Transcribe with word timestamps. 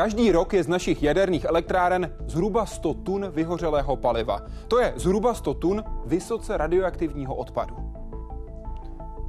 Každý 0.00 0.32
rok 0.32 0.56
je 0.56 0.64
z 0.64 0.68
našich 0.68 1.02
jaderných 1.02 1.44
elektráren 1.44 2.08
zhruba 2.24 2.66
100 2.66 2.94
tun 2.94 3.28
vyhořelého 3.36 3.96
paliva. 3.96 4.40
To 4.68 4.80
je 4.80 4.92
zhruba 4.96 5.34
100 5.34 5.54
tun 5.54 5.84
vysoce 6.06 6.56
radioaktivního 6.56 7.34
odpadu. 7.34 7.76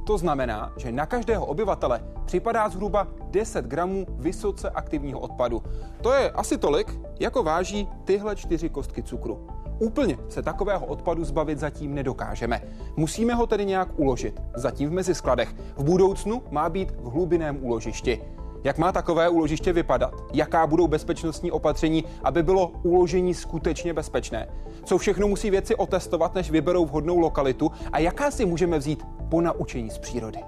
To 0.06 0.18
znamená, 0.18 0.72
že 0.76 0.92
na 0.92 1.06
každého 1.06 1.46
obyvatele 1.46 2.00
připadá 2.24 2.68
zhruba 2.68 3.06
10 3.30 3.64
gramů 3.64 4.06
vysoce 4.08 4.70
aktivního 4.70 5.20
odpadu. 5.20 5.62
To 6.00 6.12
je 6.12 6.30
asi 6.30 6.58
tolik, 6.58 7.00
jako 7.20 7.42
váží 7.42 7.88
tyhle 8.04 8.36
čtyři 8.36 8.68
kostky 8.68 9.02
cukru. 9.02 9.46
Úplně 9.78 10.18
se 10.28 10.42
takového 10.42 10.86
odpadu 10.86 11.24
zbavit 11.24 11.58
zatím 11.58 11.94
nedokážeme. 11.94 12.62
Musíme 12.96 13.34
ho 13.34 13.46
tedy 13.46 13.66
nějak 13.66 13.88
uložit, 13.96 14.42
zatím 14.54 14.90
v 14.90 14.92
meziskladech. 14.92 15.54
V 15.76 15.84
budoucnu 15.84 16.42
má 16.50 16.68
být 16.68 16.90
v 16.90 17.10
hlubiném 17.10 17.64
úložišti. 17.64 18.41
Jak 18.64 18.78
má 18.78 18.92
takové 18.92 19.28
úložiště 19.28 19.72
vypadat? 19.72 20.14
Jaká 20.32 20.66
budou 20.66 20.88
bezpečnostní 20.88 21.50
opatření, 21.50 22.04
aby 22.24 22.42
bylo 22.42 22.72
uložení 22.82 23.34
skutečně 23.34 23.94
bezpečné? 23.94 24.48
Co 24.84 24.98
všechno 24.98 25.28
musí 25.28 25.50
věci 25.50 25.76
otestovat, 25.76 26.34
než 26.34 26.50
vyberou 26.50 26.86
vhodnou 26.86 27.18
lokalitu? 27.18 27.70
A 27.92 27.98
jaká 27.98 28.30
si 28.30 28.44
můžeme 28.44 28.78
vzít 28.78 29.02
po 29.28 29.40
naučení 29.40 29.90
z 29.90 29.98
přírody? 29.98 30.38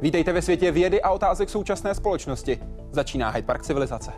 Vítejte 0.00 0.32
ve 0.32 0.42
světě 0.42 0.70
vědy 0.70 1.02
a 1.02 1.10
otázek 1.10 1.50
současné 1.50 1.94
společnosti. 1.94 2.58
Začíná 2.92 3.30
Hyde 3.30 3.46
Park 3.46 3.62
civilizace. 3.62 4.12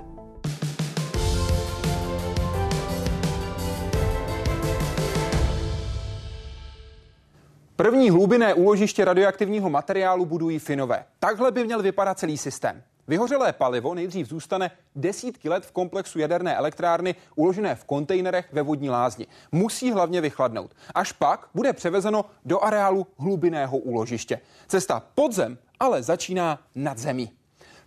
První 7.81 8.11
hlubinné 8.11 8.55
úložiště 8.55 9.05
radioaktivního 9.05 9.71
materiálu 9.71 10.27
budují 10.27 10.59
Finové. 10.59 11.05
Takhle 11.19 11.51
by 11.53 11.65
měl 11.65 11.83
vypadat 11.83 12.19
celý 12.19 12.39
systém. 12.39 12.83
Vyhořelé 13.09 13.53
palivo 13.53 13.95
nejdřív 13.95 14.29
zůstane 14.29 14.71
desítky 14.97 15.49
let 15.49 15.67
v 15.67 15.73
komplexu 15.73 16.19
jaderné 16.19 16.57
elektrárny 16.57 17.15
uložené 17.35 17.75
v 17.75 17.85
kontejnerech 17.85 18.49
ve 18.53 18.63
vodní 18.63 18.91
lázni. 18.91 19.27
Musí 19.53 19.93
hlavně 19.93 20.21
vychladnout. 20.21 20.71
Až 20.95 21.13
pak 21.13 21.49
bude 21.55 21.73
převezeno 21.73 22.25
do 22.45 22.61
areálu 22.61 23.07
hlubinného 23.19 23.79
úložiště. 23.79 24.41
Cesta 24.69 25.03
pod 25.15 25.33
zem 25.33 25.59
ale 25.81 26.03
začíná 26.03 26.61
nad 26.75 26.99
zemí. 26.99 27.33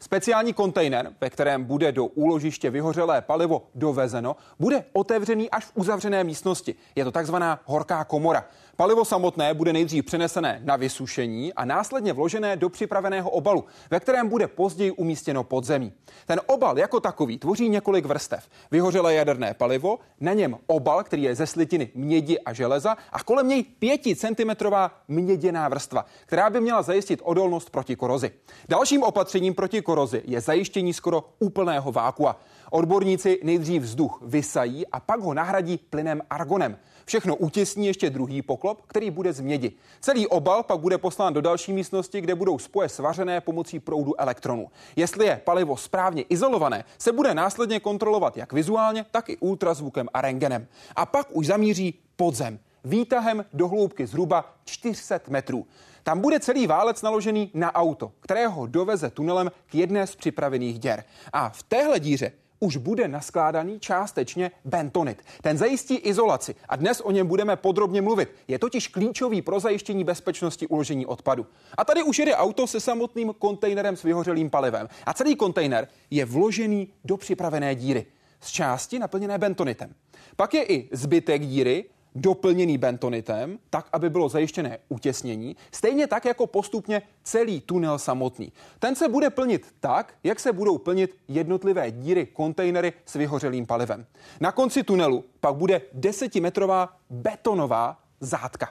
Speciální 0.03 0.53
kontejner, 0.53 1.11
ve 1.21 1.29
kterém 1.29 1.63
bude 1.63 1.91
do 1.91 2.05
úložiště 2.05 2.69
vyhořelé 2.69 3.21
palivo 3.21 3.67
dovezeno, 3.75 4.35
bude 4.59 4.83
otevřený 4.93 5.49
až 5.49 5.65
v 5.65 5.71
uzavřené 5.75 6.23
místnosti. 6.23 6.75
Je 6.95 7.03
to 7.03 7.11
takzvaná 7.11 7.59
horká 7.65 8.03
komora. 8.03 8.45
Palivo 8.77 9.05
samotné 9.05 9.53
bude 9.53 9.73
nejdřív 9.73 10.05
přenesené 10.05 10.61
na 10.63 10.75
vysušení 10.75 11.53
a 11.53 11.65
následně 11.65 12.13
vložené 12.13 12.55
do 12.55 12.69
připraveného 12.69 13.29
obalu, 13.29 13.65
ve 13.91 13.99
kterém 13.99 14.29
bude 14.29 14.47
později 14.47 14.91
umístěno 14.91 15.43
podzemí. 15.43 15.93
Ten 16.25 16.41
obal 16.45 16.79
jako 16.79 16.99
takový 16.99 17.37
tvoří 17.37 17.69
několik 17.69 18.05
vrstev. 18.05 18.49
Vyhořelé 18.71 19.13
jaderné 19.13 19.53
palivo, 19.53 19.99
na 20.19 20.33
něm 20.33 20.57
obal, 20.67 21.03
který 21.03 21.23
je 21.23 21.35
ze 21.35 21.47
slitiny 21.47 21.91
mědi 21.95 22.39
a 22.39 22.53
železa 22.53 22.97
a 23.11 23.23
kolem 23.23 23.47
něj 23.47 23.63
5 23.63 24.01
cm 24.01 24.65
měděná 25.07 25.69
vrstva, 25.69 26.05
která 26.25 26.49
by 26.49 26.61
měla 26.61 26.81
zajistit 26.81 27.21
odolnost 27.23 27.69
proti 27.69 27.95
korozi. 27.95 28.31
Dalším 28.69 29.03
opatřením 29.03 29.53
proti 29.53 29.81
korozi 29.81 30.21
je 30.25 30.41
zajištění 30.41 30.93
skoro 30.93 31.29
úplného 31.39 31.91
vákua. 31.91 32.39
Odborníci 32.71 33.39
nejdřív 33.43 33.81
vzduch 33.81 34.19
vysají 34.25 34.87
a 34.87 34.99
pak 34.99 35.19
ho 35.19 35.33
nahradí 35.33 35.77
plynem 35.77 36.21
argonem. 36.29 36.77
Všechno 37.05 37.35
utěsní 37.35 37.87
ještě 37.87 38.09
druhý 38.09 38.41
poklop, 38.41 38.81
který 38.87 39.11
bude 39.11 39.33
z 39.33 39.39
mědi. 39.39 39.71
Celý 40.01 40.27
obal 40.27 40.63
pak 40.63 40.79
bude 40.79 40.97
poslán 40.97 41.33
do 41.33 41.41
další 41.41 41.73
místnosti, 41.73 42.21
kde 42.21 42.35
budou 42.35 42.59
spoje 42.59 42.89
svařené 42.89 43.41
pomocí 43.41 43.79
proudu 43.79 44.21
elektronů. 44.21 44.67
Jestli 44.95 45.25
je 45.25 45.41
palivo 45.43 45.77
správně 45.77 46.21
izolované, 46.21 46.83
se 46.97 47.11
bude 47.11 47.33
následně 47.33 47.79
kontrolovat 47.79 48.37
jak 48.37 48.53
vizuálně, 48.53 49.05
tak 49.11 49.29
i 49.29 49.37
ultrazvukem 49.37 50.07
a 50.13 50.21
rengenem. 50.21 50.67
A 50.95 51.05
pak 51.05 51.27
už 51.31 51.47
zamíří 51.47 51.99
podzem 52.15 52.59
výtahem 52.83 53.45
do 53.53 53.67
hloubky 53.67 54.07
zhruba 54.07 54.53
400 54.65 55.19
metrů. 55.27 55.67
Tam 56.03 56.19
bude 56.19 56.39
celý 56.39 56.67
válec 56.67 57.01
naložený 57.01 57.51
na 57.53 57.75
auto, 57.75 58.11
kterého 58.19 58.67
doveze 58.67 59.09
tunelem 59.09 59.51
k 59.65 59.75
jedné 59.75 60.07
z 60.07 60.15
připravených 60.15 60.79
děr. 60.79 61.03
A 61.33 61.49
v 61.49 61.63
téhle 61.63 61.99
díře 61.99 62.31
už 62.63 62.77
bude 62.77 63.07
naskládaný 63.07 63.79
částečně 63.79 64.51
bentonit. 64.65 65.21
Ten 65.41 65.57
zajistí 65.57 65.95
izolaci 65.95 66.55
a 66.69 66.75
dnes 66.75 67.01
o 67.01 67.11
něm 67.11 67.27
budeme 67.27 67.55
podrobně 67.55 68.01
mluvit. 68.01 68.29
Je 68.47 68.59
totiž 68.59 68.87
klíčový 68.87 69.41
pro 69.41 69.59
zajištění 69.59 70.03
bezpečnosti 70.03 70.67
uložení 70.67 71.05
odpadu. 71.05 71.45
A 71.77 71.85
tady 71.85 72.03
už 72.03 72.19
jede 72.19 72.35
auto 72.35 72.67
se 72.67 72.79
samotným 72.79 73.33
kontejnerem 73.39 73.95
s 73.95 74.03
vyhořelým 74.03 74.49
palivem. 74.49 74.87
A 75.05 75.13
celý 75.13 75.35
kontejner 75.35 75.87
je 76.11 76.25
vložený 76.25 76.93
do 77.03 77.17
připravené 77.17 77.75
díry 77.75 78.05
z 78.41 78.51
části 78.51 78.99
naplněné 78.99 79.37
bentonitem. 79.37 79.93
Pak 80.35 80.53
je 80.53 80.63
i 80.63 80.89
zbytek 80.91 81.41
díry, 81.41 81.85
doplněný 82.15 82.77
bentonitem, 82.77 83.59
tak, 83.69 83.89
aby 83.93 84.09
bylo 84.09 84.29
zajištěné 84.29 84.77
utěsnění, 84.89 85.55
stejně 85.71 86.07
tak 86.07 86.25
jako 86.25 86.47
postupně 86.47 87.01
celý 87.23 87.61
tunel 87.61 87.99
samotný. 87.99 88.51
Ten 88.79 88.95
se 88.95 89.09
bude 89.09 89.29
plnit 89.29 89.75
tak, 89.79 90.13
jak 90.23 90.39
se 90.39 90.53
budou 90.53 90.77
plnit 90.77 91.17
jednotlivé 91.27 91.91
díry, 91.91 92.25
kontejnery 92.25 92.93
s 93.05 93.13
vyhořelým 93.13 93.65
palivem. 93.65 94.05
Na 94.39 94.51
konci 94.51 94.83
tunelu 94.83 95.25
pak 95.39 95.55
bude 95.55 95.81
desetimetrová 95.93 96.97
betonová 97.09 97.99
zátka. 98.19 98.69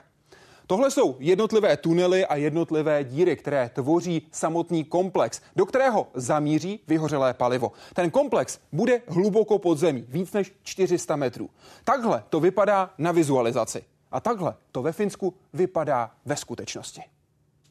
Tohle 0.67 0.91
jsou 0.91 1.15
jednotlivé 1.19 1.77
tunely 1.77 2.25
a 2.25 2.35
jednotlivé 2.35 3.03
díry, 3.03 3.35
které 3.35 3.69
tvoří 3.73 4.27
samotný 4.31 4.83
komplex, 4.83 5.41
do 5.55 5.65
kterého 5.65 6.07
zamíří 6.13 6.79
vyhořelé 6.87 7.33
palivo. 7.33 7.71
Ten 7.93 8.11
komplex 8.11 8.59
bude 8.71 9.01
hluboko 9.07 9.59
pod 9.59 9.77
zemí, 9.77 10.05
víc 10.07 10.33
než 10.33 10.53
400 10.63 11.15
metrů. 11.15 11.49
Takhle 11.83 12.23
to 12.29 12.39
vypadá 12.39 12.93
na 12.97 13.11
vizualizaci. 13.11 13.83
A 14.11 14.19
takhle 14.19 14.55
to 14.71 14.81
ve 14.81 14.91
Finsku 14.91 15.33
vypadá 15.53 16.11
ve 16.25 16.35
skutečnosti. 16.35 17.01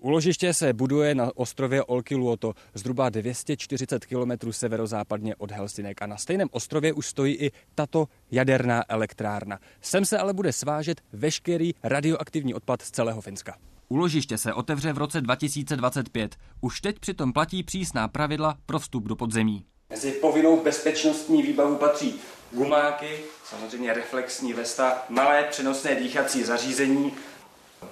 Úložiště 0.03 0.55
se 0.55 0.73
buduje 0.73 1.15
na 1.15 1.31
ostrově 1.35 1.83
Olkiluoto, 1.83 2.55
zhruba 2.75 3.09
240 3.09 4.07
km 4.07 4.53
severozápadně 4.53 5.37
od 5.37 5.51
Helsinek 5.51 6.03
a 6.03 6.07
na 6.07 6.17
stejném 6.17 6.49
ostrově 6.51 6.93
už 6.93 7.07
stojí 7.07 7.35
i 7.35 7.53
tato 7.75 8.09
jaderná 8.31 8.85
elektrárna. 8.89 9.59
Sem 9.81 10.05
se 10.05 10.19
ale 10.19 10.33
bude 10.33 10.53
svážet 10.53 11.01
veškerý 11.12 11.75
radioaktivní 11.83 12.55
odpad 12.55 12.83
z 12.83 12.91
celého 12.91 13.21
Finska. 13.21 13.57
Úložiště 13.89 14.39
se 14.39 14.55
otevře 14.55 14.93
v 14.93 14.99
roce 14.99 15.21
2025. 15.21 16.37
Už 16.61 16.81
teď 16.81 16.99
přitom 16.99 17.33
platí 17.33 17.62
přísná 17.62 18.09
pravidla 18.09 18.57
pro 18.67 18.79
vstup 18.79 19.05
do 19.05 19.17
podzemí. 19.17 19.65
Mezi 19.91 20.12
povinnou 20.12 20.65
bezpečnostní 20.65 21.43
výbavu 21.43 21.77
patří 21.77 22.15
gumáky, 22.53 23.19
samozřejmě 23.45 23.95
reflexní 23.95 24.53
vesta, 24.53 25.05
malé 25.09 25.45
přenosné 25.51 25.95
dýchací 25.95 26.45
zařízení, 26.45 27.12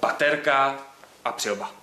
baterka 0.01 0.87
a 1.25 1.33
přilba. 1.33 1.80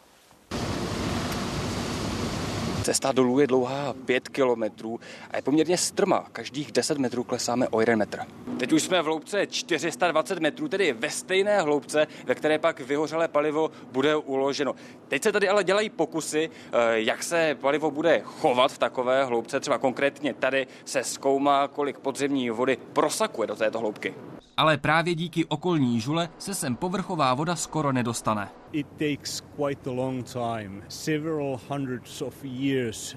Cesta 2.88 3.12
dolů 3.12 3.40
je 3.40 3.48
dlouhá 3.48 3.94
5 4.06 4.28
kilometrů 4.30 5.00
a 5.32 5.36
je 5.36 5.42
poměrně 5.42 5.78
strma. 5.78 6.26
Každých 6.32 6.72
10 6.72 6.98
metrů 6.98 7.24
klesáme 7.24 7.68
o 7.68 7.80
1 7.80 7.96
metr. 7.96 8.20
Teď 8.60 8.72
už 8.72 8.84
jsme 8.84 9.02
v 9.02 9.06
hloubce 9.06 9.48
420 9.48 10.40
metrů, 10.40 10.68
tedy 10.68 10.94
ve 10.94 11.10
stejné 11.10 11.62
hloubce, 11.62 12.08
ve 12.26 12.36
které 12.36 12.60
pak 12.60 12.80
vyhořelé 12.80 13.28
palivo 13.28 13.72
bude 13.92 14.16
uloženo. 14.16 14.76
Teď 15.08 15.24
se 15.24 15.32
tady 15.32 15.50
ale 15.50 15.64
dělají 15.64 15.90
pokusy, 15.90 16.50
eh, 16.50 16.78
jak 16.92 17.24
se 17.24 17.58
palivo 17.62 17.92
bude 17.92 18.22
chovat 18.24 18.72
v 18.72 18.78
takové 18.78 19.26
hloubce. 19.26 19.60
Třeba 19.60 19.78
konkrétně 19.78 20.34
tady 20.34 20.68
se 20.86 21.04
zkoumá, 21.04 21.68
kolik 21.68 22.00
podzemní 22.00 22.50
vody 22.50 22.78
prosakuje 22.94 23.48
do 23.48 23.56
této 23.56 23.80
hloubky. 23.80 24.14
Ale 24.58 24.78
právě 24.78 25.16
díky 25.16 25.46
okolní 25.46 26.00
žule 26.02 26.30
se 26.38 26.56
sem 26.56 26.76
povrchová 26.76 27.34
voda 27.34 27.56
skoro 27.56 27.92
nedostane. 27.92 28.50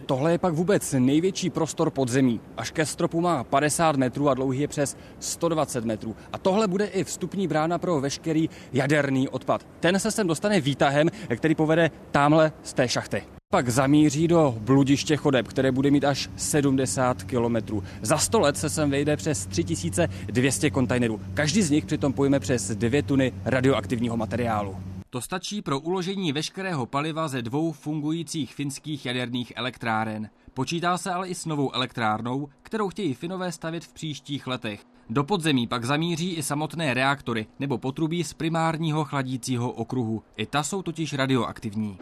Tohle 0.07 0.33
je 0.33 0.39
pak 0.39 0.55
vůbec 0.55 0.95
největší 0.99 1.51
prostor 1.51 1.91
podzemí. 1.91 2.41
Až 2.57 2.71
ke 2.71 2.87
stropu 2.87 3.21
má 3.21 3.45
50 3.45 3.97
metrů 3.97 4.29
a 4.29 4.35
dlouhý 4.35 4.61
je 4.61 4.69
přes 4.69 4.97
120 5.19 5.85
metrů. 5.85 6.17
A 6.33 6.39
tohle 6.39 6.69
bude 6.69 6.85
i 6.85 7.05
vstupní 7.05 7.49
brána 7.49 7.79
pro 7.79 8.01
veškerý 8.01 8.49
jaderný 8.73 9.29
odpad. 9.29 9.67
Ten 9.81 9.99
se 9.99 10.11
sem 10.11 10.27
dostane 10.27 10.61
výtahem, 10.61 11.09
který 11.37 11.55
povede 11.55 11.91
tamhle 12.11 12.53
z 12.63 12.73
té 12.73 12.89
šachty. 12.89 13.23
Pak 13.53 13.69
zamíří 13.69 14.29
do 14.29 14.55
bludiště 14.61 15.17
chodeb, 15.17 15.49
které 15.49 15.73
bude 15.73 15.91
mít 15.91 16.05
až 16.05 16.31
70 16.37 17.23
kilometrů. 17.23 17.83
Za 18.03 18.19
100 18.19 18.41
let 18.41 18.57
se 18.57 18.71
sem 18.71 18.91
vejde 18.91 19.17
přes 19.17 19.47
3200 19.47 20.71
kontejnerů. 20.71 21.21
Každý 21.35 21.63
z 21.63 21.71
nich 21.71 21.85
přitom 21.85 22.13
pojme 22.13 22.41
přes 22.41 22.71
2 22.71 23.03
tuny 23.03 23.33
radioaktivního 23.45 24.17
materiálu. 24.17 24.90
To 25.13 25.21
stačí 25.21 25.63
pro 25.63 25.81
uložení 25.81 26.33
veškerého 26.33 26.87
paliva 26.87 27.29
ze 27.29 27.43
dvou 27.43 27.73
fungujících 27.73 28.55
finských 28.55 29.07
jaderných 29.07 29.53
elektráren. 29.57 30.31
Počítá 30.55 30.99
se 30.99 31.13
ale 31.13 31.29
i 31.29 31.35
s 31.35 31.47
novou 31.47 31.75
elektrárnou, 31.75 32.49
kterou 32.63 32.89
chtějí 32.89 33.15
Finové 33.15 33.53
stavit 33.53 33.85
v 33.85 33.93
příštích 33.93 34.47
letech. 34.47 34.85
Do 35.09 35.25
podzemí 35.25 35.67
pak 35.67 35.85
zamíří 35.85 36.35
i 36.35 36.43
samotné 36.43 36.95
reaktory 36.95 37.47
nebo 37.59 37.79
potrubí 37.79 38.25
z 38.25 38.35
primárního 38.35 39.05
chladícího 39.05 39.73
okruhu. 39.73 40.23
I 40.37 40.47
ta 40.47 40.63
jsou 40.63 40.83
totiž 40.83 41.13
radioaktivní. 41.13 41.99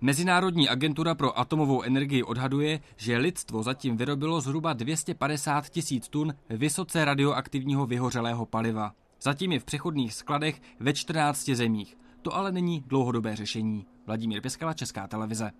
Mezinárodní 0.00 0.68
agentura 0.68 1.14
pro 1.14 1.38
atomovou 1.38 1.82
energii 1.82 2.22
odhaduje, 2.22 2.80
že 2.96 3.16
lidstvo 3.16 3.62
zatím 3.62 3.96
vyrobilo 3.96 4.40
zhruba 4.40 4.72
250 4.72 5.68
tisíc 5.68 6.08
tun 6.08 6.34
vysoce 6.50 7.04
radioaktivního 7.04 7.86
vyhořelého 7.86 8.46
paliva. 8.46 8.92
Zatím 9.22 9.52
je 9.52 9.60
v 9.60 9.64
přechodných 9.64 10.14
skladech 10.14 10.62
ve 10.80 10.92
14 10.92 11.50
zemích. 11.50 11.96
To 12.22 12.36
ale 12.36 12.52
není 12.52 12.84
dlouhodobé 12.86 13.36
řešení. 13.36 13.86
Vladimír 14.06 14.40
Pěskala, 14.40 14.74
Česká 14.74 15.06
televize. 15.06 15.50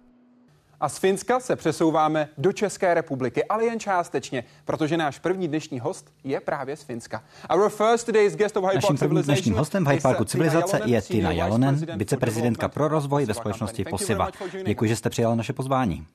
A 0.80 0.88
z 0.88 0.98
Finska 0.98 1.40
se 1.40 1.56
přesouváme 1.56 2.28
do 2.38 2.52
České 2.52 2.94
republiky, 2.94 3.44
ale 3.44 3.64
jen 3.64 3.80
částečně, 3.80 4.44
protože 4.64 4.96
náš 4.96 5.18
první 5.18 5.48
dnešní 5.48 5.80
host 5.80 6.12
je 6.24 6.40
právě 6.40 6.76
z 6.76 6.82
Finska. 6.82 7.24
Our 7.54 7.68
first 7.68 8.06
today's 8.06 8.36
guest 8.36 8.56
of 8.56 8.64
Naším 8.74 8.98
prvním 8.98 9.22
dnešním 9.22 9.54
hostem 9.54 9.84
v 9.84 9.88
Hyde 9.88 10.00
Parku 10.00 10.24
civilizace 10.24 10.80
je 10.84 11.02
Tina 11.02 11.32
Jalonen, 11.32 11.86
viceprezidentka 11.96 12.68
pro 12.68 12.88
rozvoj 12.88 13.26
ve 13.26 13.34
společnosti 13.34 13.84
Posiva. 13.84 14.30
Děkuji, 14.66 14.88
že 14.88 14.96
jste 14.96 15.10
přijala 15.10 15.34
naše 15.34 15.52
pozvání. 15.52 16.06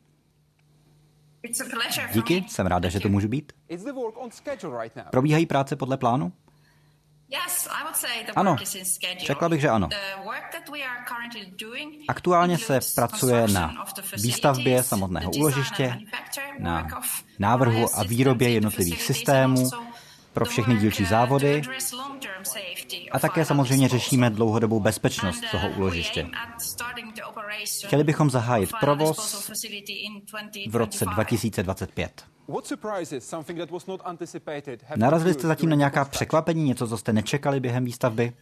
Díky, 2.14 2.46
jsem 2.48 2.68
ráda, 2.68 2.90
že 2.90 3.00
to 3.00 3.10
můžu 3.10 3.28
být. 3.28 3.54
Probíhají 5.12 5.46
práce 5.46 5.76
podle 5.76 5.98
plánu? 5.98 6.32
Ano, 8.36 8.56
řekla 9.26 9.50
bych, 9.50 9.62
že 9.62 9.70
ano. 9.70 9.90
Aktuálně 12.08 12.58
se 12.58 12.80
pracuje 12.96 13.48
na 13.48 13.86
výstavbě 14.18 14.84
samotného 14.84 15.32
úložiště, 15.32 16.00
na 16.60 16.88
návrhu 17.40 17.88
a 17.96 18.04
výrobě 18.04 18.50
jednotlivých 18.50 19.04
systémů 19.04 19.70
pro 20.34 20.46
všechny 20.46 20.78
dílčí 20.78 21.06
závody 21.06 21.62
a 23.12 23.20
také 23.20 23.46
samozřejmě 23.46 23.88
řešíme 23.88 24.30
dlouhodobou 24.30 24.80
bezpečnost 24.80 25.44
toho 25.52 25.70
úložiště. 25.70 26.28
Chtěli 27.86 28.04
bychom 28.04 28.30
zahájit 28.30 28.70
provoz 28.80 29.52
v 30.70 30.76
roce 30.76 31.06
2025. 31.06 32.37
Narazili 34.96 35.34
jste 35.34 35.48
zatím 35.48 35.70
na 35.70 35.76
nějaká 35.76 36.06
překvapení, 36.06 36.64
něco, 36.64 36.88
co 36.88 36.98
jste 36.98 37.14
nečekali 37.14 37.60
během 37.60 37.86
výstavby? 37.86 38.34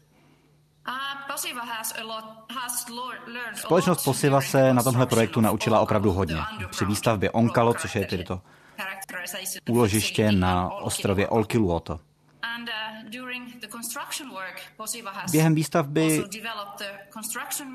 Společnost 3.55 4.03
Posiva 4.03 4.41
se 4.41 4.73
na 4.73 4.83
tomhle 4.83 5.05
projektu 5.05 5.41
naučila 5.41 5.79
opravdu 5.79 6.11
hodně. 6.11 6.37
Při 6.69 6.85
výstavbě 6.85 7.31
Onkalo, 7.31 7.73
což 7.73 7.95
je 7.95 8.05
tedy 8.05 8.23
to 8.23 8.41
úložiště 9.69 10.31
na 10.31 10.69
ostrově 10.69 11.27
Olkiluoto. 11.27 11.99
Během 15.31 15.55
výstavby 15.55 16.23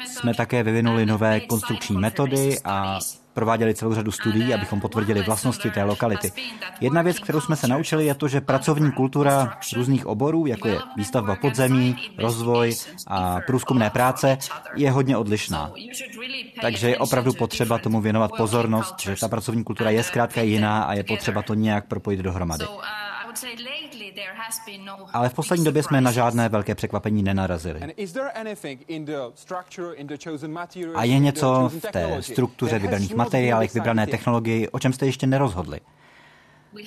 jsme 0.07 0.35
také 0.35 0.63
vyvinuli 0.63 1.07
nové 1.07 1.41
konstrukční 1.41 1.97
metody 1.97 2.59
a 2.65 2.99
prováděli 3.33 3.75
celou 3.75 3.95
řadu 3.95 4.13
studií, 4.13 4.55
abychom 4.55 4.81
potvrdili 4.81 5.23
vlastnosti 5.23 5.71
té 5.71 5.85
lokality. 5.85 6.33
Jedna 6.81 7.03
věc, 7.03 7.19
kterou 7.19 7.41
jsme 7.41 7.57
se 7.57 7.69
naučili, 7.69 8.07
je 8.07 8.15
to, 8.15 8.29
že 8.29 8.41
pracovní 8.41 8.93
kultura 8.93 9.59
různých 9.77 10.07
oborů, 10.07 10.47
jako 10.47 10.69
je 10.69 10.79
výstavba 10.97 11.37
podzemí, 11.37 11.97
rozvoj 12.19 12.77
a 13.07 13.41
průzkumné 13.47 13.91
práce, 13.91 14.39
je 14.75 14.91
hodně 14.91 15.17
odlišná. 15.17 15.73
Takže 16.61 16.89
je 16.89 16.99
opravdu 16.99 17.33
potřeba 17.33 17.79
tomu 17.79 18.01
věnovat 18.01 18.31
pozornost, 18.37 19.01
že 19.01 19.17
ta 19.21 19.29
pracovní 19.29 19.65
kultura 19.65 19.91
je 19.91 20.03
zkrátka 20.03 20.41
jiná 20.41 20.83
a 20.83 20.93
je 20.93 21.05
potřeba 21.05 21.43
to 21.43 21.55
nějak 21.55 21.87
propojit 21.87 22.21
dohromady. 22.21 22.65
No 24.85 24.97
Ale 25.13 25.29
v 25.29 25.35
poslední 25.35 25.65
době 25.65 25.83
jsme 25.83 26.01
na 26.01 26.13
žádné 26.13 26.49
velké 26.49 26.75
překvapení 26.75 27.23
nenarazili. 27.23 27.81
A 30.95 31.05
je 31.05 31.19
něco 31.19 31.71
v 31.75 31.93
té 31.93 32.23
struktuře 32.23 32.79
vybraných 32.79 33.15
materiálech, 33.15 33.75
vybrané 33.75 34.07
technologii, 34.07 34.69
o 34.69 34.79
čem 34.79 34.93
jste 34.93 35.07
ještě 35.07 35.27
nerozhodli? 35.27 35.81
Uh, 36.73 36.81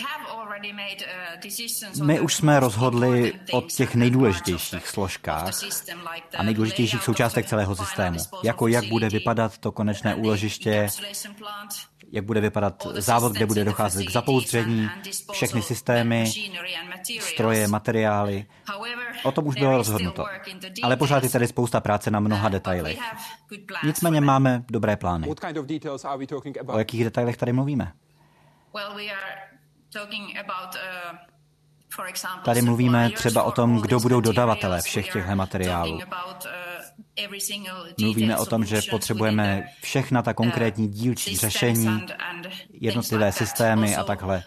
My 2.06 2.19
už 2.19 2.36
jsme 2.36 2.60
rozhodli 2.60 3.34
o 3.51 3.62
těch 3.62 3.96
nejdůležitějších 3.96 4.88
složkách 4.88 5.54
a 6.38 6.44
nejdůležitějších 6.44 7.04
součástech 7.04 7.46
celého 7.46 7.75
systému, 7.75 8.18
jako 8.44 8.68
jak 8.68 8.86
bude 8.86 9.10
vypadat 9.10 9.57
to 9.57 9.72
konečné 9.72 10.16
úložiště, 10.16 10.88
jak 12.13 12.25
bude 12.25 12.42
vypadat 12.42 12.88
závod, 12.94 13.31
kde 13.31 13.45
bude 13.45 13.63
docházet 13.65 14.06
k 14.06 14.12
zapouzdření, 14.12 14.89
všechny 15.31 15.62
systémy, 15.62 16.31
stroje, 17.19 17.68
materiály. 17.68 18.45
O 19.24 19.31
tom 19.31 19.48
už 19.48 19.56
bylo 19.56 19.77
rozhodnuto. 19.77 20.25
Ale 20.83 20.98
pořád 20.98 21.24
je 21.24 21.30
tady 21.30 21.48
spousta 21.48 21.80
práce 21.80 22.12
na 22.12 22.19
mnoha 22.19 22.50
detailech. 22.50 23.00
Nicméně 23.83 24.21
máme 24.21 24.63
dobré 24.68 24.95
plány. 24.95 25.27
O 26.68 26.77
jakých 26.77 27.04
detailech 27.04 27.38
tady 27.38 27.54
mluvíme? 27.54 27.92
Tady 32.45 32.62
mluvíme 32.62 33.10
třeba 33.10 33.44
o 33.44 33.51
tom, 33.51 33.81
kdo 33.81 34.00
budou 34.00 34.21
dodavatelé 34.21 34.81
všech 34.81 35.13
těchto 35.13 35.36
materiálů. 35.36 36.00
Mluvíme 38.01 38.38
o 38.38 38.45
tom, 38.45 38.66
že 38.66 38.81
potřebujeme 38.90 39.63
všechna 39.81 40.22
ta 40.22 40.34
konkrétní 40.34 40.88
dílčí 40.88 41.38
řešení, 41.38 42.06
jednotlivé 42.72 43.31
systémy 43.31 43.95
a 43.95 44.04
takhle. 44.04 44.44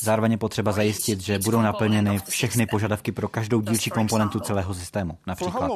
Zároveň 0.00 0.32
je 0.32 0.38
potřeba 0.38 0.72
zajistit, 0.72 1.20
že 1.20 1.38
budou 1.38 1.60
naplněny 1.60 2.18
všechny 2.28 2.66
požadavky 2.66 3.12
pro 3.12 3.28
každou 3.28 3.60
dílčí 3.60 3.90
komponentu 3.90 4.40
celého 4.40 4.74
systému. 4.74 5.18
Například. 5.26 5.70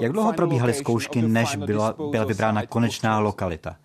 Jak 0.00 0.12
dlouho 0.12 0.32
probíhaly 0.32 0.74
zkoušky, 0.74 1.22
než 1.22 1.56
byla, 1.56 1.94
byla 2.10 2.24
vybrána 2.24 2.66
konečná 2.66 3.18
lokalita? 3.18 3.76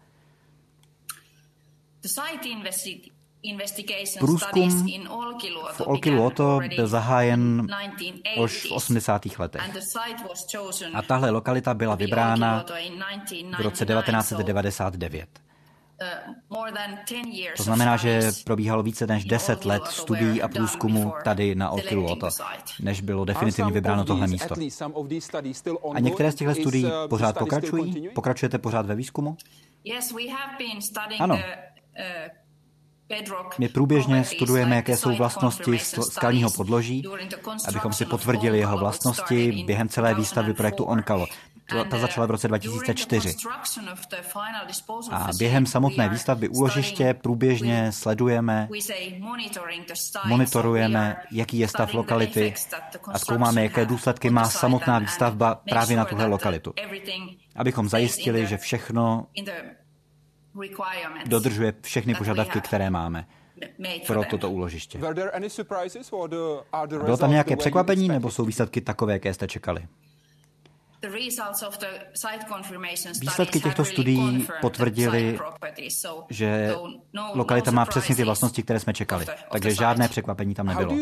Průzkum 4.20 4.88
v 5.74 5.82
Olkiluoto 5.82 6.60
byl 6.76 6.88
zahájen 6.88 7.68
už 8.38 8.66
v 8.66 8.72
80. 8.72 9.22
letech. 9.40 9.62
A 10.94 11.02
tahle 11.02 11.30
lokalita 11.30 11.74
byla 11.74 11.96
vybrána 11.96 12.66
v 13.58 13.62
roce 13.62 13.86
1999. 13.86 15.30
Uh, 16.50 16.68
to 17.58 17.64
znamená, 17.64 17.98
že 17.98 18.32
probíhalo 18.46 18.84
více 18.84 19.08
než 19.08 19.26
10 19.26 19.66
let 19.66 19.84
studií 19.86 20.42
a 20.42 20.48
průzkumu 20.48 21.14
tady 21.24 21.56
na 21.56 21.70
Olkiluoto, 21.70 22.30
než 22.80 23.02
bylo 23.02 23.26
definitivně 23.26 23.72
vybráno 23.72 24.06
tohle 24.06 24.28
místo. 24.28 24.56
A 25.94 26.00
některé 26.00 26.32
z 26.32 26.36
těchto 26.36 26.56
studií 26.56 26.86
uh, 26.86 26.92
pořád 27.10 27.38
pokračují? 27.38 28.10
Pokračujete 28.16 28.58
pořád 28.58 28.86
ve 28.86 28.96
výzkumu? 28.96 29.38
Ano. 31.20 31.40
My 33.60 33.70
průběžně 33.70 34.24
studujeme, 34.24 34.76
jaké 34.76 34.98
jsou 34.98 35.16
vlastnosti 35.16 35.80
skalního 36.10 36.50
podloží, 36.50 37.04
abychom 37.68 37.94
si 37.94 38.06
potvrdili 38.06 38.60
jeho 38.60 38.78
vlastnosti 38.78 39.64
během 39.66 39.90
celé 39.90 40.16
výstavby 40.16 40.54
projektu 40.54 40.84
ONCALO. 40.84 41.26
Ta 41.90 41.98
začala 41.98 42.28
v 42.28 42.32
roce 42.32 42.48
2004. 42.48 43.36
A 45.12 45.28
během 45.38 45.66
samotné 45.66 46.10
výstavby 46.10 46.50
úložiště 46.50 47.14
průběžně 47.14 47.92
sledujeme, 47.92 48.70
monitorujeme, 50.26 51.16
jaký 51.32 51.60
je 51.60 51.68
stav 51.68 51.94
lokality 51.94 52.54
a 53.08 53.20
zkoumáme, 53.20 53.64
jaké 53.64 53.86
důsledky 53.86 54.30
má 54.30 54.50
samotná 54.50 55.00
výstavba 55.00 55.56
právě 55.70 55.98
na 55.98 56.06
tuhle 56.06 56.26
lokalitu. 56.26 56.74
Abychom 57.56 57.90
zajistili, 57.90 58.48
že 58.48 58.58
všechno 58.58 59.28
dodržuje 61.26 61.74
všechny 61.82 62.16
požadavky, 62.16 62.62
které 62.62 62.90
máme 62.90 63.26
pro 64.08 64.24
toto 64.30 64.52
úložiště. 64.52 65.00
Bylo 66.88 67.18
tam 67.18 67.32
nějaké 67.32 67.56
překvapení, 67.56 68.08
nebo 68.08 68.32
jsou 68.32 68.46
výsledky 68.46 68.82
takové, 68.82 69.14
jaké 69.14 69.34
jste 69.34 69.48
čekali? 69.48 69.88
Výsledky 73.22 73.60
těchto 73.60 73.86
studií 73.86 74.48
potvrdili, 74.62 75.40
že 76.30 76.76
no 77.14 77.32
lokalita 77.36 77.72
má 77.72 77.86
přesně 77.86 78.16
ty 78.16 78.24
vlastnosti, 78.24 78.64
které 78.64 78.80
jsme 78.80 78.94
čekali, 78.94 79.26
takže 79.52 79.76
žádné 79.76 80.08
překvapení 80.08 80.54
tam 80.54 80.66
nebylo. 80.66 80.96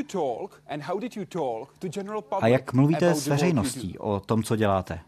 A 2.41 2.47
jak 2.47 2.73
mluvíte 2.73 3.15
s 3.15 3.27
veřejností 3.27 3.99
o 3.99 4.19
tom, 4.19 4.43
co 4.43 4.55
děláte? 4.55 4.99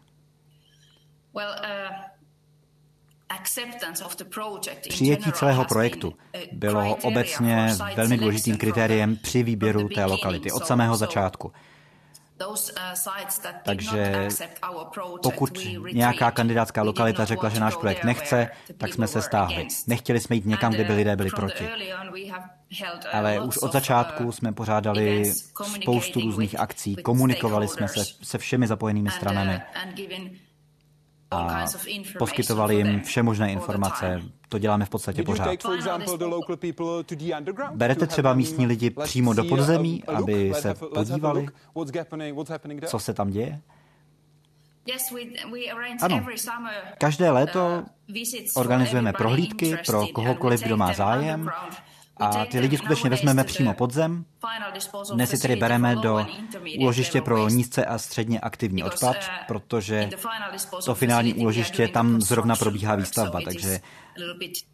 Uh, 3.34 4.58
Přijetí 4.88 5.32
celého 5.32 5.64
projektu 5.64 6.08
uh, 6.08 6.14
bylo 6.52 6.96
obecně 6.96 7.74
velmi 7.96 8.16
důležitým 8.16 8.56
kritériem 8.56 9.16
při 9.16 9.42
výběru 9.42 9.88
té 9.88 10.04
lokality 10.04 10.52
od 10.52 10.66
samého 10.66 10.96
začátku. 10.96 11.52
Takže 13.64 14.28
pokud 15.22 15.58
nějaká 15.92 16.30
kandidátská 16.30 16.82
lokalita 16.82 17.24
řekla, 17.24 17.48
že 17.48 17.60
náš 17.60 17.76
projekt 17.76 18.04
nechce, 18.04 18.48
tak 18.76 18.94
jsme 18.94 19.06
se 19.06 19.22
stáhli. 19.22 19.68
Nechtěli 19.86 20.20
jsme 20.20 20.36
jít 20.36 20.46
někam, 20.46 20.72
kde 20.72 20.84
by 20.84 20.92
lidé 20.92 21.16
byli 21.16 21.30
proti. 21.30 21.68
Ale 23.12 23.40
už 23.40 23.56
od 23.56 23.72
začátku 23.72 24.32
jsme 24.32 24.52
pořádali 24.52 25.32
spoustu 25.82 26.20
různých 26.20 26.60
akcí, 26.60 26.96
komunikovali 26.96 27.68
jsme 27.68 27.88
se 27.88 28.04
se 28.22 28.38
všemi 28.38 28.66
zapojenými 28.66 29.10
stranami 29.10 29.60
a 31.34 31.66
poskytovali 32.18 32.76
jim 32.76 33.00
vše 33.00 33.22
možné 33.22 33.52
informace. 33.52 34.22
To 34.48 34.58
děláme 34.58 34.84
v 34.84 34.88
podstatě 34.88 35.22
pořád. 35.22 35.48
Berete 37.74 38.06
třeba 38.06 38.34
místní 38.34 38.66
lidi 38.66 38.90
přímo 38.90 39.34
do 39.34 39.44
podzemí, 39.44 40.04
aby 40.04 40.52
se 40.54 40.74
podívali, 40.74 41.46
co 42.86 42.98
se 42.98 43.14
tam 43.14 43.30
děje? 43.30 43.60
Ano, 46.00 46.26
každé 46.98 47.30
léto 47.30 47.84
organizujeme 48.56 49.12
prohlídky 49.12 49.76
pro 49.86 50.06
kohokoliv, 50.06 50.62
kdo 50.62 50.76
má 50.76 50.92
zájem 50.92 51.50
a 52.16 52.44
ty 52.44 52.60
lidi 52.60 52.76
skutečně 52.76 53.10
vezmeme 53.10 53.44
přímo 53.44 53.74
pod 53.74 53.92
zem. 53.92 54.24
Dnes 55.14 55.30
si 55.30 55.38
tedy 55.38 55.56
bereme 55.56 55.96
do 55.96 56.26
úložiště 56.78 57.20
pro 57.22 57.48
nízce 57.48 57.84
a 57.84 57.98
středně 57.98 58.40
aktivní 58.40 58.84
odpad, 58.84 59.16
protože 59.48 60.10
to 60.84 60.94
finální 60.94 61.34
úložiště, 61.34 61.88
tam 61.88 62.20
zrovna 62.20 62.56
probíhá 62.56 62.96
výstavba, 62.96 63.40
takže 63.44 63.80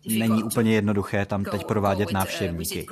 není 0.09 0.43
úplně 0.43 0.73
jednoduché 0.73 1.27
tam 1.27 1.45
teď 1.45 1.65
provádět 1.67 2.13
návštěvníky. 2.13 2.87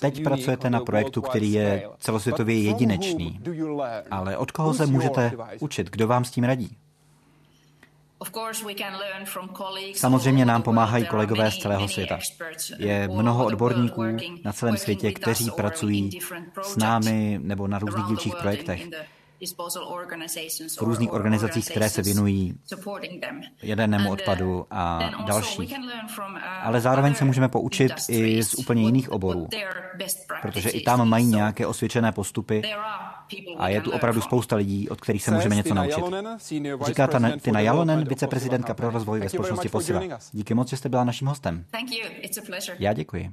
Teď 0.00 0.22
pracujete 0.22 0.70
na 0.70 0.80
projektu, 0.80 1.22
který 1.22 1.52
je 1.52 1.88
celosvětově 1.98 2.62
jedinečný. 2.62 3.40
Ale 4.10 4.36
od 4.36 4.50
koho 4.50 4.74
se 4.74 4.86
můžete 4.86 5.32
učit? 5.60 5.90
Kdo 5.90 6.06
vám 6.06 6.24
s 6.24 6.30
tím 6.30 6.44
radí? 6.44 6.76
Samozřejmě 9.94 10.44
nám 10.44 10.62
pomáhají 10.62 11.06
kolegové 11.06 11.50
z 11.50 11.58
celého 11.58 11.88
světa. 11.88 12.18
Je 12.78 13.08
mnoho 13.08 13.44
odborníků 13.44 14.02
na 14.44 14.52
celém 14.52 14.76
světě, 14.76 15.12
kteří 15.12 15.50
pracují 15.50 16.10
s 16.62 16.76
námi 16.76 17.40
nebo 17.42 17.68
na 17.68 17.78
různých 17.78 18.06
dílčích 18.06 18.36
projektech 18.36 18.88
v 20.78 20.82
různých 20.82 21.12
organizacích, 21.12 21.70
které 21.70 21.90
se 21.90 22.02
věnují 22.02 22.54
jadernému 23.62 24.08
uh, 24.08 24.12
odpadu 24.12 24.66
a 24.70 25.10
další. 25.26 25.58
Uh, 25.58 26.38
Ale 26.62 26.80
zároveň 26.80 27.14
se 27.14 27.24
můžeme 27.24 27.48
poučit 27.48 27.92
i 28.08 28.42
z 28.42 28.54
úplně 28.54 28.82
jiných 28.82 29.10
oborů, 29.10 29.48
protože 30.42 30.70
i 30.70 30.80
tam 30.80 31.08
mají 31.08 31.26
nějaké 31.26 31.66
osvědčené 31.66 32.12
postupy 32.12 32.62
a 33.58 33.68
je 33.68 33.80
tu 33.80 33.90
opravdu 33.90 34.20
spousta 34.20 34.56
lidí, 34.56 34.88
od 34.88 35.00
kterých 35.00 35.22
se 35.22 35.30
můžeme 35.30 35.54
něco 35.54 35.74
naučit. 35.74 36.04
Říká 36.86 37.08
Tina 37.40 37.60
Jalonen, 37.60 38.04
viceprezidentka 38.08 38.74
pro 38.74 38.90
rozvoj 38.90 39.20
ve 39.20 39.28
společnosti 39.28 39.68
Posila. 39.68 40.02
Díky 40.32 40.54
moc, 40.54 40.70
že 40.70 40.76
jste 40.76 40.88
byla 40.88 41.04
naším 41.04 41.28
hostem. 41.28 41.64
Já 42.78 42.92
děkuji. 42.92 43.32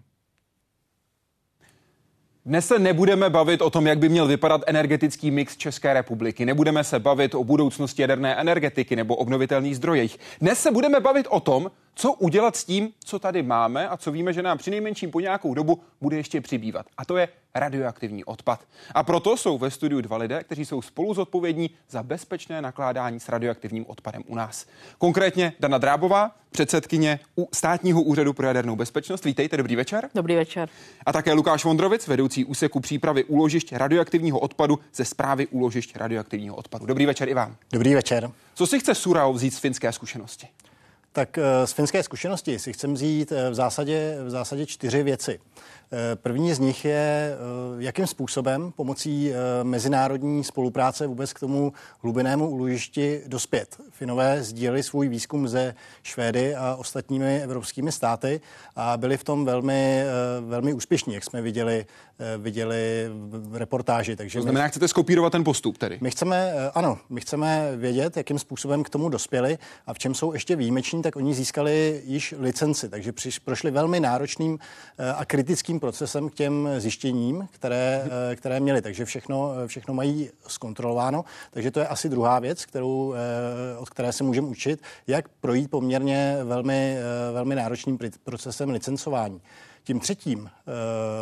Dnes 2.46 2.68
se 2.68 2.80
nebudeme 2.80 3.30
bavit 3.30 3.62
o 3.62 3.70
tom, 3.70 3.88
jak 3.88 4.00
by 4.00 4.10
měl 4.10 4.28
vypadat 4.28 4.62
energetický 4.68 5.32
mix 5.32 5.58
České 5.58 5.94
republiky. 5.94 6.46
Nebudeme 6.46 6.84
se 6.84 7.00
bavit 7.00 7.36
o 7.36 7.44
budoucnosti 7.44 8.02
jaderné 8.02 8.36
energetiky 8.36 8.96
nebo 8.96 9.16
obnovitelných 9.16 9.76
zdrojích. 9.76 10.20
Dnes 10.42 10.60
se 10.60 10.72
budeme 10.72 11.00
bavit 11.00 11.28
o 11.30 11.40
tom, 11.40 11.72
co 11.96 12.14
udělat 12.14 12.56
s 12.56 12.64
tím, 12.64 12.94
co 13.04 13.20
tady 13.20 13.44
máme 13.44 13.90
a 13.90 13.98
co 13.98 14.12
víme, 14.12 14.34
že 14.34 14.42
nám 14.42 14.58
přinejmenším 14.58 15.12
po 15.12 15.20
nějakou 15.20 15.54
dobu 15.54 15.82
bude 16.02 16.18
ještě 16.18 16.42
přibývat. 16.42 16.86
A 16.98 17.06
to 17.06 17.18
je 17.18 17.28
radioaktivní 17.56 18.24
odpad. 18.24 18.66
A 18.96 19.04
proto 19.04 19.38
jsou 19.38 19.58
ve 19.58 19.72
studiu 19.72 20.02
dva 20.02 20.18
lidé, 20.18 20.44
kteří 20.44 20.66
jsou 20.66 20.82
spolu 20.82 21.14
zodpovědní 21.14 21.70
za 21.90 22.04
bezpečné 22.04 22.62
nakládání 22.62 23.20
s 23.20 23.30
radioaktivním 23.30 23.86
odpadem 23.88 24.24
u 24.28 24.36
nás. 24.36 24.66
Konkrétně 24.98 25.54
Dana 25.60 25.78
Drábová, 25.78 26.36
předsedkyně 26.52 27.20
státního 27.54 28.02
úřadu 28.02 28.34
pro 28.34 28.48
jadernou 28.48 28.76
bezpečnost. 28.76 29.26
Vítejte, 29.26 29.58
dobrý 29.58 29.76
večer. 29.76 30.10
Dobrý 30.16 30.36
večer. 30.36 30.70
A 31.06 31.14
také 31.14 31.34
Lukáš 31.34 31.66
Vondrovic, 31.66 32.08
vedoucí 32.08 32.46
úseku 32.46 32.80
přípravy 32.80 33.24
úložišť 33.24 33.74
radioaktivního 33.74 34.40
odpadu 34.40 34.80
ze 34.94 35.06
zprávy 35.06 35.48
úložišť 35.48 35.96
radioaktivního 35.96 36.56
odpadu. 36.56 36.86
Dobrý 36.86 37.06
večer 37.06 37.30
i 37.30 37.34
vám. 37.34 37.56
Dobrý 37.72 37.94
večer. 37.94 38.32
Co 38.54 38.68
si 38.68 38.80
chce 38.80 38.96
Surao 38.96 39.34
vzít 39.34 39.54
z 39.54 39.60
finské 39.60 39.92
zkušenosti? 39.92 40.48
Tak 41.14 41.38
eh, 41.38 41.68
z 41.68 41.72
finské 41.72 42.04
zkušenosti 42.04 42.60
si 42.60 42.74
chcem 42.74 42.94
vzít 42.94 43.32
eh, 43.32 43.50
v 43.50 43.54
zásadě, 43.54 44.18
v 44.24 44.30
zásadě 44.30 44.66
čtyři 44.66 45.04
věci. 45.04 45.40
Eh, 45.92 46.16
první 46.16 46.54
z 46.54 46.60
nich 46.60 46.86
je, 46.86 47.36
jakým 47.78 48.08
způsobem 48.08 48.72
pomocí 48.76 49.32
mezinárodní 49.64 50.44
spolupráce 50.44 51.08
vůbec 51.08 51.34
k 51.34 51.40
tomu 51.40 51.74
hlubinnému 52.02 52.50
úložišti 52.50 53.22
dospět. 53.28 53.78
Finové 53.90 54.44
sdíleli 54.44 54.84
svůj 54.84 55.08
výzkum 55.08 55.48
ze 55.48 55.76
Švédy 56.04 56.56
a 56.56 56.76
ostatními 56.76 57.44
evropskými 57.44 57.92
státy 57.92 58.42
a 58.76 58.98
byli 58.98 59.18
v 59.18 59.24
tom 59.24 59.46
velmi, 59.46 60.04
velmi 60.42 60.74
úspěšní, 60.74 61.14
jak 61.14 61.24
jsme 61.24 61.42
viděli, 61.42 61.86
viděli 62.38 63.10
v 63.30 63.56
reportáži. 63.56 64.16
Takže 64.16 64.40
to 64.40 64.44
znamená, 64.44 64.66
my, 64.66 64.70
chcete 64.70 64.88
skopírovat 64.88 65.32
ten 65.32 65.44
postup 65.44 65.78
tedy? 65.78 65.98
My 66.02 66.12
chceme, 66.12 66.54
ano, 66.74 67.00
my 67.10 67.22
chceme 67.22 67.72
vědět, 67.78 68.18
jakým 68.18 68.40
způsobem 68.40 68.84
k 68.84 68.90
tomu 68.90 69.10
dospěli 69.10 69.58
a 69.88 69.94
v 69.94 70.00
čem 70.00 70.14
jsou 70.14 70.34
ještě 70.34 70.56
výjimeční 70.56 71.03
tak 71.04 71.16
oni 71.16 71.34
získali 71.34 72.02
již 72.06 72.36
licenci, 72.40 72.90
takže 72.90 73.12
přiš, 73.12 73.40
prošli 73.40 73.72
velmi 73.72 74.00
náročným 74.00 74.60
eh, 74.98 75.14
a 75.14 75.26
kritickým 75.26 75.80
procesem 75.80 76.30
k 76.30 76.34
těm 76.34 76.70
zjištěním, 76.78 77.48
které, 77.52 78.06
eh, 78.32 78.36
které 78.36 78.60
měli. 78.60 78.82
Takže 78.82 79.06
všechno, 79.06 79.54
eh, 79.64 79.68
všechno 79.68 79.94
mají 79.94 80.30
zkontrolováno. 80.48 81.26
Takže 81.52 81.72
to 81.72 81.80
je 81.80 81.88
asi 81.88 82.10
druhá 82.10 82.40
věc, 82.40 82.66
kterou, 82.66 83.14
od 83.78 83.90
které 83.90 84.14
se 84.14 84.24
můžeme 84.24 84.48
učit, 84.48 84.82
jak 85.08 85.30
projít 85.30 85.70
poměrně 85.70 86.38
velmi, 86.44 86.98
velmi 87.34 87.56
náročným 87.56 88.00
procesem 88.24 88.70
licencování. 88.70 89.42
Tím 89.84 90.00
třetím 90.00 90.50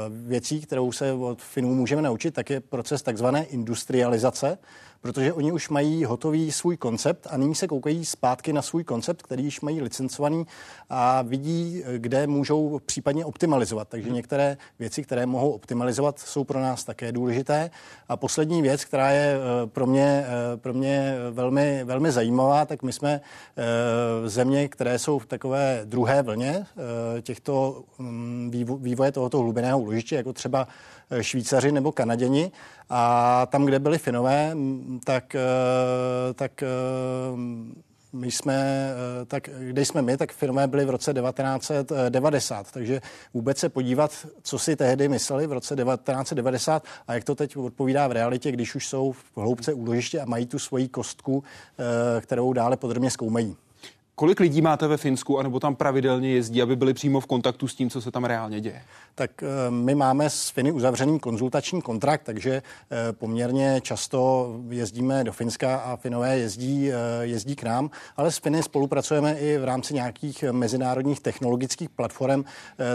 věcí, 0.09 0.61
kterou 0.61 0.91
se 0.91 1.13
od 1.13 1.41
Finů 1.41 1.75
můžeme 1.75 2.01
naučit, 2.01 2.33
tak 2.33 2.49
je 2.49 2.59
proces 2.59 3.01
takzvané 3.01 3.43
industrializace, 3.43 4.57
protože 5.01 5.33
oni 5.33 5.51
už 5.51 5.69
mají 5.69 6.05
hotový 6.05 6.51
svůj 6.51 6.77
koncept 6.77 7.27
a 7.29 7.37
nyní 7.37 7.55
se 7.55 7.67
koukají 7.67 8.05
zpátky 8.05 8.53
na 8.53 8.61
svůj 8.61 8.83
koncept, 8.83 9.21
který 9.21 9.43
již 9.43 9.61
mají 9.61 9.81
licencovaný 9.81 10.45
a 10.89 11.21
vidí, 11.21 11.83
kde 11.97 12.27
můžou 12.27 12.79
případně 12.85 13.25
optimalizovat. 13.25 13.87
Takže 13.87 14.09
některé 14.09 14.57
věci, 14.79 15.03
které 15.03 15.25
mohou 15.25 15.51
optimalizovat, 15.51 16.19
jsou 16.19 16.43
pro 16.43 16.59
nás 16.59 16.83
také 16.83 17.11
důležité. 17.11 17.71
A 18.07 18.17
poslední 18.17 18.61
věc, 18.61 18.85
která 18.85 19.11
je 19.11 19.35
eh, 19.35 19.67
pro 19.67 19.87
mě, 19.87 20.25
eh, 20.27 20.57
pro 20.57 20.73
mě 20.73 21.15
velmi, 21.31 21.83
velmi 21.83 22.11
zajímavá, 22.11 22.65
tak 22.65 22.83
my 22.83 22.93
jsme 22.93 23.21
eh, 23.57 24.29
země, 24.29 24.67
které 24.67 24.99
jsou 24.99 25.19
v 25.19 25.25
takové 25.25 25.81
druhé 25.85 26.21
vlně 26.21 26.65
těchto 27.21 27.83
mm, 27.99 28.51
vývoje 28.81 29.11
tohoto 29.11 29.39
hlubinného 29.39 29.79
úložiště, 29.79 30.15
jako 30.15 30.33
třeba 30.33 30.67
Švýcaři 31.21 31.71
nebo 31.71 31.91
Kanaděni. 31.91 32.51
A 32.89 33.45
tam, 33.45 33.65
kde 33.65 33.79
byli 33.79 33.97
Finové, 33.97 34.55
tak, 34.99 35.35
eh, 35.35 36.33
tak 36.33 36.63
eh, 36.63 36.67
my 38.13 38.31
jsme, 38.31 38.89
eh, 39.21 39.25
tak 39.25 39.49
kde 39.59 39.85
jsme 39.85 40.01
my, 40.01 40.17
tak 40.17 40.31
Finové 40.31 40.67
byli 40.67 40.85
v 40.85 40.89
roce 40.89 41.13
1990, 41.13 42.71
takže 42.71 43.01
vůbec 43.33 43.57
se 43.57 43.69
podívat, 43.69 44.27
co 44.41 44.59
si 44.59 44.75
tehdy 44.75 45.09
mysleli 45.09 45.47
v 45.47 45.51
roce 45.51 45.75
1990 45.75 46.83
a 47.07 47.13
jak 47.13 47.23
to 47.23 47.35
teď 47.35 47.57
odpovídá 47.57 48.07
v 48.07 48.11
realitě, 48.11 48.51
když 48.51 48.75
už 48.75 48.87
jsou 48.87 49.11
v 49.11 49.37
hloubce 49.37 49.73
úložiště 49.73 50.19
a 50.19 50.25
mají 50.25 50.45
tu 50.45 50.59
svoji 50.59 50.87
kostku, 50.87 51.43
kterou 52.21 52.53
dále 52.53 52.77
podrobně 52.77 53.11
zkoumají. 53.11 53.55
Kolik 54.15 54.39
lidí 54.39 54.61
máte 54.61 54.87
ve 54.87 54.97
Finsku, 54.97 55.39
anebo 55.39 55.59
tam 55.59 55.75
pravidelně 55.75 56.29
jezdí, 56.31 56.61
aby 56.61 56.75
byli 56.75 56.93
přímo 56.93 57.19
v 57.19 57.25
kontaktu 57.25 57.67
s 57.67 57.75
tím, 57.75 57.89
co 57.89 58.01
se 58.01 58.11
tam 58.11 58.25
reálně 58.25 58.61
děje? 58.61 58.81
Tak 59.15 59.43
eh, 59.43 59.47
my 59.69 59.95
máme 59.95 60.29
s 60.29 60.49
Finy 60.49 60.71
uzavřený 60.71 61.19
konzultační 61.19 61.81
kontrakt, 61.81 62.21
takže 62.23 62.51
eh, 62.51 63.13
poměrně 63.13 63.81
často 63.81 64.49
jezdíme 64.69 65.23
do 65.23 65.31
Finska 65.31 65.77
a 65.77 65.95
Finové 65.95 66.37
jezdí, 66.37 66.91
eh, 66.91 66.95
jezdí 67.21 67.55
k 67.55 67.63
nám, 67.63 67.89
ale 68.17 68.31
s 68.31 68.37
Finy 68.37 68.63
spolupracujeme 68.63 69.39
i 69.39 69.57
v 69.57 69.63
rámci 69.63 69.93
nějakých 69.93 70.43
mezinárodních 70.51 71.19
technologických 71.19 71.89
platform, 71.89 72.43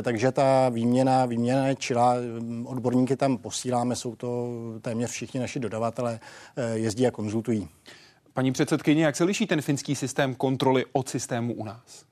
takže 0.03 0.33
ta 0.33 0.69
výměna, 0.69 1.27
výměna 1.27 1.67
je 1.67 1.75
čila, 1.75 2.15
odborníky 2.65 3.17
tam 3.17 3.39
posíláme, 3.39 3.97
jsou 3.97 4.17
to 4.17 4.49
téměř 4.83 5.11
všichni 5.11 5.41
naši 5.41 5.61
dodavatelé, 5.61 6.21
jezdí 6.75 7.07
a 7.07 7.11
konzultují. 7.11 7.69
Paní 8.37 8.53
předsedkyně, 8.53 9.05
jak 9.05 9.17
se 9.17 9.25
liší 9.25 9.47
ten 9.47 9.63
finský 9.63 9.95
systém 9.95 10.35
kontroly 10.35 10.85
od 10.93 11.09
systému 11.09 11.55
u 11.55 11.65
nás? 11.65 12.05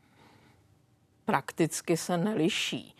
Prakticky 1.25 1.97
se 1.97 2.17
neliší. 2.17 2.95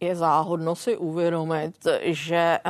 Je 0.00 0.16
záhodno 0.16 0.74
si 0.74 0.96
uvědomit, 0.96 1.86
že 2.02 2.36
eh, 2.36 2.60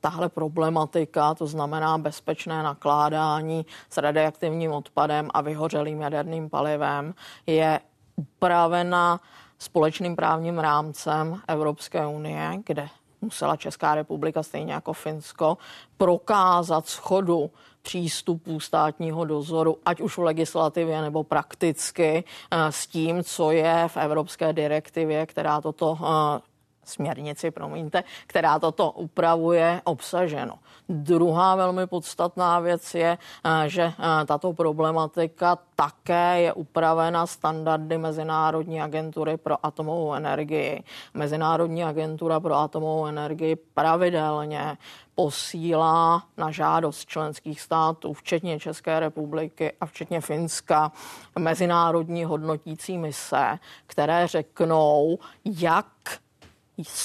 tahle 0.00 0.28
problematika, 0.28 1.34
to 1.34 1.46
znamená 1.46 1.98
bezpečné 1.98 2.62
nakládání 2.62 3.66
s 3.90 3.96
radioaktivním 3.96 4.72
odpadem 4.72 5.30
a 5.34 5.40
vyhořelým 5.40 6.00
jaderným 6.00 6.50
palivem, 6.50 7.14
je 7.46 7.80
upravena 8.16 9.20
společným 9.58 10.16
právním 10.16 10.58
rámcem 10.58 11.40
Evropské 11.48 12.06
unie, 12.06 12.50
kde 12.66 12.88
musela 13.20 13.56
Česká 13.56 13.94
republika, 13.94 14.42
stejně 14.42 14.72
jako 14.72 14.92
Finsko, 14.92 15.58
prokázat 15.96 16.86
schodu 16.86 17.50
přístupů 17.84 18.60
státního 18.60 19.24
dozoru, 19.24 19.78
ať 19.86 20.00
už 20.00 20.16
v 20.16 20.22
legislativě 20.22 21.02
nebo 21.02 21.24
prakticky, 21.24 22.24
eh, 22.50 22.72
s 22.72 22.86
tím, 22.86 23.24
co 23.24 23.50
je 23.50 23.84
v 23.88 23.96
evropské 23.96 24.52
direktivě, 24.52 25.26
která 25.26 25.60
toto 25.60 25.98
eh, 26.00 26.53
směrnici, 26.88 27.50
promiňte, 27.50 28.04
která 28.26 28.58
toto 28.58 28.90
upravuje, 28.90 29.80
obsaženo. 29.84 30.58
Druhá 30.88 31.56
velmi 31.56 31.86
podstatná 31.86 32.60
věc 32.60 32.94
je, 32.94 33.18
eh, 33.44 33.68
že 33.68 33.92
tato 34.26 34.52
problematika 34.52 35.58
také 35.76 36.40
je 36.40 36.52
upravena 36.52 37.26
standardy 37.26 37.98
Mezinárodní 37.98 38.82
agentury 38.82 39.36
pro 39.36 39.66
atomovou 39.66 40.14
energii. 40.14 40.82
Mezinárodní 41.14 41.84
agentura 41.84 42.40
pro 42.40 42.54
atomovou 42.54 43.06
energii 43.06 43.56
pravidelně 43.56 44.76
posílá 45.14 46.24
na 46.36 46.50
žádost 46.50 47.08
členských 47.08 47.60
států, 47.60 48.12
včetně 48.12 48.60
České 48.60 49.00
republiky 49.00 49.72
a 49.80 49.86
včetně 49.86 50.20
Finska, 50.20 50.92
mezinárodní 51.38 52.24
hodnotící 52.24 52.98
mise, 52.98 53.58
které 53.86 54.26
řeknou, 54.26 55.18
jak 55.44 55.86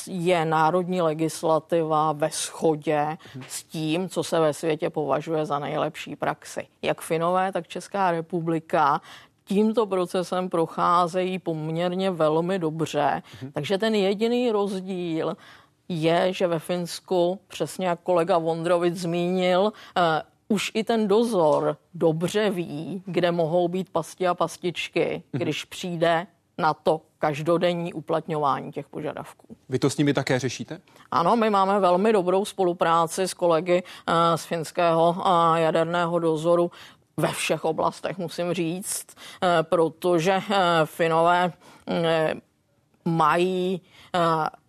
je 0.07 0.45
národní 0.45 1.01
legislativa 1.01 2.11
ve 2.11 2.29
shodě 2.29 3.17
s 3.47 3.63
tím, 3.63 4.09
co 4.09 4.23
se 4.23 4.39
ve 4.39 4.53
světě 4.53 4.89
považuje 4.89 5.45
za 5.45 5.59
nejlepší 5.59 6.15
praxi. 6.15 6.67
Jak 6.81 7.01
Finové, 7.01 7.51
tak 7.51 7.67
Česká 7.67 8.11
republika 8.11 9.01
tímto 9.45 9.85
procesem 9.85 10.49
procházejí 10.49 11.39
poměrně 11.39 12.11
velmi 12.11 12.59
dobře. 12.59 13.23
Takže 13.53 13.77
ten 13.77 13.95
jediný 13.95 14.51
rozdíl 14.51 15.38
je, 15.89 16.33
že 16.33 16.47
ve 16.47 16.59
Finsku, 16.59 17.39
přesně 17.47 17.88
jak 17.88 17.99
kolega 17.99 18.38
Vondrovic 18.38 18.95
zmínil, 18.95 19.61
uh, 19.61 19.71
už 20.47 20.71
i 20.73 20.83
ten 20.83 21.07
dozor 21.07 21.77
dobře 21.93 22.49
ví, 22.49 23.03
kde 23.05 23.31
mohou 23.31 23.67
být 23.67 23.89
pasti 23.89 24.27
a 24.27 24.33
pastičky, 24.33 25.23
mhm. 25.33 25.41
když 25.41 25.65
přijde 25.65 26.27
na 26.57 26.73
to 26.73 27.01
každodenní 27.19 27.93
uplatňování 27.93 28.71
těch 28.71 28.88
požadavků. 28.88 29.57
Vy 29.69 29.79
to 29.79 29.89
s 29.89 29.97
nimi 29.97 30.13
také 30.13 30.39
řešíte? 30.39 30.81
Ano, 31.11 31.35
my 31.35 31.49
máme 31.49 31.79
velmi 31.79 32.13
dobrou 32.13 32.45
spolupráci 32.45 33.23
s 33.23 33.33
kolegy 33.33 33.83
uh, 33.83 34.13
z 34.35 34.45
finského 34.45 35.15
uh, 35.17 35.55
jaderného 35.55 36.19
dozoru 36.19 36.71
ve 37.17 37.27
všech 37.27 37.65
oblastech, 37.65 38.17
musím 38.17 38.53
říct, 38.53 39.05
uh, 39.15 39.49
protože 39.61 40.41
Finové 40.85 41.51
mají 43.05 43.81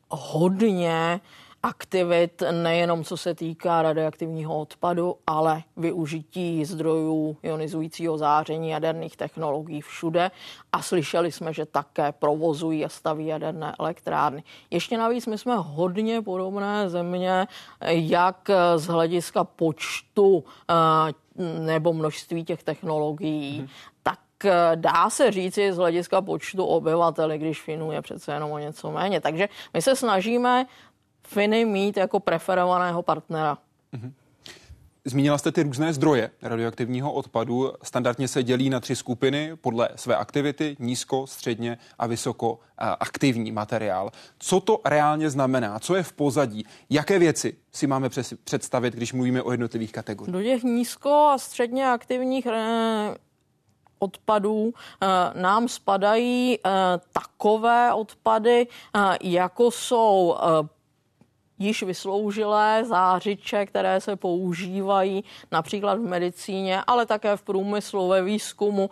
hodně 0.09 1.21
aktivit, 1.63 2.43
nejenom 2.51 3.05
co 3.05 3.17
se 3.17 3.35
týká 3.35 3.83
radioaktivního 3.83 4.61
odpadu, 4.61 5.17
ale 5.27 5.63
využití 5.77 6.65
zdrojů 6.65 7.37
ionizujícího 7.43 8.19
záření 8.19 8.71
jaderných 8.71 9.17
technologií 9.17 9.81
všude. 9.81 10.31
A 10.73 10.83
slyšeli 10.83 11.33
jsme, 11.33 11.53
že 11.53 11.67
také 11.67 12.13
provozují 12.13 12.85
a 12.85 12.89
staví 12.89 13.27
jaderné 13.27 13.75
elektrárny. 13.79 14.43
Ještě 14.71 14.99
navíc 14.99 15.27
my 15.27 15.39
jsme 15.39 15.57
hodně 15.57 16.23
podobné 16.23 16.91
země, 16.91 17.47
jak 17.91 18.51
z 18.77 18.87
hlediska 18.87 19.45
počtu 19.45 20.45
eh, 20.71 21.13
nebo 21.61 21.93
množství 21.93 22.45
těch 22.45 22.63
technologií, 22.63 23.59
hmm 23.59 23.69
Eh, 24.45 24.73
dá 24.75 25.11
se 25.11 25.31
říci 25.31 25.73
z 25.73 25.77
hlediska 25.77 26.23
počtu 26.23 26.65
obyvatel, 26.65 27.39
když 27.39 27.63
Finů 27.63 27.93
je 27.93 28.03
přece 28.03 28.33
jenom 28.33 28.51
o 28.51 28.59
něco 28.59 28.91
méně. 28.91 29.21
Takže 29.21 29.49
my 29.75 29.83
se 29.83 29.97
snažíme 29.97 30.67
Finy 31.33 31.65
mít 31.65 31.97
jako 31.97 32.21
preferovaného 32.21 33.03
partnera. 33.03 33.59
Mm-hmm. 33.95 34.13
Zmínila 35.05 35.39
jste 35.39 35.53
ty 35.53 35.63
různé 35.63 35.93
zdroje 35.93 36.31
radioaktivního 36.43 37.13
odpadu. 37.13 37.73
Standardně 37.83 38.29
se 38.29 38.43
dělí 38.43 38.71
na 38.71 38.81
tři 38.81 38.97
skupiny 38.97 39.57
podle 39.57 39.89
své 39.97 40.17
aktivity, 40.17 40.77
nízko, 40.79 41.27
středně 41.27 41.79
a 41.99 42.07
vysoko 42.07 42.59
aktivní 42.79 43.53
materiál. 43.53 44.11
Co 44.39 44.61
to 44.61 44.81
reálně 44.85 45.31
znamená? 45.31 45.79
Co 45.79 45.95
je 45.95 46.03
v 46.03 46.13
pozadí? 46.13 46.65
Jaké 46.91 47.19
věci 47.19 47.57
si 47.73 47.87
máme 47.87 48.09
představit, 48.45 48.95
když 48.95 49.13
mluvíme 49.13 49.43
o 49.43 49.51
jednotlivých 49.51 49.93
kategoriích? 49.93 50.33
Do 50.33 50.43
těch 50.43 50.63
nízko 50.63 51.11
a 51.11 51.39
středně 51.39 51.91
aktivních 51.91 52.47
eh, 52.47 53.15
odpadů 53.99 54.73
eh, 54.73 55.07
nám 55.41 55.69
spadají 55.69 56.59
eh, 56.59 56.71
takové 57.13 57.95
odpady, 57.95 58.67
jako 59.23 59.71
jsou 59.71 60.37
již 61.61 61.83
vysloužilé 61.83 62.85
zářiče, 62.85 63.67
které 63.67 64.01
se 64.01 64.17
používají 64.17 65.25
například 65.53 65.99
v 65.99 66.09
medicíně, 66.09 66.83
ale 66.87 67.07
také 67.07 67.37
v 67.37 67.43
průmyslu, 67.43 68.09
ve 68.09 68.23
výzkumu. 68.23 68.91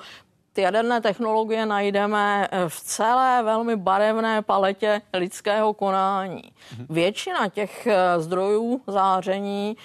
Ty 0.52 0.62
jaderné 0.62 1.00
technologie 1.00 1.66
najdeme 1.66 2.48
v 2.68 2.80
celé 2.80 3.42
velmi 3.42 3.76
barevné 3.76 4.42
paletě 4.42 5.02
lidského 5.14 5.74
konání. 5.74 6.42
Mhm. 6.76 6.86
Většina 6.90 7.48
těch 7.48 7.88
zdrojů 8.18 8.80
záření 8.86 9.76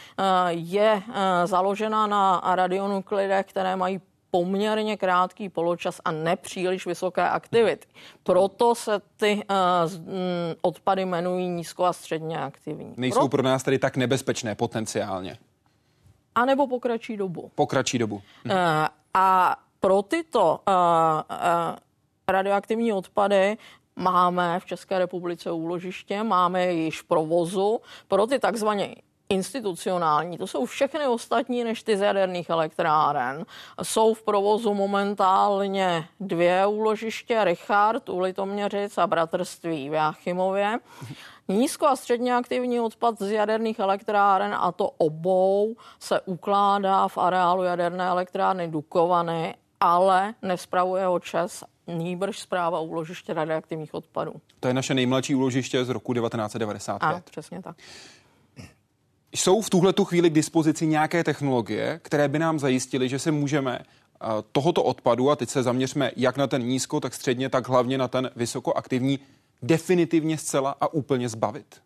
je 0.49 1.01
založena 1.45 2.07
na 2.07 2.41
radionuklidech, 2.55 3.45
které 3.45 3.75
mají 3.75 4.01
poměrně 4.33 4.97
krátký 4.97 5.49
poločas 5.49 6.01
a 6.05 6.11
nepříliš 6.11 6.85
vysoké 6.85 7.29
aktivity. 7.29 7.87
Proto 8.23 8.75
se 8.75 9.01
ty 9.17 9.35
uh, 9.35 9.91
odpady 10.61 11.01
jmenují 11.01 11.49
nízko 11.49 11.85
a 11.85 11.93
středně 11.93 12.39
aktivní. 12.39 12.93
Nejsou 12.97 13.19
pro, 13.19 13.29
pro 13.29 13.41
nás 13.41 13.63
tedy 13.63 13.79
tak 13.79 13.97
nebezpečné 13.97 14.55
potenciálně? 14.55 15.37
A 16.35 16.45
nebo 16.45 16.67
pokračí 16.67 17.17
dobu. 17.17 17.51
Pokračí 17.55 17.97
dobu. 17.97 18.21
Hm. 18.45 18.49
Uh, 18.49 18.57
a 19.13 19.57
pro 19.79 20.01
tyto 20.01 20.59
uh, 20.67 20.73
uh, 20.73 21.75
radioaktivní 22.27 22.93
odpady 22.93 23.57
máme 23.95 24.59
v 24.59 24.65
České 24.65 24.99
republice 24.99 25.51
úložiště, 25.51 26.23
máme 26.23 26.73
již 26.73 27.01
provozu. 27.01 27.81
Pro 28.07 28.27
ty 28.27 28.39
takzvané 28.39 28.95
institucionální. 29.33 30.37
To 30.37 30.47
jsou 30.47 30.65
všechny 30.65 31.07
ostatní 31.07 31.63
než 31.63 31.83
ty 31.83 31.97
z 31.97 32.01
jaderných 32.01 32.49
elektráren. 32.49 33.45
Jsou 33.81 34.13
v 34.13 34.23
provozu 34.23 34.73
momentálně 34.73 36.05
dvě 36.19 36.65
úložiště, 36.65 37.43
Richard 37.43 38.09
u 38.09 38.19
Litoměřic 38.19 38.97
a 38.97 39.07
Bratrství 39.07 39.89
v 39.89 39.93
Jáchymově. 39.93 40.79
Nízko 41.47 41.87
a 41.87 41.95
středně 41.95 42.35
aktivní 42.35 42.79
odpad 42.79 43.19
z 43.19 43.31
jaderných 43.31 43.79
elektráren, 43.79 44.55
a 44.59 44.71
to 44.71 44.89
obou, 44.97 45.75
se 45.99 46.21
ukládá 46.21 47.07
v 47.07 47.17
areálu 47.17 47.63
jaderné 47.63 48.05
elektrárny 48.05 48.67
Dukovany, 48.67 49.55
ale 49.79 50.33
nespravuje 50.41 51.05
ho 51.05 51.19
ČES 51.19 51.63
nýbrž 51.87 52.39
zpráva 52.39 52.79
úložiště 52.79 53.33
radioaktivních 53.33 53.93
odpadů. 53.93 54.33
To 54.59 54.67
je 54.67 54.73
naše 54.73 54.93
nejmladší 54.93 55.35
úložiště 55.35 55.85
z 55.85 55.89
roku 55.89 56.13
1995. 56.13 57.07
A, 57.07 57.21
přesně 57.31 57.61
tak. 57.61 57.75
Jsou 59.35 59.61
v 59.61 59.69
tuhle 59.69 59.93
tu 59.93 60.05
chvíli 60.05 60.29
k 60.29 60.33
dispozici 60.33 60.87
nějaké 60.87 61.23
technologie, 61.23 61.99
které 62.03 62.27
by 62.27 62.39
nám 62.39 62.59
zajistily, 62.59 63.09
že 63.09 63.19
se 63.19 63.31
můžeme 63.31 63.79
eh, 63.79 64.27
tohoto 64.51 64.83
odpadu, 64.83 65.29
a 65.29 65.35
teď 65.35 65.49
se 65.49 65.63
zaměřme 65.63 66.11
jak 66.15 66.37
na 66.37 66.47
ten 66.47 66.61
nízko, 66.61 66.99
tak 66.99 67.13
středně, 67.13 67.49
tak 67.49 67.67
hlavně 67.67 67.97
na 67.97 68.07
ten 68.07 68.31
vysokoaktivní, 68.35 69.19
definitivně 69.61 70.37
zcela 70.37 70.75
a 70.81 70.93
úplně 70.93 71.29
zbavit? 71.29 71.82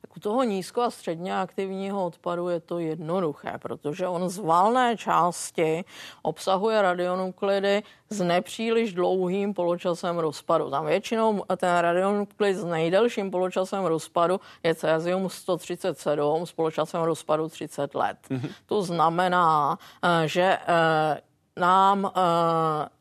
Tak 0.00 0.16
u 0.16 0.20
toho 0.20 0.42
nízko 0.42 0.82
a 0.82 0.90
středně 0.90 1.40
aktivního 1.40 2.06
odpadu 2.06 2.48
je 2.48 2.60
to 2.60 2.78
jednoduché, 2.78 3.52
protože 3.58 4.08
on 4.08 4.28
z 4.28 4.38
valné 4.38 4.96
části 4.96 5.84
obsahuje 6.22 6.82
radionuklidy 6.82 7.82
s 8.10 8.20
nepříliš 8.20 8.92
dlouhým 8.92 9.54
poločasem 9.54 10.18
rozpadu. 10.18 10.70
Tam 10.70 10.86
většinou 10.86 11.44
ten 11.56 11.78
radionuklid 11.78 12.56
s 12.56 12.64
nejdelším 12.64 13.30
poločasem 13.30 13.84
rozpadu 13.84 14.40
je 14.62 14.74
cesium 14.74 15.28
137 15.28 16.46
s 16.46 16.52
poločasem 16.52 17.02
rozpadu 17.02 17.48
30 17.48 17.94
let. 17.94 18.16
Mm-hmm. 18.30 18.50
To 18.66 18.82
znamená, 18.82 19.78
eh, 20.02 20.28
že 20.28 20.58
eh, 20.58 21.20
nám 21.56 22.12
eh, 22.16 22.99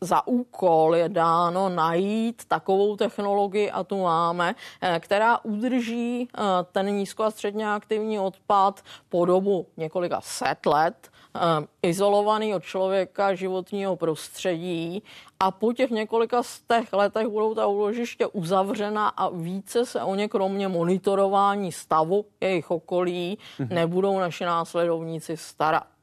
za 0.00 0.26
úkol 0.26 0.96
je 0.96 1.08
dáno 1.08 1.68
najít 1.68 2.44
takovou 2.48 2.96
technologii, 2.96 3.70
a 3.70 3.84
tu 3.84 4.02
máme, 4.02 4.54
eh, 4.80 5.00
která 5.00 5.44
udrží 5.44 6.28
eh, 6.28 6.42
ten 6.72 6.86
nízko 6.86 7.24
a 7.24 7.30
středně 7.30 7.72
aktivní 7.72 8.18
odpad 8.18 8.82
po 9.08 9.24
dobu 9.24 9.66
několika 9.76 10.20
set 10.20 10.66
let, 10.66 11.10
eh, 11.36 11.40
izolovaný 11.82 12.54
od 12.54 12.62
člověka 12.62 13.34
životního 13.34 13.96
prostředí 13.96 15.02
a 15.40 15.50
po 15.50 15.72
těch 15.72 15.90
několika 15.90 16.42
z 16.42 16.60
těch 16.60 16.92
letech 16.92 17.26
budou 17.26 17.54
ta 17.54 17.66
úložiště 17.66 18.26
uzavřena 18.26 19.08
a 19.08 19.28
více 19.28 19.86
se 19.86 20.02
o 20.02 20.14
ně 20.14 20.28
kromě 20.28 20.68
monitorování 20.68 21.72
stavu 21.72 22.24
jejich 22.40 22.70
okolí 22.70 23.38
mhm. 23.58 23.74
nebudou 23.74 24.18
naši 24.18 24.44
následovníci 24.44 25.36
starat. 25.36 25.97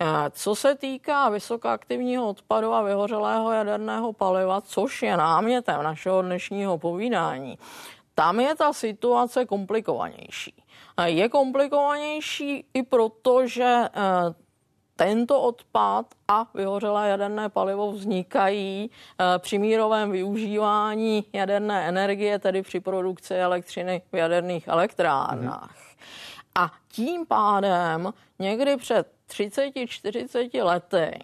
Eh, 0.00 0.30
co 0.30 0.54
se 0.54 0.74
týká 0.74 1.28
vysokoaktivního 1.28 2.28
odpadu 2.28 2.72
a 2.72 2.82
vyhořelého 2.82 3.52
jaderného 3.52 4.12
paliva, 4.12 4.60
což 4.60 5.02
je 5.02 5.16
námětem 5.16 5.82
našeho 5.82 6.22
dnešního 6.22 6.78
povídání, 6.78 7.58
tam 8.14 8.40
je 8.40 8.54
ta 8.54 8.72
situace 8.72 9.44
komplikovanější. 9.44 10.54
Je 11.04 11.28
komplikovanější 11.28 12.66
i 12.74 12.82
proto, 12.82 13.46
že 13.46 13.88
tento 14.96 15.40
odpad 15.40 16.06
a 16.28 16.46
vyhořelé 16.54 17.08
jaderné 17.08 17.48
palivo 17.48 17.92
vznikají 17.92 18.90
eh, 18.90 19.38
při 19.38 19.58
mírovém 19.58 20.10
využívání 20.10 21.24
jaderné 21.32 21.88
energie, 21.88 22.38
tedy 22.38 22.62
při 22.62 22.80
produkci 22.80 23.34
elektřiny 23.34 24.02
v 24.12 24.16
jaderných 24.16 24.68
elektrárnách. 24.68 25.70
Mm. 25.70 25.94
A 26.54 26.72
tím 26.88 27.26
pádem 27.26 28.12
někdy 28.38 28.76
před 28.76 29.08
30-40 29.38 30.64
lety 30.64 31.18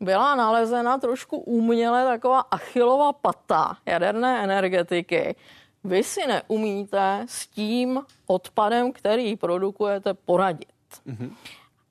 byla 0.00 0.34
nalezena 0.34 0.98
trošku 0.98 1.36
úměle 1.38 2.04
taková 2.04 2.40
achilová 2.40 3.12
pata 3.12 3.76
jaderné 3.86 4.44
energetiky. 4.44 5.36
Vy 5.84 6.02
si 6.02 6.26
neumíte 6.26 7.24
s 7.28 7.46
tím 7.46 8.00
odpadem, 8.26 8.92
který 8.92 9.36
produkujete, 9.36 10.14
poradit. 10.14 10.68
Mm-hmm 11.06 11.30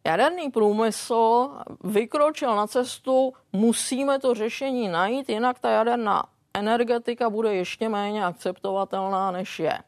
jaderný 0.06 0.52
průmysl 0.52 1.50
vykročil 1.84 2.56
na 2.56 2.68
cestu, 2.68 3.34
musíme 3.54 4.20
to 4.20 4.34
řešení 4.34 4.88
najít, 4.88 5.30
jinak 5.30 5.60
ta 5.60 5.70
jaderná 5.70 6.24
energetika 6.54 7.30
bude 7.30 7.54
ještě 7.54 7.90
méně 7.90 8.26
akceptovatelná, 8.26 9.32
než 9.32 9.60
je. 9.60 9.80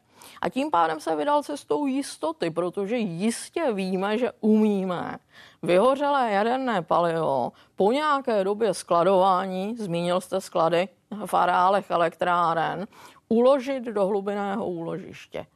A 0.42 0.48
tím 0.48 0.70
pádem 0.70 1.00
se 1.00 1.16
vydal 1.16 1.42
cestou 1.42 1.86
jistoty, 1.86 2.50
protože 2.50 2.96
jistě 2.96 3.72
víme, 3.72 4.18
že 4.18 4.32
umíme 4.40 5.18
vyhořelé 5.62 6.32
jaderné 6.32 6.82
palivo 6.82 7.52
po 7.76 7.92
nějaké 7.92 8.44
době 8.44 8.74
skladování, 8.74 9.76
zmínil 9.76 10.20
jste 10.20 10.40
sklady 10.40 10.88
v 11.26 11.34
areálech 11.34 11.90
elektráren, 11.90 12.86
uložit 13.28 13.84
do 13.84 14.06
hlubinného 14.06 14.66
úložiště. 14.66 15.46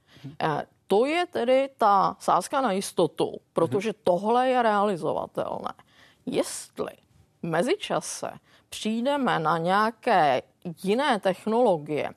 Eh, 0.43 0.67
to 0.87 1.07
je 1.07 1.27
tedy 1.27 1.69
ta 1.79 2.17
sázka 2.21 2.61
na 2.61 2.73
jistotu, 2.73 3.41
protože 3.53 3.93
tohle 3.93 4.49
je 4.49 4.63
realizovatelné. 4.63 5.73
Jestli 6.27 6.93
mezičase 7.43 8.31
přijdeme 8.69 9.39
na 9.39 9.59
nějaké 9.59 10.43
jiné 10.85 11.21
technologie, 11.21 12.11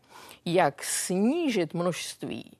jak 0.45 0.83
snížit 0.83 1.73
množství 1.73 2.51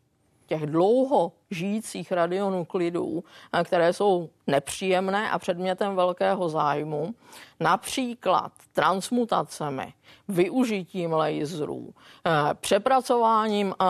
těch 0.47 0.65
dlouho 0.65 1.31
žijících 1.51 2.11
radionuklidů, 2.11 3.23
eh, 3.53 3.63
které 3.63 3.93
jsou 3.93 4.29
nepříjemné 4.47 5.31
a 5.31 5.39
předmětem 5.39 5.95
velkého 5.95 6.49
zájmu, 6.49 7.15
například 7.59 8.51
transmutacemi, 8.73 9.93
využitím 10.27 11.13
laserů, 11.13 11.93
eh, 11.93 12.31
přepracováním 12.53 13.75
eh, 13.81 13.85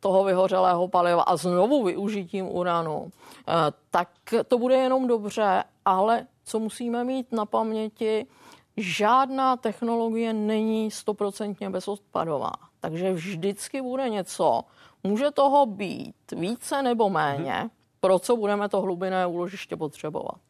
toho 0.00 0.24
vyhořelého 0.24 0.88
paliva 0.88 1.22
a 1.22 1.36
znovu 1.36 1.84
využitím 1.84 2.48
uranu, 2.48 3.10
tak 3.90 4.08
to 4.48 4.58
bude 4.58 4.74
jenom 4.74 5.06
dobře, 5.06 5.64
ale 5.84 6.26
co 6.44 6.58
musíme 6.58 7.04
mít 7.04 7.32
na 7.32 7.46
paměti, 7.46 8.26
žádná 8.76 9.56
technologie 9.56 10.32
není 10.32 10.90
stoprocentně 10.90 11.70
bezodpadová. 11.70 12.71
Takže 12.82 13.12
vždycky 13.12 13.82
bude 13.82 14.08
něco, 14.08 14.62
může 15.04 15.30
toho 15.30 15.66
být 15.66 16.14
více 16.36 16.82
nebo 16.82 17.10
méně, 17.10 17.70
pro 18.00 18.18
co 18.18 18.36
budeme 18.36 18.68
to 18.68 18.80
hlubinné 18.80 19.26
úložiště 19.26 19.76
potřebovat. 19.76 20.40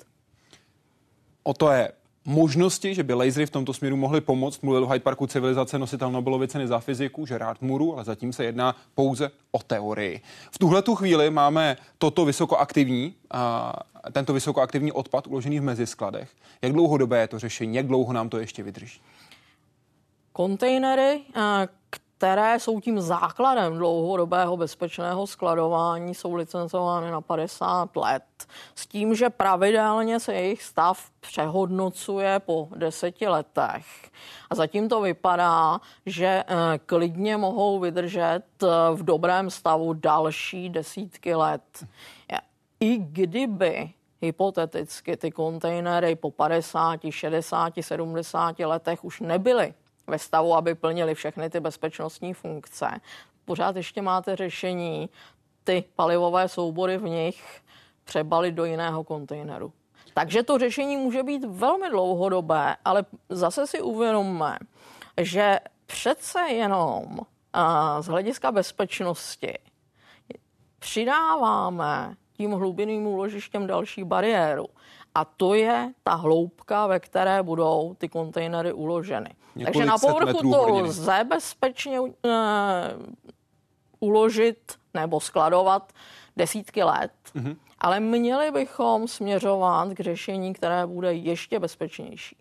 O 1.42 1.54
to 1.54 1.70
je 1.70 1.92
možnosti, 2.24 2.94
že 2.94 3.02
by 3.02 3.14
lasery 3.14 3.46
v 3.46 3.50
tomto 3.50 3.74
směru 3.74 3.96
mohly 3.96 4.20
pomoct. 4.20 4.62
Mluvil 4.62 4.86
Hyde 4.86 5.00
Parku 5.00 5.26
civilizace 5.26 5.78
nositel 5.78 6.10
Nobelovy 6.10 6.48
ceny 6.48 6.68
za 6.68 6.78
fyziku, 6.78 7.24
Gerard 7.24 7.62
Muru, 7.62 7.94
ale 7.94 8.04
zatím 8.04 8.32
se 8.32 8.44
jedná 8.44 8.76
pouze 8.94 9.30
o 9.50 9.58
teorii. 9.58 10.20
V 10.50 10.58
tuhle 10.58 10.82
tu 10.82 10.94
chvíli 10.94 11.30
máme 11.30 11.76
toto 11.98 12.24
vysokoaktivní, 12.24 13.14
a, 13.30 13.72
tento 14.12 14.32
vysokoaktivní 14.32 14.92
odpad 14.92 15.26
uložený 15.26 15.60
v 15.60 15.62
meziskladech. 15.62 16.30
Jak 16.62 16.72
dlouhodobé 16.72 17.20
je 17.20 17.28
to 17.28 17.38
řešení? 17.38 17.76
Jak 17.76 17.86
dlouho 17.86 18.12
nám 18.12 18.28
to 18.28 18.38
ještě 18.38 18.62
vydrží? 18.62 19.00
Kontejnery, 20.32 21.20
které 22.22 22.60
jsou 22.60 22.80
tím 22.80 23.00
základem 23.00 23.78
dlouhodobého 23.78 24.56
bezpečného 24.56 25.26
skladování, 25.26 26.14
jsou 26.14 26.34
licencovány 26.34 27.10
na 27.10 27.20
50 27.20 27.96
let. 27.96 28.22
S 28.74 28.86
tím, 28.86 29.14
že 29.14 29.30
pravidelně 29.30 30.20
se 30.20 30.34
jejich 30.34 30.62
stav 30.62 31.10
přehodnocuje 31.20 32.38
po 32.38 32.68
deseti 32.76 33.28
letech. 33.28 33.86
A 34.50 34.54
zatím 34.54 34.88
to 34.88 35.00
vypadá, 35.00 35.80
že 36.06 36.26
eh, 36.26 36.78
klidně 36.86 37.36
mohou 37.36 37.80
vydržet 37.80 38.42
eh, 38.62 38.66
v 38.94 39.02
dobrém 39.02 39.50
stavu 39.50 39.92
další 39.92 40.68
desítky 40.68 41.34
let. 41.34 41.84
I 42.80 42.98
kdyby 42.98 43.90
hypoteticky 44.20 45.16
ty 45.16 45.30
kontejnery 45.30 46.16
po 46.16 46.30
50, 46.30 47.00
60, 47.10 47.72
70 47.80 48.58
letech 48.58 49.04
už 49.04 49.20
nebyly 49.20 49.74
ve 50.06 50.18
stavu, 50.18 50.54
aby 50.54 50.74
plnili 50.74 51.14
všechny 51.14 51.50
ty 51.50 51.60
bezpečnostní 51.60 52.34
funkce. 52.34 53.00
Pořád 53.44 53.76
ještě 53.76 54.02
máte 54.02 54.36
řešení 54.36 55.10
ty 55.64 55.84
palivové 55.96 56.48
soubory 56.48 56.98
v 56.98 57.02
nich 57.02 57.60
přebalit 58.04 58.54
do 58.54 58.64
jiného 58.64 59.04
kontejneru. 59.04 59.72
Takže 60.14 60.42
to 60.42 60.58
řešení 60.58 60.96
může 60.96 61.22
být 61.22 61.44
velmi 61.44 61.90
dlouhodobé, 61.90 62.76
ale 62.84 63.04
zase 63.28 63.66
si 63.66 63.82
uvědomme, 63.82 64.58
že 65.20 65.60
přece 65.86 66.40
jenom 66.40 67.18
z 68.00 68.06
hlediska 68.06 68.52
bezpečnosti 68.52 69.58
přidáváme 70.78 72.16
tím 72.32 72.52
hlubinným 72.52 73.06
úložištěm 73.06 73.66
další 73.66 74.04
bariéru. 74.04 74.66
A 75.14 75.24
to 75.24 75.54
je 75.54 75.92
ta 76.02 76.14
hloubka, 76.14 76.86
ve 76.86 77.00
které 77.00 77.42
budou 77.42 77.94
ty 77.98 78.08
kontejnery 78.08 78.72
uloženy. 78.72 79.30
Takže 79.64 79.84
na 79.84 79.98
povrchu 79.98 80.50
to 80.50 80.68
lze 80.68 81.24
bezpečně 81.28 82.00
uh, 82.00 82.10
uložit 84.00 84.58
nebo 84.94 85.20
skladovat 85.20 85.92
desítky 86.36 86.82
let, 86.82 87.12
mm-hmm. 87.34 87.56
ale 87.78 88.00
měli 88.00 88.50
bychom 88.50 89.08
směřovat 89.08 89.88
k 89.88 90.00
řešení, 90.00 90.52
které 90.52 90.86
bude 90.86 91.12
ještě 91.14 91.58
bezpečnější. 91.58 92.36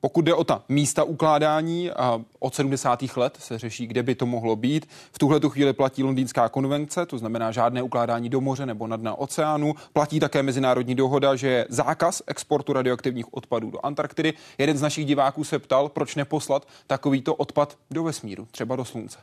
Pokud 0.00 0.24
jde 0.24 0.34
o 0.34 0.44
ta 0.44 0.62
místa 0.68 1.04
ukládání, 1.04 1.90
a 1.90 2.20
od 2.38 2.54
70. 2.54 3.02
let 3.16 3.36
se 3.40 3.58
řeší, 3.58 3.86
kde 3.86 4.02
by 4.02 4.14
to 4.14 4.26
mohlo 4.26 4.56
být. 4.56 4.88
V 5.12 5.18
tuhle 5.18 5.40
tu 5.40 5.50
chvíli 5.50 5.72
platí 5.72 6.02
londýnská 6.02 6.48
konvence, 6.48 7.06
to 7.06 7.18
znamená 7.18 7.52
žádné 7.52 7.82
ukládání 7.82 8.28
do 8.28 8.40
moře 8.40 8.66
nebo 8.66 8.86
na 8.86 8.96
dna 8.96 9.14
oceánu. 9.14 9.74
Platí 9.92 10.20
také 10.20 10.42
mezinárodní 10.42 10.94
dohoda, 10.94 11.36
že 11.36 11.48
je 11.48 11.66
zákaz 11.68 12.22
exportu 12.26 12.72
radioaktivních 12.72 13.34
odpadů 13.34 13.70
do 13.70 13.86
Antarktidy. 13.86 14.32
Jeden 14.58 14.78
z 14.78 14.82
našich 14.82 15.06
diváků 15.06 15.44
se 15.44 15.58
ptal, 15.58 15.88
proč 15.88 16.14
neposlat 16.14 16.68
takovýto 16.86 17.34
odpad 17.34 17.78
do 17.90 18.02
vesmíru, 18.02 18.48
třeba 18.50 18.76
do 18.76 18.84
Slunce. 18.84 19.18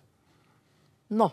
No, 1.09 1.31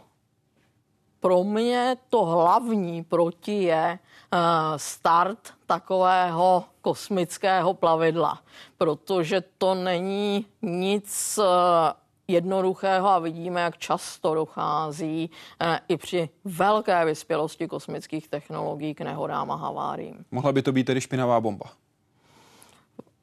pro 1.20 1.44
mě 1.44 1.96
to 2.08 2.24
hlavní 2.24 3.04
proti 3.04 3.62
je 3.62 3.98
eh, 4.32 4.38
start 4.76 5.38
takového 5.66 6.64
kosmického 6.82 7.74
plavidla, 7.74 8.42
protože 8.78 9.42
to 9.58 9.74
není 9.74 10.46
nic 10.62 11.38
eh, 11.38 11.92
jednoduchého 12.28 13.08
a 13.08 13.18
vidíme, 13.18 13.60
jak 13.60 13.78
často 13.78 14.34
dochází 14.34 15.30
eh, 15.60 15.80
i 15.88 15.96
při 15.96 16.28
velké 16.44 17.04
vyspělosti 17.04 17.68
kosmických 17.68 18.28
technologií 18.28 18.94
k 18.94 19.00
nehodám 19.00 19.50
a 19.50 19.56
haváriím. 19.56 20.24
Mohla 20.30 20.52
by 20.52 20.62
to 20.62 20.72
být 20.72 20.84
tedy 20.84 21.00
špinavá 21.00 21.40
bomba? 21.40 21.66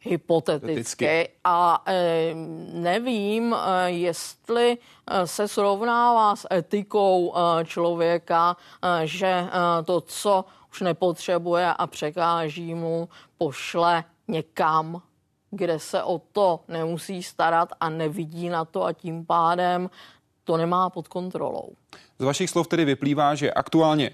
hypoteticky. 0.01 1.29
A 1.43 1.83
e, 1.85 2.31
nevím, 2.73 3.53
e, 3.53 3.91
jestli 3.91 4.77
se 5.25 5.47
srovnává 5.47 6.35
s 6.35 6.47
etikou 6.53 7.33
e, 7.35 7.65
člověka, 7.65 8.57
e, 8.83 9.07
že 9.07 9.27
e, 9.27 9.49
to, 9.85 10.01
co 10.01 10.45
už 10.71 10.81
nepotřebuje 10.81 11.73
a 11.73 11.87
překáží 11.87 12.75
mu, 12.75 13.09
pošle 13.37 14.03
někam, 14.27 15.01
kde 15.51 15.79
se 15.79 16.03
o 16.03 16.21
to 16.31 16.59
nemusí 16.67 17.23
starat 17.23 17.69
a 17.79 17.89
nevidí 17.89 18.49
na 18.49 18.65
to 18.65 18.85
a 18.85 18.93
tím 18.93 19.25
pádem 19.25 19.89
to 20.43 20.57
nemá 20.57 20.89
pod 20.89 21.07
kontrolou. 21.07 21.69
Z 22.19 22.23
vašich 22.23 22.49
slov 22.49 22.67
tedy 22.67 22.85
vyplývá, 22.85 23.35
že 23.35 23.51
aktuálně 23.51 24.11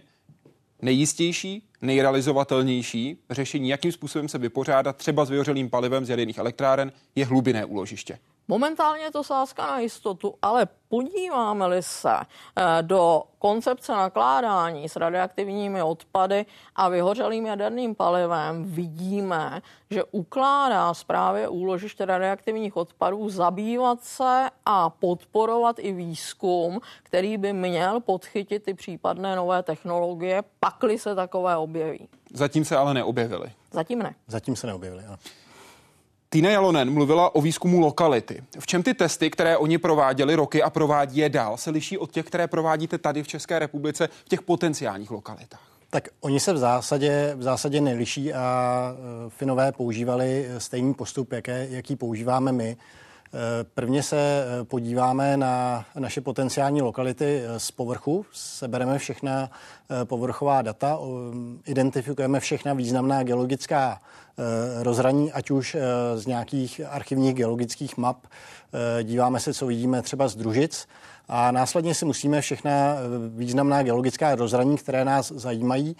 nejistější, 0.81 1.63
nejrealizovatelnější 1.81 3.17
řešení, 3.29 3.69
jakým 3.69 3.91
způsobem 3.91 4.29
se 4.29 4.37
vypořádat 4.37 4.95
třeba 4.95 5.25
s 5.25 5.29
vyhořelým 5.29 5.69
palivem 5.69 6.05
z 6.05 6.09
jaderných 6.09 6.37
elektráren, 6.37 6.91
je 7.15 7.25
hlubinné 7.25 7.65
úložiště. 7.65 8.19
Momentálně 8.47 9.03
je 9.03 9.11
to 9.11 9.23
sázka 9.23 9.67
na 9.67 9.79
jistotu, 9.79 10.33
ale 10.41 10.67
podíváme-li 10.89 11.83
se 11.83 12.13
eh, 12.13 12.63
do 12.81 13.23
koncepce 13.39 13.91
nakládání 13.91 14.89
s 14.89 14.95
radioaktivními 14.95 15.81
odpady 15.81 16.45
a 16.75 16.89
vyhořelým 16.89 17.45
jaderným 17.45 17.95
palivem, 17.95 18.63
vidíme, 18.63 19.61
že 19.89 20.03
ukládá 20.03 20.93
zprávě 20.93 21.47
úložiště 21.47 22.05
radioaktivních 22.05 22.77
odpadů 22.77 23.29
zabývat 23.29 24.03
se 24.03 24.49
a 24.65 24.89
podporovat 24.89 25.75
i 25.79 25.91
výzkum, 25.93 26.81
který 27.03 27.37
by 27.37 27.53
měl 27.53 27.99
podchytit 27.99 28.63
ty 28.63 28.73
případné 28.73 29.35
nové 29.35 29.63
technologie, 29.63 30.43
pakli 30.59 30.99
se 30.99 31.15
takové 31.15 31.57
objeví. 31.57 32.07
Zatím 32.33 32.65
se 32.65 32.77
ale 32.77 32.93
neobjevily. 32.93 33.51
Zatím 33.71 33.99
ne. 33.99 34.15
Zatím 34.27 34.55
se 34.55 34.67
neobjevily, 34.67 35.05
ano. 35.05 35.17
Tina 36.35 36.49
Jalonen 36.49 36.91
mluvila 36.91 37.35
o 37.35 37.41
výzkumu 37.41 37.79
lokality. 37.79 38.43
V 38.59 38.67
čem 38.67 38.83
ty 38.83 38.93
testy, 38.93 39.29
které 39.29 39.57
oni 39.57 39.77
prováděli 39.77 40.35
roky 40.35 40.63
a 40.63 40.69
provádí 40.69 41.17
je 41.17 41.29
dál, 41.29 41.57
se 41.57 41.69
liší 41.69 41.97
od 41.97 42.11
těch, 42.11 42.25
které 42.25 42.47
provádíte 42.47 42.97
tady 42.97 43.23
v 43.23 43.27
České 43.27 43.59
republice 43.59 44.09
v 44.25 44.29
těch 44.29 44.41
potenciálních 44.41 45.11
lokalitách? 45.11 45.61
Tak 45.89 46.07
oni 46.21 46.39
se 46.39 46.53
v 46.53 46.57
zásadě, 46.57 47.33
v 47.35 47.43
zásadě 47.43 47.81
neliší 47.81 48.33
a 48.33 48.95
e, 49.27 49.29
Finové 49.29 49.71
používali 49.71 50.47
stejný 50.57 50.93
postup, 50.93 51.31
jaké, 51.31 51.67
jaký 51.69 51.95
používáme 51.95 52.51
my. 52.51 52.69
E, 52.69 52.77
prvně 53.63 54.03
se 54.03 54.17
e, 54.17 54.63
podíváme 54.63 55.37
na 55.37 55.85
naše 55.95 56.21
potenciální 56.21 56.81
lokality 56.81 57.43
z 57.57 57.71
povrchu, 57.71 58.25
sebereme 58.33 58.97
všechna 58.97 59.51
povrchová 60.03 60.61
data, 60.61 60.99
identifikujeme 61.65 62.39
všechna 62.39 62.73
významná 62.73 63.23
geologická 63.23 63.99
rozhraní, 64.81 65.31
ať 65.31 65.51
už 65.51 65.75
eh, 65.75 65.81
z 66.17 66.25
nějakých 66.25 66.81
archivních 66.89 67.33
geologických 67.33 67.97
map. 67.97 68.17
Eh, 68.99 69.03
díváme 69.03 69.39
se, 69.39 69.53
co 69.53 69.65
vidíme 69.65 70.01
třeba 70.01 70.27
z 70.27 70.35
družic 70.35 70.87
a 71.27 71.51
následně 71.51 71.93
si 71.93 72.05
musíme 72.05 72.41
všechna 72.41 72.95
významná 73.35 73.83
geologická 73.83 74.35
rozhraní, 74.35 74.77
které 74.77 75.05
nás 75.05 75.31
zajímají 75.31 75.95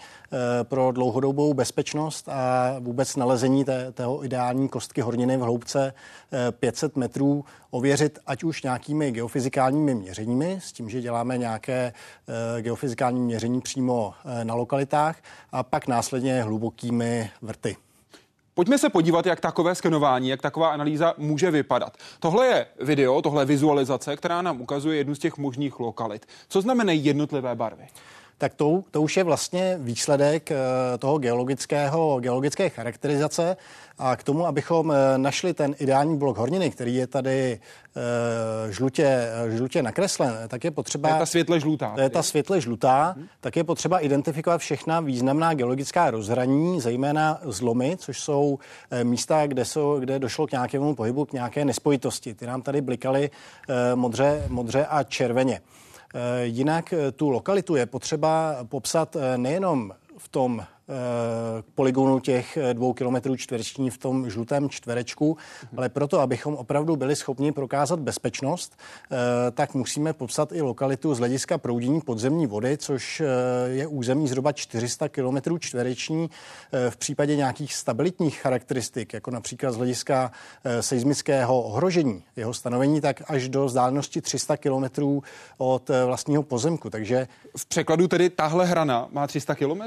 pro 0.62 0.92
dlouhodobou 0.92 1.54
bezpečnost 1.54 2.28
a 2.28 2.76
vůbec 2.78 3.16
nalezení 3.16 3.64
té, 3.64 3.92
tého 3.92 4.24
ideální 4.24 4.68
kostky 4.68 5.00
horniny 5.00 5.36
v 5.36 5.40
hloubce 5.40 5.94
500 6.50 6.96
metrů 6.96 7.44
ověřit 7.70 8.18
ať 8.26 8.44
už 8.44 8.62
nějakými 8.62 9.10
geofyzikálními 9.10 9.94
měřeními, 9.94 10.58
s 10.62 10.72
tím, 10.72 10.88
že 10.90 11.00
děláme 11.00 11.38
nějaké 11.38 11.92
geofyzikální 12.60 13.20
měření 13.20 13.60
přímo 13.60 14.14
na 14.42 14.54
lokalitách 14.54 15.16
a 15.52 15.62
pak 15.62 15.86
následně 15.86 16.42
hlubokými 16.42 17.30
vrty. 17.42 17.76
Pojďme 18.56 18.78
se 18.78 18.88
podívat, 18.88 19.26
jak 19.26 19.40
takové 19.40 19.74
skenování, 19.74 20.28
jak 20.28 20.42
taková 20.42 20.68
analýza 20.68 21.14
může 21.18 21.50
vypadat. 21.50 21.96
Tohle 22.20 22.46
je 22.46 22.66
video, 22.80 23.22
tohle 23.22 23.42
je 23.42 23.46
vizualizace, 23.46 24.16
která 24.16 24.42
nám 24.42 24.60
ukazuje 24.60 24.96
jednu 24.96 25.14
z 25.14 25.18
těch 25.18 25.36
možných 25.36 25.80
lokalit. 25.80 26.26
Co 26.48 26.60
znamenají 26.60 27.04
jednotlivé 27.04 27.54
barvy? 27.54 27.86
Tak 28.38 28.54
to, 28.54 28.82
to 28.90 29.02
už 29.02 29.16
je 29.16 29.24
vlastně 29.24 29.78
výsledek 29.80 30.50
eh, 30.50 30.56
toho 30.98 31.18
geologického, 31.18 32.20
geologické 32.20 32.68
charakterizace 32.68 33.56
a 33.98 34.16
k 34.16 34.22
tomu, 34.22 34.46
abychom 34.46 34.92
eh, 34.92 35.18
našli 35.18 35.54
ten 35.54 35.74
ideální 35.78 36.18
blok 36.18 36.36
horniny, 36.36 36.70
který 36.70 36.94
je 36.94 37.06
tady 37.06 37.60
uh, 37.96 38.70
žlutě, 38.70 39.28
žlutě 39.48 39.82
nakreslen, 39.82 40.38
tak 40.48 40.64
je 40.64 40.70
potřeba... 40.70 41.08
To 41.08 41.14
je 41.14 41.18
ta 41.18 41.26
světle 41.26 41.60
žlutá. 41.60 41.92
To 41.94 42.00
je 42.00 42.10
ta 42.10 42.22
světle 42.22 42.60
žlutá, 42.60 43.14
hmm. 43.16 43.26
tak 43.40 43.56
je 43.56 43.64
potřeba 43.64 43.98
identifikovat 43.98 44.58
všechna 44.58 45.00
významná 45.00 45.54
geologická 45.54 46.10
rozhraní, 46.10 46.80
zejména 46.80 47.40
zlomy, 47.42 47.96
což 47.98 48.20
jsou 48.20 48.58
místa, 49.02 49.46
kde, 49.46 49.64
jsou, 49.64 50.00
kde 50.00 50.18
došlo 50.18 50.46
k 50.46 50.52
nějakému 50.52 50.94
pohybu, 50.94 51.24
k 51.24 51.32
nějaké 51.32 51.64
nespojitosti. 51.64 52.34
Ty 52.34 52.46
nám 52.46 52.62
tady 52.62 52.80
blikaly 52.80 53.30
modře, 53.94 54.44
modře 54.48 54.86
a 54.86 55.02
červeně. 55.02 55.60
Eh, 56.16 56.46
jinak 56.46 56.92
eh, 56.92 57.12
tu 57.12 57.30
lokalitu 57.30 57.76
je 57.76 57.86
potřeba 57.86 58.64
popsat 58.64 59.16
eh, 59.16 59.38
nejenom 59.38 59.92
v 60.18 60.28
tom 60.28 60.64
Eh, 60.88 61.62
poligonu 61.74 62.20
těch 62.20 62.56
eh, 62.56 62.74
dvou 62.74 62.92
kilometrů 62.92 63.36
čtvereční 63.36 63.90
v 63.90 63.98
tom 63.98 64.30
žlutém 64.30 64.70
čtverečku, 64.70 65.36
ale 65.76 65.88
proto, 65.88 66.20
abychom 66.20 66.54
opravdu 66.54 66.96
byli 66.96 67.16
schopni 67.16 67.52
prokázat 67.52 68.00
bezpečnost, 68.00 68.76
eh, 68.76 69.16
tak 69.50 69.74
musíme 69.74 70.12
popsat 70.12 70.52
i 70.52 70.62
lokalitu 70.62 71.14
z 71.14 71.18
hlediska 71.18 71.58
proudění 71.58 72.00
podzemní 72.00 72.46
vody, 72.46 72.76
což 72.76 73.22
je 73.66 73.86
území 73.86 74.28
zhruba 74.28 74.52
400 74.52 75.08
km 75.08 75.58
čtvereční 75.58 76.30
v 76.90 76.96
případě 76.96 77.36
nějakých 77.36 77.74
stabilitních 77.74 78.40
charakteristik, 78.40 79.14
jako 79.14 79.30
například 79.30 79.72
z 79.72 79.76
hlediska 79.76 80.32
seismického 80.80 81.62
ohrožení, 81.62 82.22
jeho 82.36 82.54
stanovení 82.54 83.00
tak 83.00 83.22
až 83.26 83.48
do 83.48 83.64
vzdálenosti 83.64 84.20
300 84.20 84.56
km 84.56 84.84
od 85.58 85.90
vlastního 86.06 86.42
pozemku. 86.42 86.90
Takže 86.90 87.28
v 87.56 87.66
překladu 87.66 88.08
tedy 88.08 88.30
tahle 88.30 88.66
hrana 88.66 89.08
má 89.12 89.26
300 89.26 89.54
km? 89.54 89.80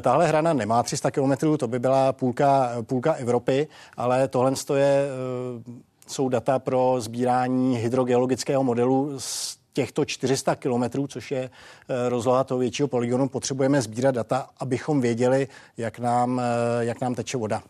Tahle 0.00 0.26
hrana 0.26 0.43
strana 0.44 0.58
nemá 0.58 0.82
300 0.82 1.10
kilometrů, 1.10 1.56
to 1.56 1.68
by 1.68 1.78
byla 1.78 2.12
půlka, 2.12 2.72
půlka 2.82 3.12
Evropy, 3.12 3.68
ale 3.96 4.28
tohle 4.28 4.52
je, 4.76 5.06
eh, 5.06 5.82
jsou 6.06 6.28
data 6.28 6.58
pro 6.58 6.96
sbírání 6.98 7.76
hydrogeologického 7.76 8.64
modelu 8.64 9.14
z 9.18 9.58
těchto 9.72 10.04
400 10.04 10.56
kilometrů, 10.56 11.06
což 11.06 11.30
je 11.30 11.50
eh, 11.88 12.08
rozloha 12.08 12.44
toho 12.44 12.58
většího 12.58 12.88
poligonu, 12.88 13.28
potřebujeme 13.28 13.82
sbírat 13.82 14.14
data, 14.14 14.48
abychom 14.60 15.00
věděli, 15.00 15.48
jak 15.76 15.98
nám, 15.98 16.40
eh, 16.40 16.84
jak 16.84 17.00
nám 17.00 17.14
teče 17.14 17.36
voda. 17.36 17.62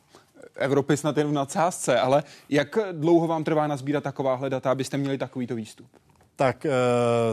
Evropy 0.56 0.96
snad 0.96 1.16
jen 1.16 1.28
v 1.28 1.32
nadsázce, 1.32 2.00
ale 2.00 2.22
jak 2.48 2.78
dlouho 2.92 3.26
vám 3.26 3.44
trvá 3.44 3.66
nazbírat 3.66 4.04
takováhle 4.04 4.50
data, 4.50 4.70
abyste 4.70 4.96
měli 4.96 5.18
takovýto 5.18 5.54
výstup? 5.54 5.87
Tak 6.37 6.66
eh, 6.66 6.70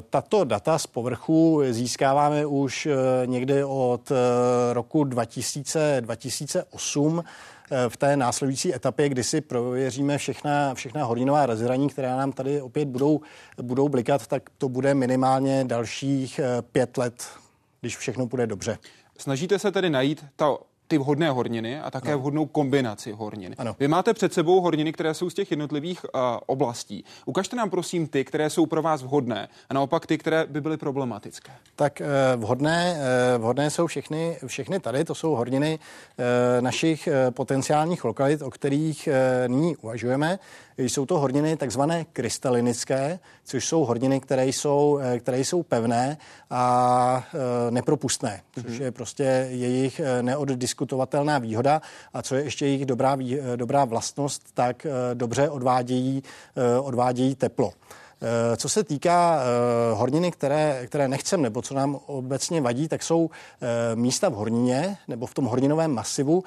tato 0.10 0.44
data 0.44 0.80
z 0.80 0.88
povrchu 0.88 1.62
získáváme 1.70 2.46
už 2.46 2.86
eh, 2.86 2.96
někdy 3.28 3.64
od 3.64 4.12
eh, 4.12 4.74
roku 4.74 5.04
2000, 5.04 5.98
2008 6.02 7.24
v 7.90 7.98
té 7.98 8.18
následující 8.18 8.76
etapě, 8.76 9.10
kdy 9.10 9.24
si 9.24 9.42
prověříme 9.42 10.18
všechna, 10.18 10.74
všechna 10.74 11.04
horninová 11.04 11.46
rozhraní, 11.46 11.90
která 11.90 12.18
nám 12.18 12.32
tady 12.32 12.62
opět 12.62 12.88
budou, 12.88 13.22
budou 13.62 13.90
blikat, 13.90 14.28
tak 14.28 14.50
to 14.58 14.70
bude 14.70 14.94
minimálně 14.94 15.64
dalších 15.66 16.40
pět 16.72 16.98
let, 16.98 17.24
když 17.82 17.98
všechno 17.98 18.26
bude 18.26 18.48
dobře. 18.48 18.78
Snažíte 19.18 19.60
se 19.60 19.72
tedy 19.72 19.90
najít 19.90 20.26
ta 20.36 20.58
ty 20.92 20.98
vhodné 20.98 21.30
horniny 21.30 21.80
a 21.80 21.92
také 21.92 22.12
no. 22.12 22.20
vhodnou 22.20 22.46
kombinaci 22.46 23.12
hornin. 23.12 23.56
Ano. 23.58 23.76
Vy 23.80 23.88
máte 23.88 24.14
před 24.14 24.34
sebou 24.34 24.62
horniny, 24.62 24.94
které 24.94 25.14
jsou 25.14 25.30
z 25.30 25.34
těch 25.34 25.52
jednotlivých 25.52 26.04
uh, 26.04 26.22
oblastí. 26.46 27.06
Ukažte 27.26 27.56
nám 27.56 27.70
prosím 27.70 28.08
ty, 28.08 28.26
které 28.26 28.50
jsou 28.50 28.66
pro 28.66 28.82
vás 28.82 29.04
vhodné 29.04 29.48
a 29.70 29.74
naopak 29.74 30.06
ty, 30.06 30.18
které 30.18 30.46
by 30.46 30.62
byly 30.62 30.78
problematické. 30.78 31.52
Tak 31.76 32.02
uh, 32.02 32.42
vhodné, 32.42 32.96
uh, 33.36 33.42
vhodné 33.42 33.70
jsou 33.70 33.88
všechny, 33.88 34.38
všechny 34.46 34.80
tady, 34.80 35.04
to 35.04 35.16
jsou 35.16 35.32
horniny 35.32 35.80
uh, 35.80 36.62
našich 36.64 37.08
uh, 37.08 37.32
potenciálních 37.32 38.04
lokalit, 38.04 38.42
o 38.42 38.52
kterých 38.52 39.10
uh, 39.12 39.56
nyní 39.56 39.78
uvažujeme. 39.78 40.40
Jsou 40.84 41.06
to 41.06 41.20
horniny 41.20 41.58
takzvané 41.58 42.06
krystalinické, 42.06 43.20
což 43.44 43.68
jsou 43.68 43.86
horniny, 43.86 44.20
které 44.20 44.48
jsou, 44.48 45.00
eh, 45.02 45.20
které 45.20 45.40
jsou 45.40 45.64
pevné 45.64 46.18
a 46.50 47.28
eh, 47.34 47.72
nepropustné, 47.72 48.42
což 48.54 48.74
mhm. 48.74 48.82
je 48.82 48.92
prostě 48.92 49.48
jejich 49.50 50.00
eh, 50.00 50.24
neoddiskutovatelná 50.24 51.38
výhoda. 51.38 51.82
A 52.14 52.22
co 52.22 52.36
je 52.36 52.44
ještě 52.44 52.66
jejich 52.66 52.86
dobrá, 52.86 53.18
dobrá 53.56 53.86
vlastnost, 53.86 54.44
tak 54.54 54.88
dobře 55.14 55.50
odvádějí, 55.50 56.24
odvádějí 56.82 57.36
teplo. 57.36 57.74
Eh, 58.24 58.58
co 58.58 58.70
se 58.70 58.84
týká 58.84 59.42
eh, 59.42 59.94
horniny, 59.94 60.32
které, 60.32 60.88
které 60.88 61.08
nechcem, 61.08 61.42
nebo 61.42 61.62
co 61.62 61.74
nám 61.74 62.00
obecně 62.06 62.62
vadí, 62.62 62.88
tak 62.88 63.04
jsou 63.04 63.30
eh, 63.62 63.96
místa 63.96 64.30
v 64.30 64.34
hornině 64.34 64.98
nebo 65.08 65.26
v 65.26 65.34
tom 65.34 65.46
horninovém 65.46 65.92
masivu, 65.92 66.44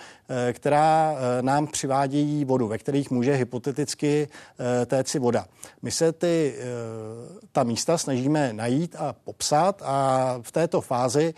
která 0.53 1.15
nám 1.41 1.67
přivádějí 1.67 2.45
vodu, 2.45 2.69
ve 2.69 2.79
kterých 2.79 3.11
může 3.11 3.35
hypoteticky 3.35 4.29
téci 4.87 5.19
voda. 5.19 5.47
My 5.83 5.91
se 5.91 6.13
ty, 6.13 6.55
ta 7.53 7.63
místa 7.63 7.99
snažíme 7.99 8.53
najít 8.53 8.97
a 8.99 9.15
popsat 9.25 9.83
a 9.85 10.39
v 10.43 10.53
této 10.53 10.81
fázi 10.81 11.35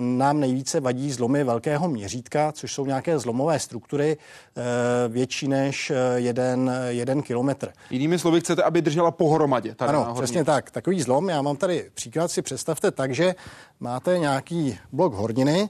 nám 0.00 0.40
nejvíce 0.40 0.80
vadí 0.80 1.12
zlomy 1.12 1.44
velkého 1.44 1.88
měřítka, 1.88 2.52
což 2.52 2.72
jsou 2.72 2.86
nějaké 2.86 3.18
zlomové 3.18 3.58
struktury 3.58 4.16
větší 5.08 5.48
než 5.48 5.92
jeden, 6.14 6.72
jeden 6.88 7.22
kilometr. 7.22 7.72
Jinými 7.90 8.18
slovy, 8.18 8.40
chcete, 8.40 8.62
aby 8.62 8.82
držela 8.82 9.10
pohromadě 9.10 9.57
hromadě. 9.58 9.74
Tady 9.74 9.92
ano, 9.92 10.14
přesně 10.14 10.44
tak. 10.44 10.70
Takový 10.70 11.02
zlom, 11.02 11.28
já 11.28 11.42
mám 11.42 11.56
tady 11.56 11.90
příklad, 11.94 12.30
si 12.30 12.42
představte 12.42 12.90
tak, 12.90 13.14
že 13.14 13.34
máte 13.80 14.18
nějaký 14.18 14.78
blok 14.92 15.14
horniny, 15.14 15.68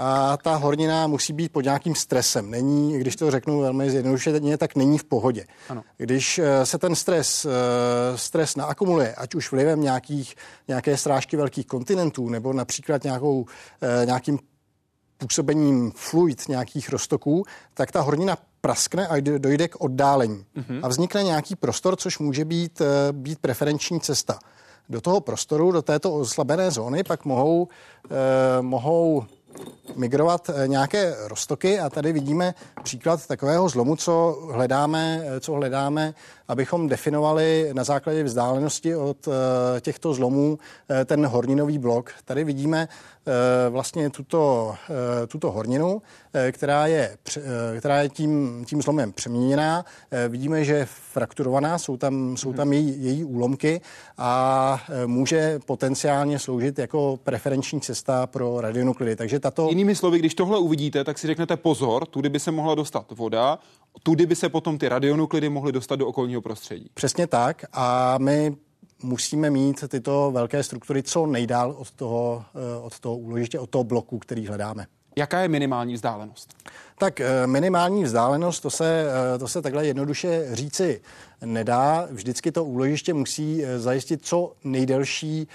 a 0.00 0.36
ta 0.36 0.56
hornina 0.56 1.06
musí 1.06 1.32
být 1.32 1.52
pod 1.52 1.64
nějakým 1.64 1.94
stresem. 1.94 2.50
Není, 2.50 2.98
když 2.98 3.16
to 3.16 3.30
řeknu 3.30 3.60
velmi 3.60 3.90
zjednodušeně, 3.90 4.58
tak 4.58 4.76
není 4.76 4.98
v 4.98 5.04
pohodě. 5.04 5.44
Ano. 5.68 5.82
Když 5.96 6.38
eh, 6.38 6.66
se 6.66 6.78
ten 6.78 6.94
stres, 6.94 7.44
eh, 7.44 7.50
stres 8.18 8.56
naakumuluje, 8.56 9.14
ať 9.14 9.34
už 9.34 9.52
vlivem 9.52 9.80
nějakých, 9.80 10.34
nějaké 10.68 10.96
strážky 10.96 11.36
velkých 11.36 11.66
kontinentů 11.66 12.28
nebo 12.28 12.52
například 12.52 13.04
nějakou, 13.04 13.46
eh, 13.82 14.06
nějakým 14.06 14.38
působením 15.18 15.92
fluid 15.96 16.48
nějakých 16.48 16.88
roztoků, 16.88 17.44
tak 17.74 17.92
ta 17.92 18.00
hornina 18.00 18.36
praskne 18.60 19.06
a 19.06 19.20
dojde 19.20 19.68
k 19.68 19.80
oddálení. 19.80 20.44
Mm-hmm. 20.56 20.80
A 20.82 20.88
vznikne 20.88 21.22
nějaký 21.22 21.56
prostor, 21.56 21.96
což 21.96 22.18
může 22.18 22.44
být, 22.44 22.80
eh, 22.80 23.12
být 23.12 23.38
preferenční 23.38 24.00
cesta. 24.00 24.38
Do 24.88 25.00
toho 25.00 25.20
prostoru, 25.20 25.72
do 25.72 25.82
této 25.82 26.14
oslabené 26.14 26.70
zóny 26.70 27.04
pak 27.04 27.24
mohou, 27.24 27.68
eh, 28.10 28.62
mohou 28.62 29.24
migrovat 29.96 30.50
eh, 30.50 30.68
nějaké 30.68 31.14
roztoky 31.20 31.80
a 31.80 31.90
tady 31.90 32.12
vidíme 32.12 32.54
příklad 32.82 33.26
takového 33.26 33.68
zlomu, 33.68 33.96
co 33.96 34.38
hledáme, 34.52 35.22
eh, 35.24 35.40
co 35.40 35.52
hledáme 35.52 36.14
abychom 36.48 36.88
definovali 36.88 37.70
na 37.72 37.84
základě 37.84 38.24
vzdálenosti 38.24 38.96
od 38.96 39.28
těchto 39.80 40.14
zlomů 40.14 40.58
ten 41.04 41.26
horninový 41.26 41.78
blok. 41.78 42.10
Tady 42.24 42.44
vidíme 42.44 42.88
vlastně 43.70 44.10
tuto, 44.10 44.74
tuto 45.28 45.50
horninu, 45.50 46.02
která 46.52 46.86
je, 46.86 47.16
která 47.78 48.02
je 48.02 48.08
tím, 48.08 48.64
tím 48.66 48.82
zlomem 48.82 49.12
přeměněná. 49.12 49.84
Vidíme, 50.28 50.64
že 50.64 50.74
je 50.74 50.86
frakturovaná, 51.12 51.78
jsou 51.78 51.96
tam, 51.96 52.36
jsou 52.36 52.52
tam 52.52 52.72
její, 52.72 53.04
její 53.04 53.24
úlomky 53.24 53.80
a 54.18 54.80
může 55.06 55.58
potenciálně 55.66 56.38
sloužit 56.38 56.78
jako 56.78 57.18
preferenční 57.24 57.80
cesta 57.80 58.26
pro 58.26 58.60
radionuklidy. 58.60 59.16
Takže 59.16 59.40
tato... 59.40 59.68
Jinými 59.68 59.94
slovy, 59.94 60.18
když 60.18 60.34
tohle 60.34 60.58
uvidíte, 60.58 61.04
tak 61.04 61.18
si 61.18 61.26
řeknete 61.26 61.56
pozor, 61.56 62.06
tudy 62.06 62.28
by 62.28 62.40
se 62.40 62.50
mohla 62.50 62.74
dostat 62.74 63.12
voda, 63.12 63.58
tudy 64.02 64.26
by 64.26 64.36
se 64.36 64.48
potom 64.48 64.78
ty 64.78 64.88
radionuklidy 64.88 65.48
mohly 65.48 65.72
dostat 65.72 65.96
do 65.96 66.06
okolního 66.06 66.42
prostředí. 66.42 66.90
Přesně 66.94 67.26
tak 67.26 67.64
a 67.72 68.18
my 68.18 68.56
musíme 69.02 69.50
mít 69.50 69.88
tyto 69.88 70.30
velké 70.30 70.62
struktury 70.62 71.02
co 71.02 71.26
nejdál 71.26 71.70
od 71.78 71.90
toho, 71.90 72.44
eh, 72.54 72.80
od 72.80 73.00
toho 73.00 73.16
úložiště, 73.16 73.58
od 73.58 73.70
toho 73.70 73.84
bloku, 73.84 74.18
který 74.18 74.46
hledáme. 74.46 74.86
Jaká 75.16 75.40
je 75.40 75.48
minimální 75.48 75.94
vzdálenost? 75.94 76.54
Tak 76.98 77.20
eh, 77.20 77.46
minimální 77.46 78.04
vzdálenost, 78.04 78.60
to 78.60 78.70
se, 78.70 79.06
eh, 79.34 79.38
to 79.38 79.48
se 79.48 79.62
takhle 79.62 79.86
jednoduše 79.86 80.48
říci 80.52 81.00
nedá. 81.44 82.08
Vždycky 82.10 82.52
to 82.52 82.64
úložiště 82.64 83.14
musí 83.14 83.64
eh, 83.64 83.78
zajistit 83.78 84.26
co 84.26 84.52
nejdelší 84.64 85.48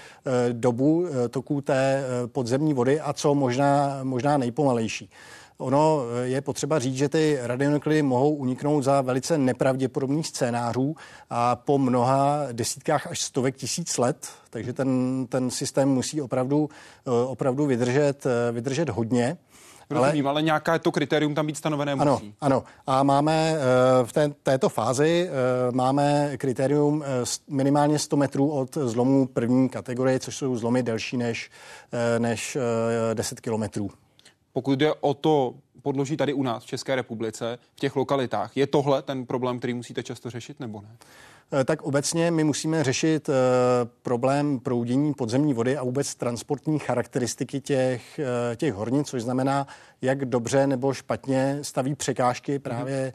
dobu 0.52 1.06
toku 1.30 1.60
té 1.60 2.04
podzemní 2.26 2.74
vody 2.74 3.00
a 3.00 3.12
co 3.12 3.34
možná, 3.34 4.00
možná 4.02 4.36
nejpomalejší. 4.36 5.10
Ono 5.58 6.00
je 6.22 6.40
potřeba 6.40 6.78
říct, 6.78 6.96
že 6.96 7.08
ty 7.08 7.38
radionuklidy 7.42 8.02
mohou 8.02 8.34
uniknout 8.34 8.84
za 8.84 9.00
velice 9.00 9.38
nepravděpodobných 9.38 10.26
scénářů 10.26 10.96
a 11.30 11.56
po 11.56 11.78
mnoha 11.78 12.46
desítkách 12.52 13.06
až 13.06 13.20
stovek 13.20 13.56
tisíc 13.56 13.98
let, 13.98 14.28
takže 14.50 14.72
ten, 14.72 15.26
ten 15.28 15.50
systém 15.50 15.88
musí 15.88 16.22
opravdu, 16.22 16.68
opravdu 17.26 17.66
vydržet, 17.66 18.24
vydržet 18.52 18.88
hodně. 18.88 19.36
Rozumím, 19.90 20.26
ale, 20.26 20.32
ale 20.32 20.42
nějaká 20.42 20.78
to 20.78 20.92
kritérium 20.92 21.34
tam 21.34 21.46
být 21.46 21.56
stanovené 21.56 21.94
musí. 21.94 22.06
Ano, 22.08 22.22
ano. 22.40 22.64
A 22.86 23.02
máme 23.02 23.56
v 24.04 24.12
té, 24.12 24.28
této 24.42 24.68
fázi 24.68 25.30
máme 25.72 26.36
kritérium 26.36 27.04
minimálně 27.48 27.98
100 27.98 28.16
metrů 28.16 28.50
od 28.50 28.74
zlomu 28.74 29.26
první 29.26 29.68
kategorie, 29.68 30.18
což 30.18 30.36
jsou 30.36 30.56
zlomy 30.56 30.82
delší 30.82 31.16
než, 31.16 31.50
než 32.18 32.58
10 33.14 33.40
kilometrů. 33.40 33.90
Pokud 34.52 34.78
jde 34.78 34.92
o 34.94 35.14
to 35.14 35.54
podloží 35.82 36.16
tady 36.16 36.32
u 36.32 36.42
nás 36.42 36.62
v 36.62 36.66
České 36.66 36.96
republice, 36.96 37.58
v 37.76 37.80
těch 37.80 37.96
lokalitách, 37.96 38.56
je 38.56 38.66
tohle 38.66 39.02
ten 39.02 39.26
problém, 39.26 39.58
který 39.58 39.74
musíte 39.74 40.02
často 40.02 40.30
řešit, 40.30 40.60
nebo 40.60 40.80
ne? 40.80 40.88
Eh, 41.60 41.64
tak 41.64 41.82
obecně 41.82 42.30
my 42.30 42.44
musíme 42.44 42.84
řešit 42.84 43.28
eh, 43.28 43.32
problém 44.02 44.60
proudění 44.60 45.14
podzemní 45.14 45.54
vody 45.54 45.76
a 45.76 45.84
vůbec 45.84 46.14
transportní 46.14 46.78
charakteristiky 46.78 47.60
těch, 47.60 48.18
eh, 48.18 48.56
těch 48.56 48.74
hornic, 48.74 49.08
což 49.08 49.22
znamená, 49.22 49.66
jak 50.02 50.24
dobře 50.24 50.66
nebo 50.66 50.94
špatně 50.94 51.58
staví 51.62 51.94
překážky 51.94 52.58
právě 52.58 53.12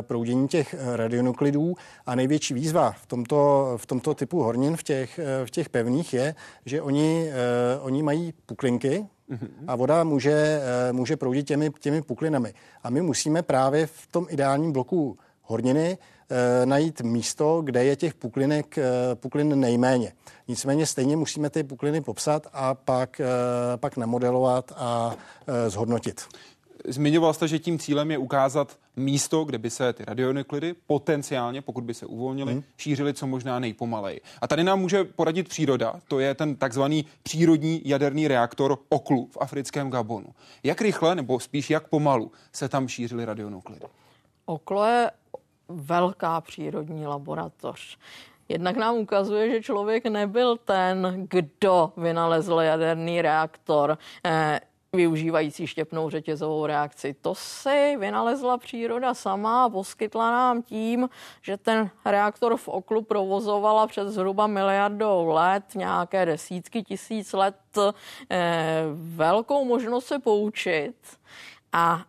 proudění 0.00 0.48
těch 0.48 0.74
radionuklidů. 0.94 1.74
A 2.06 2.14
největší 2.14 2.54
výzva 2.54 2.90
v 2.90 3.06
tomto, 3.06 3.72
v 3.76 3.86
tomto 3.86 4.14
typu 4.14 4.42
hornin, 4.42 4.76
v 4.76 4.82
těch, 4.82 5.20
v 5.44 5.50
těch 5.50 5.68
pevných, 5.68 6.14
je, 6.14 6.34
že 6.64 6.82
oni, 6.82 7.30
oni 7.80 8.02
mají 8.02 8.34
puklinky, 8.46 9.06
a 9.66 9.76
voda 9.76 10.04
může, 10.04 10.60
může 10.92 11.16
proudit 11.16 11.46
těmi, 11.46 11.70
těmi 11.80 12.02
puklinami. 12.02 12.54
A 12.82 12.90
my 12.90 13.02
musíme 13.02 13.42
právě 13.42 13.86
v 13.86 14.06
tom 14.10 14.26
ideálním 14.30 14.72
bloku 14.72 15.18
horniny 15.42 15.98
najít 16.64 17.00
místo, 17.00 17.62
kde 17.64 17.84
je 17.84 17.96
těch 17.96 18.14
puklinek, 18.14 18.78
eh, 18.78 18.84
puklin 19.14 19.60
nejméně. 19.60 20.12
Nicméně 20.48 20.86
stejně 20.86 21.16
musíme 21.16 21.50
ty 21.50 21.62
pukliny 21.64 22.00
popsat 22.00 22.46
a 22.52 22.74
pak, 22.74 23.20
eh, 23.20 23.26
pak 23.76 23.96
namodelovat 23.96 24.72
a 24.76 25.16
zhodnotit. 25.68 26.22
Zmiňoval 26.88 27.34
jste, 27.34 27.48
že 27.48 27.58
tím 27.58 27.78
cílem 27.78 28.10
je 28.10 28.18
ukázat 28.18 28.78
místo, 28.96 29.44
kde 29.44 29.58
by 29.58 29.70
se 29.70 29.92
ty 29.92 30.04
radionuklidy 30.04 30.74
potenciálně, 30.86 31.62
pokud 31.62 31.84
by 31.84 31.94
se 31.94 32.06
uvolnily, 32.06 32.52
hmm. 32.52 32.62
šířily 32.76 33.14
co 33.14 33.26
možná 33.26 33.58
nejpomaleji. 33.58 34.20
A 34.40 34.46
tady 34.46 34.64
nám 34.64 34.80
může 34.80 35.04
poradit 35.04 35.48
příroda, 35.48 35.94
to 36.08 36.20
je 36.20 36.34
ten 36.34 36.56
takzvaný 36.56 37.06
přírodní 37.22 37.82
jaderný 37.84 38.28
reaktor 38.28 38.78
OKLU 38.88 39.28
v 39.32 39.36
africkém 39.40 39.90
Gabonu. 39.90 40.26
Jak 40.62 40.80
rychle, 40.80 41.14
nebo 41.14 41.40
spíš 41.40 41.70
jak 41.70 41.88
pomalu, 41.88 42.32
se 42.52 42.68
tam 42.68 42.88
šířily 42.88 43.24
radionuklidy? 43.24 43.86
Oklo 44.46 44.84
je 44.84 45.10
velká 45.68 46.40
přírodní 46.40 47.06
laboratoř. 47.06 47.98
Jednak 48.48 48.76
nám 48.76 48.94
ukazuje, 48.94 49.50
že 49.50 49.62
člověk 49.62 50.06
nebyl 50.06 50.56
ten, 50.56 51.26
kdo 51.30 51.92
vynalezl 51.96 52.60
jaderný 52.60 53.22
reaktor. 53.22 53.98
Eh, 54.24 54.60
využívající 54.92 55.66
štěpnou 55.66 56.10
řetězovou 56.10 56.66
reakci. 56.66 57.14
To 57.20 57.34
si 57.34 57.96
vynalezla 57.98 58.58
příroda 58.58 59.14
sama 59.14 59.64
a 59.64 59.68
poskytla 59.68 60.30
nám 60.30 60.62
tím, 60.62 61.08
že 61.42 61.56
ten 61.56 61.90
reaktor 62.04 62.56
v 62.56 62.68
oklu 62.68 63.02
provozovala 63.02 63.86
před 63.86 64.08
zhruba 64.08 64.46
miliardou 64.46 65.26
let, 65.26 65.64
nějaké 65.74 66.26
desítky 66.26 66.82
tisíc 66.82 67.32
let, 67.32 67.56
eh, 68.30 68.84
velkou 68.94 69.64
možnost 69.64 70.06
se 70.06 70.18
poučit 70.18 70.96
a, 71.72 72.04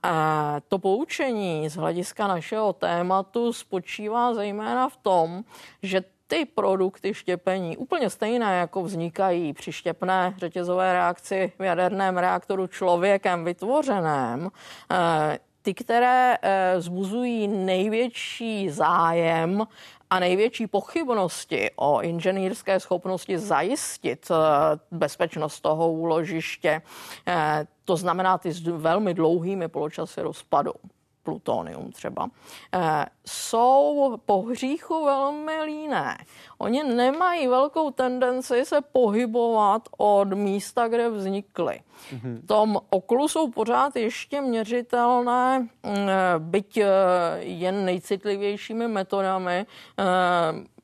to 0.67 0.79
poučení 0.79 1.69
z 1.69 1.75
hlediska 1.75 2.27
našeho 2.27 2.73
tématu 2.73 3.53
spočívá 3.53 4.33
zejména 4.33 4.89
v 4.89 4.97
tom, 4.97 5.43
že 5.83 6.03
ty 6.29 6.45
produkty 6.45 7.13
štěpení, 7.13 7.77
úplně 7.77 8.09
stejné, 8.09 8.57
jako 8.57 8.83
vznikají 8.83 9.53
při 9.53 9.71
štěpné 9.71 10.33
řetězové 10.37 10.93
reakci 10.93 11.51
v 11.59 11.63
jaderném 11.63 12.17
reaktoru 12.17 12.67
člověkem 12.67 13.45
vytvořeném, 13.45 14.49
eh, 14.91 15.39
ty, 15.61 15.73
které 15.73 16.37
eh, 16.41 16.81
zbuzují 16.81 17.47
největší 17.47 18.69
zájem 18.69 19.63
a 20.09 20.19
největší 20.19 20.67
pochybnosti 20.67 21.69
o 21.75 22.01
inženýrské 22.01 22.79
schopnosti 22.79 23.39
zajistit 23.39 24.31
eh, 24.31 24.35
bezpečnost 24.91 25.59
toho 25.59 25.91
úložiště, 25.91 26.81
to 27.89 27.97
znamená 27.97 28.37
ty 28.37 28.51
s 28.51 28.61
velmi 28.61 29.13
dlouhými 29.13 29.67
poločasy 29.67 30.21
rozpadu, 30.21 30.71
plutonium 31.23 31.91
třeba, 31.91 32.29
eh, 32.73 33.05
jsou 33.25 34.17
po 34.25 34.41
hříchu 34.41 35.05
velmi 35.05 35.61
líné. 35.61 36.17
Oni 36.57 36.83
nemají 36.83 37.47
velkou 37.47 37.91
tendenci 37.91 38.65
se 38.65 38.81
pohybovat 38.81 39.81
od 39.97 40.33
místa, 40.33 40.87
kde 40.87 41.09
vznikly. 41.09 41.81
Mm-hmm. 42.13 42.41
V 42.43 42.47
tom 42.47 42.77
oklu 42.89 43.27
jsou 43.27 43.51
pořád 43.51 43.95
ještě 43.95 44.41
měřitelné, 44.41 45.67
eh, 45.83 46.09
byť 46.37 46.77
eh, 46.77 46.87
jen 47.39 47.85
nejcitlivějšími 47.85 48.87
metodami, 48.87 49.65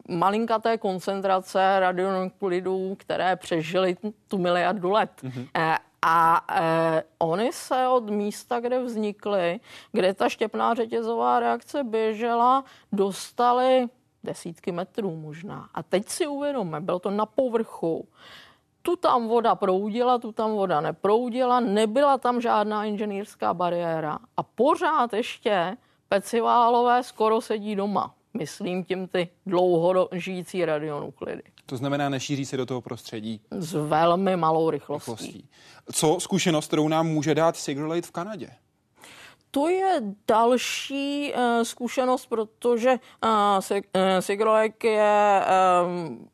malinkaté 0.09 0.77
koncentrace 0.77 1.79
radionuklidů, 1.79 2.95
které 2.99 3.35
přežily 3.35 3.97
tu 4.27 4.37
miliardu 4.37 4.91
let. 4.91 5.09
Mm-hmm. 5.23 5.47
A 6.07 6.45
eh, 6.49 7.03
oni 7.19 7.53
se 7.53 7.87
od 7.87 8.09
místa, 8.09 8.59
kde 8.59 8.79
vznikly, 8.79 9.59
kde 9.91 10.13
ta 10.13 10.29
štěpná 10.29 10.73
řetězová 10.73 11.39
reakce 11.39 11.83
běžela, 11.83 12.63
dostali 12.91 13.87
desítky 14.23 14.71
metrů 14.71 15.15
možná. 15.15 15.69
A 15.73 15.83
teď 15.83 16.09
si 16.09 16.27
uvědomme, 16.27 16.81
bylo 16.81 16.99
to 16.99 17.11
na 17.11 17.25
povrchu. 17.25 18.07
Tu 18.81 18.95
tam 18.95 19.27
voda 19.27 19.55
proudila, 19.55 20.17
tu 20.17 20.31
tam 20.31 20.51
voda 20.51 20.81
neproudila, 20.81 21.59
nebyla 21.59 22.17
tam 22.17 22.41
žádná 22.41 22.85
inženýrská 22.85 23.53
bariéra. 23.53 24.19
A 24.37 24.43
pořád 24.43 25.13
ještě 25.13 25.77
peciválové 26.09 27.03
skoro 27.03 27.41
sedí 27.41 27.75
doma. 27.75 28.13
Myslím 28.37 28.83
tím 28.83 29.07
ty 29.07 29.29
dlouho 29.45 30.09
žijící 30.11 30.65
radionuklidy. 30.65 31.43
To 31.65 31.77
znamená, 31.77 32.09
nešíří 32.09 32.45
se 32.45 32.57
do 32.57 32.65
toho 32.65 32.81
prostředí. 32.81 33.41
S 33.51 33.73
velmi 33.73 34.37
malou 34.37 34.69
rychlostí. 34.69 35.11
rychlostí. 35.11 35.49
Co 35.91 36.17
zkušenost, 36.19 36.67
kterou 36.67 36.87
nám 36.87 37.07
může 37.07 37.35
dát 37.35 37.57
Sigrelate 37.57 38.01
v 38.01 38.11
Kanadě? 38.11 38.49
To 39.51 39.69
je 39.69 40.01
další 40.27 41.33
uh, 41.33 41.63
zkušenost, 41.63 42.25
protože 42.25 42.99
uh, 43.23 44.19
Sigrelake 44.19 44.83
je 44.87 45.41
um, 45.85 46.29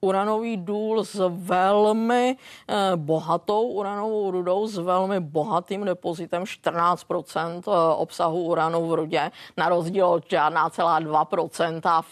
uranový 0.00 0.56
důl 0.56 1.04
s 1.04 1.28
velmi 1.28 2.36
eh, 2.68 2.92
bohatou 2.96 3.68
uranovou 3.68 4.30
rudou, 4.30 4.66
s 4.66 4.78
velmi 4.78 5.20
bohatým 5.20 5.84
depozitem 5.84 6.46
14 6.46 7.06
eh, 7.10 7.70
obsahu 7.94 8.42
uranu 8.42 8.88
v 8.88 8.94
rudě, 8.94 9.30
na 9.56 9.68
rozdíl 9.68 10.06
od 10.06 10.30
žádná 10.30 10.70
celá 10.70 10.98
2 10.98 11.28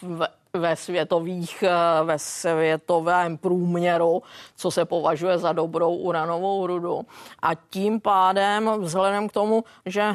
v 0.02 0.28
ve 0.52 0.76
světových, 0.76 1.62
eh, 1.62 2.04
ve 2.04 2.18
světovém 2.18 3.38
průměru, 3.38 4.22
co 4.56 4.70
se 4.70 4.84
považuje 4.84 5.38
za 5.38 5.52
dobrou 5.52 5.94
uranovou 5.96 6.66
rudu. 6.66 7.06
A 7.42 7.54
tím 7.54 8.00
pádem, 8.00 8.70
vzhledem 8.80 9.28
k 9.28 9.32
tomu, 9.32 9.64
že 9.86 10.02
eh, 10.02 10.14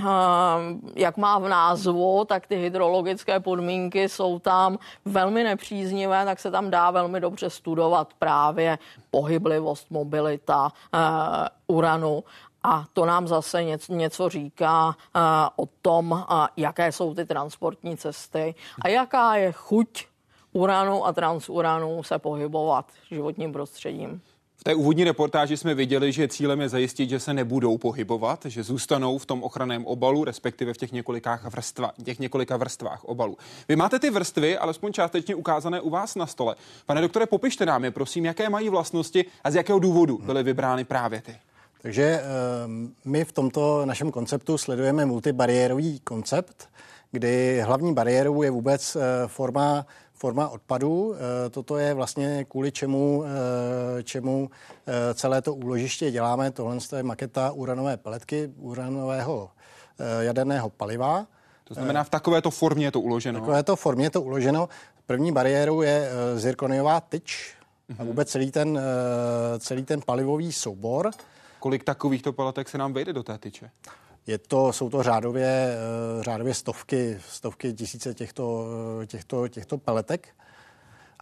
jak 0.95 1.17
má 1.17 1.39
v 1.39 1.49
názvu, 1.49 2.25
tak 2.25 2.47
ty 2.47 2.55
hydrologické 2.55 3.39
podmínky 3.39 4.09
jsou 4.09 4.39
tam 4.39 4.77
velmi 5.05 5.43
nepříznivé, 5.43 6.25
tak 6.25 6.39
se 6.39 6.51
tam 6.51 6.69
dá 6.69 6.91
velmi 6.91 7.19
dobře 7.19 7.49
studovat 7.49 8.13
právě 8.19 8.77
pohyblivost, 9.11 9.91
mobilita 9.91 10.63
uh, 10.93 11.77
uranu. 11.77 12.23
A 12.63 12.85
to 12.93 13.05
nám 13.05 13.27
zase 13.27 13.63
něco, 13.63 13.93
něco 13.93 14.29
říká 14.29 14.87
uh, 14.87 15.65
o 15.65 15.69
tom, 15.81 16.11
uh, 16.11 16.47
jaké 16.57 16.91
jsou 16.91 17.13
ty 17.13 17.25
transportní 17.25 17.97
cesty 17.97 18.55
a 18.81 18.87
jaká 18.87 19.35
je 19.35 19.51
chuť 19.51 20.05
uranu 20.53 21.05
a 21.05 21.13
transuranu 21.13 22.03
se 22.03 22.19
pohybovat 22.19 22.85
životním 23.11 23.53
prostředím. 23.53 24.21
V 24.55 24.63
té 24.63 24.75
úvodní 24.75 25.03
reportáži 25.03 25.57
jsme 25.57 25.73
viděli, 25.73 26.11
že 26.11 26.27
cílem 26.27 26.61
je 26.61 26.69
zajistit, 26.69 27.09
že 27.09 27.19
se 27.19 27.33
nebudou 27.33 27.77
pohybovat, 27.77 28.45
že 28.45 28.63
zůstanou 28.63 29.17
v 29.17 29.25
tom 29.25 29.43
ochranném 29.43 29.85
obalu, 29.85 30.23
respektive 30.23 30.73
v 30.73 30.77
těch, 30.77 30.91
několikách 30.91 31.45
vrstva, 31.45 31.91
těch 32.03 32.19
několika 32.19 32.57
vrstvách 32.57 33.03
obalu. 33.03 33.37
Vy 33.67 33.75
máte 33.75 33.99
ty 33.99 34.09
vrstvy, 34.09 34.57
alespoň 34.57 34.93
částečně 34.93 35.35
ukázané 35.35 35.81
u 35.81 35.89
vás 35.89 36.15
na 36.15 36.27
stole. 36.27 36.55
Pane 36.85 37.01
doktore, 37.01 37.25
popište 37.25 37.65
nám 37.65 37.83
je, 37.83 37.91
prosím, 37.91 38.25
jaké 38.25 38.49
mají 38.49 38.69
vlastnosti 38.69 39.25
a 39.43 39.51
z 39.51 39.55
jakého 39.55 39.79
důvodu 39.79 40.19
byly 40.25 40.43
vybrány 40.43 40.83
právě 40.83 41.21
ty. 41.21 41.35
Takže 41.81 42.03
ehm, 42.03 42.93
my 43.05 43.25
v 43.25 43.31
tomto 43.31 43.85
našem 43.85 44.11
konceptu 44.11 44.57
sledujeme 44.57 45.05
multibariérový 45.05 45.99
koncept, 45.99 46.69
kdy 47.11 47.61
hlavní 47.61 47.93
bariérou 47.93 48.41
je 48.41 48.51
vůbec 48.51 48.95
eh, 48.95 49.27
forma 49.27 49.85
forma 50.23 50.49
odpadu. 50.49 51.15
Eh, 51.15 51.49
toto 51.49 51.77
je 51.77 51.93
vlastně 51.93 52.45
kvůli 52.45 52.71
čemu, 52.71 53.23
eh, 53.23 54.03
čemu 54.03 54.49
eh, 54.87 55.13
celé 55.13 55.41
to 55.41 55.53
úložiště 55.53 56.11
děláme. 56.11 56.51
Tohle 56.51 56.77
je 56.97 57.03
maketa 57.03 57.51
uranové 57.51 57.97
peletky, 57.97 58.51
uranového 58.57 59.49
jaderného 60.19 60.69
paliva. 60.69 61.27
To 61.63 61.73
znamená, 61.73 62.03
v 62.03 62.09
takovéto 62.09 62.51
formě 62.51 62.85
je 62.85 62.91
to 62.91 63.01
uloženo? 63.01 63.39
V 63.39 63.41
takovéto 63.41 63.75
formě 63.75 64.05
je 64.05 64.09
to 64.09 64.21
uloženo. 64.21 64.69
První 65.05 65.31
bariérou 65.31 65.81
je 65.81 66.09
zirkoniová 66.35 67.01
tyč 67.01 67.55
a 67.89 67.93
mhm. 67.99 68.07
vůbec 68.07 68.29
celý 68.29 68.51
ten, 68.51 68.79
celý 69.59 69.83
ten 69.83 70.01
palivový 70.01 70.53
soubor. 70.53 71.11
Kolik 71.59 71.83
takovýchto 71.83 72.33
paletek 72.33 72.69
se 72.69 72.77
nám 72.77 72.93
vejde 72.93 73.13
do 73.13 73.23
té 73.23 73.37
tyče? 73.37 73.69
Je 74.27 74.37
to, 74.37 74.73
jsou 74.73 74.89
to 74.89 75.03
řádově, 75.03 75.47
eh, 75.49 76.23
řádově 76.23 76.53
stovky, 76.53 77.17
stovky 77.29 77.73
tisíce 77.73 78.13
těchto, 78.13 78.65
eh, 79.01 79.05
těchto, 79.05 79.47
těchto 79.47 79.77
peletek. 79.77 80.27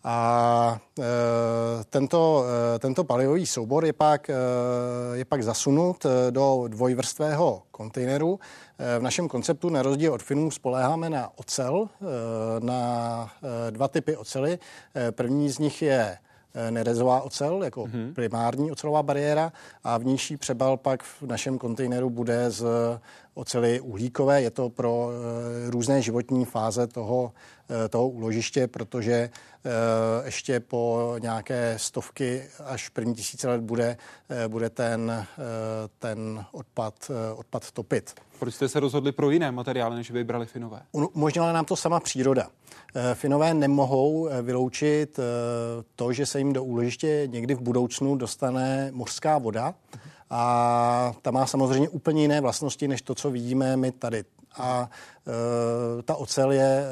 A 0.04 0.80
e, 0.99 1.04
tento, 1.89 2.45
tento 2.80 3.04
palivový 3.04 3.45
soubor 3.45 3.86
je 3.86 3.93
pak, 3.93 4.32
je 5.14 5.26
pak 5.26 5.43
zasunut 5.43 6.06
do 6.30 6.64
dvojvrstvého 6.68 7.64
kontejneru. 7.72 8.39
V 8.99 9.02
našem 9.02 9.28
konceptu 9.28 9.70
na 9.70 9.82
rozdíl 9.82 10.14
od 10.14 10.24
Finů 10.24 10.52
spoléháme 10.52 11.10
na 11.10 11.30
ocel, 11.38 11.89
na 12.60 13.32
dva 13.70 13.88
typy 13.88 14.18
ocely. 14.18 14.60
První 15.12 15.49
z 15.49 15.60
nich 15.60 15.82
je 15.82 16.18
Eh, 16.18 16.31
nerezová 16.70 17.22
ocel 17.22 17.64
jako 17.64 17.84
mm-hmm. 17.84 18.14
primární 18.14 18.72
ocelová 18.72 19.04
bariéra 19.04 19.54
a 19.84 19.97
vnější 19.97 20.38
přebal 20.38 20.78
pak 20.78 21.04
v 21.04 21.22
našem 21.22 21.58
kontejneru 21.58 22.10
bude 22.10 22.52
z 22.52 22.66
ocely 23.34 23.80
uhlíkové. 23.80 24.41
Je 24.41 24.52
to 24.52 24.70
pro 24.70 25.10
e, 25.10 25.70
různé 25.72 26.02
životní 26.02 26.45
fáze 26.45 26.88
toho, 26.88 27.34
e, 27.86 27.89
toho 27.89 28.10
úložiště, 28.10 28.68
protože 28.68 29.30
ještě 30.26 30.60
po 30.60 31.16
nějaké 31.20 31.74
stovky 31.78 32.43
až 32.66 32.89
první 32.89 33.16
tisíce 33.16 33.47
let 33.47 33.62
bude, 33.62 33.97
bude 34.47 34.70
ten, 34.70 35.26
ten 35.99 36.45
odpad, 36.52 37.12
odpad 37.36 37.72
topit. 37.72 38.16
Proč 38.42 38.54
jste 38.54 38.70
se 38.70 38.80
rozhodli 38.80 39.12
pro 39.12 39.30
jiné 39.30 39.52
materiály, 39.52 39.96
než 39.96 40.12
vybrali 40.12 40.46
Finové? 40.46 40.82
Umožnila 40.92 41.52
nám 41.52 41.66
to 41.66 41.76
sama 41.76 42.00
příroda. 42.00 42.48
Finové 43.14 43.54
nemohou 43.54 44.30
vyloučit 44.42 45.20
to, 45.96 46.14
že 46.14 46.26
se 46.26 46.38
jim 46.39 46.54
do 46.54 46.64
úložiště 46.64 47.24
někdy 47.26 47.56
v 47.56 47.62
budoucnu 47.62 48.16
dostane 48.16 48.89
mořská 48.92 49.38
voda. 49.38 49.74
A 50.30 51.14
ta 51.22 51.32
má 51.32 51.46
samozřejmě 51.46 51.89
úplně 51.89 52.22
jiné 52.22 52.42
vlastnosti, 52.42 52.88
než 52.88 53.02
to, 53.02 53.16
co 53.16 53.32
vidíme 53.32 53.78
my 53.78 53.92
tady. 53.92 54.24
A 54.58 54.89
ta 56.06 56.16
ocel 56.16 56.52
je 56.52 56.62
e, 56.62 56.86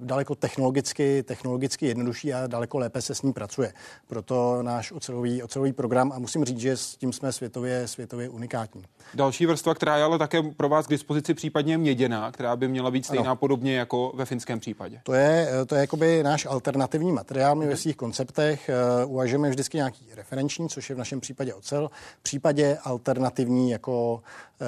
daleko 0.00 0.34
technologicky, 0.34 1.22
technologicky 1.22 1.86
jednodušší 1.86 2.34
a 2.34 2.46
daleko 2.46 2.78
lépe 2.78 3.02
se 3.02 3.14
s 3.14 3.22
ní 3.22 3.32
pracuje. 3.32 3.72
Proto 4.06 4.62
náš 4.62 4.92
ocelový, 4.92 5.42
ocelový 5.42 5.72
program 5.72 6.12
a 6.12 6.18
musím 6.18 6.44
říct, 6.44 6.58
že 6.58 6.76
s 6.76 6.96
tím 6.96 7.12
jsme 7.12 7.32
světově, 7.32 7.88
světově 7.88 8.28
unikátní. 8.28 8.82
Další 9.14 9.46
vrstva, 9.46 9.74
která 9.74 9.96
je 9.96 10.04
ale 10.04 10.18
také 10.18 10.42
pro 10.42 10.68
vás 10.68 10.86
k 10.86 10.90
dispozici 10.90 11.34
případně 11.34 11.78
měděná, 11.78 12.32
která 12.32 12.56
by 12.56 12.68
měla 12.68 12.90
být 12.90 13.06
stejná 13.06 13.30
ano. 13.30 13.36
podobně 13.36 13.76
jako 13.76 14.12
ve 14.14 14.24
finském 14.24 14.60
případě. 14.60 15.00
To 15.02 15.14
je, 15.14 15.48
to 15.66 15.74
je 15.74 15.80
jakoby 15.80 16.22
náš 16.22 16.46
alternativní 16.46 17.12
materiál. 17.12 17.54
My 17.54 17.66
ve 17.66 17.76
svých 17.76 17.96
konceptech 17.96 18.70
uh, 19.04 19.12
uvažujeme 19.12 19.50
vždycky 19.50 19.76
nějaký 19.76 20.06
referenční, 20.14 20.68
což 20.68 20.90
je 20.90 20.94
v 20.94 20.98
našem 20.98 21.20
případě 21.20 21.54
ocel, 21.54 21.90
v 22.18 22.22
případě 22.22 22.78
alternativní 22.84 23.70
jako, 23.70 24.22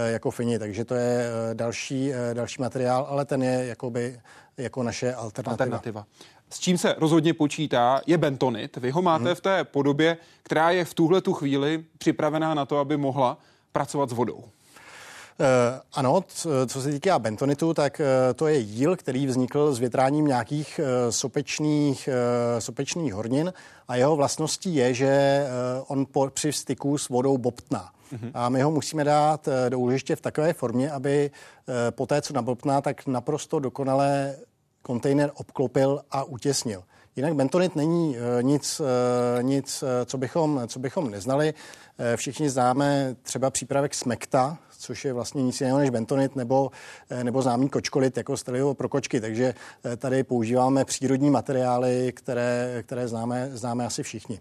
jako 0.07 0.31
fini. 0.31 0.59
Takže 0.59 0.85
to 0.85 0.95
je 0.95 1.27
další, 1.55 2.13
další 2.33 2.63
materiál, 2.63 2.88
ale 2.97 3.25
ten 3.25 3.43
je 3.43 3.67
jakoby 3.67 4.21
jako 4.57 4.83
naše 4.83 5.15
alternativa. 5.15 5.53
alternativa. 5.53 6.07
S 6.51 6.59
čím 6.59 6.79
se 6.79 6.95
rozhodně 6.99 7.35
počítá, 7.35 8.01
je 8.07 8.19
bentonit. 8.19 8.77
Vy 8.77 8.91
ho 8.91 9.03
máte 9.03 9.25
hmm. 9.25 9.35
v 9.35 9.41
té 9.41 9.65
podobě, 9.65 10.17
která 10.43 10.71
je 10.71 10.85
v 10.85 10.95
tuhle 10.95 11.21
tu 11.21 11.33
chvíli 11.33 11.85
připravená 11.99 12.55
na 12.55 12.67
to, 12.67 12.79
aby 12.79 12.97
mohla 12.97 13.39
pracovat 13.73 14.11
s 14.11 14.13
vodou. 14.13 14.45
Uh, 15.41 15.47
ano, 15.93 16.25
co 16.67 16.83
se 16.83 16.91
týká 16.93 17.19
bentonitu, 17.19 17.75
tak 17.75 18.01
uh, 18.01 18.35
to 18.35 18.47
je 18.47 18.59
jíl, 18.59 18.97
který 18.97 19.27
vznikl 19.27 19.75
s 19.75 19.79
větráním 19.79 20.27
nějakých 20.27 20.81
uh, 20.83 21.11
sopečných, 21.11 22.09
sopečných 22.59 23.15
hornin 23.15 23.53
a 23.89 23.97
jeho 23.97 24.17
vlastností 24.17 24.75
je, 24.75 24.95
že 24.95 25.45
on 25.87 26.07
po, 26.07 26.31
při 26.31 26.53
styku 26.53 26.99
s 26.99 27.09
vodou 27.09 27.39
bobtná. 27.39 27.91
Uh-huh. 28.13 28.31
A 28.35 28.49
my 28.49 28.63
ho 28.63 28.71
musíme 28.71 29.05
dát 29.05 29.49
do 29.69 29.79
úložiště 29.79 30.17
v 30.17 30.21
takové 30.21 30.53
formě, 30.53 30.91
aby 30.91 31.31
po 31.91 32.07
té, 32.07 32.23
co 32.23 32.33
nabobtná, 32.33 32.81
tak 32.81 33.07
naprosto 33.07 33.59
dokonale 33.59 34.37
kontejner 34.83 35.31
obklopil 35.35 36.01
a 36.11 36.25
utěsnil. 36.25 36.83
Jinak 37.19 37.35
bentonit 37.35 37.77
není 37.77 38.17
nic, 38.43 38.81
nic 39.43 39.85
co, 40.07 40.19
bychom, 40.19 40.61
co 40.67 40.79
bychom 40.79 41.11
neznali. 41.11 41.55
Eh, 42.01 42.17
všichni 42.17 42.51
známe 42.51 43.17
třeba 43.23 43.51
přípravek 43.51 43.95
smekta, 43.95 44.59
což 44.79 45.05
je 45.05 45.13
vlastně 45.13 45.43
nic 45.43 45.61
jiného 45.61 45.79
než 45.79 45.91
bentonit, 45.91 46.37
nebo, 46.37 46.71
eh, 47.11 47.25
nebo 47.25 47.43
známý 47.43 47.69
kočkolit 47.69 48.17
jako 48.17 48.37
stelivo 48.37 48.75
pro 48.75 48.89
kočky. 48.89 49.21
Takže 49.21 49.55
eh, 49.85 49.97
tady 49.97 50.25
používáme 50.25 50.85
přírodní 50.85 51.31
materiály, 51.31 52.13
které, 52.17 52.83
které 52.87 53.09
známe, 53.09 53.51
známe 53.53 53.87
asi 53.87 54.03
všichni. 54.03 54.41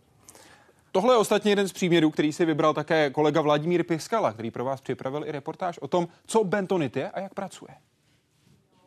Tohle 0.92 1.14
je 1.14 1.18
ostatně 1.18 1.52
jeden 1.52 1.68
z 1.68 1.74
příměrů, 1.74 2.12
který 2.12 2.34
si 2.34 2.46
vybral 2.46 2.74
také 2.74 3.10
kolega 3.10 3.42
Vladimír 3.42 3.84
Piskala, 3.84 4.34
který 4.34 4.52
pro 4.52 4.66
vás 4.66 4.82
připravil 4.82 5.26
i 5.26 5.32
reportáž 5.32 5.78
o 5.78 5.88
tom, 5.88 6.08
co 6.26 6.44
bentonit 6.44 6.98
je 6.98 7.10
a 7.10 7.20
jak 7.20 7.34
pracuje. 7.34 7.72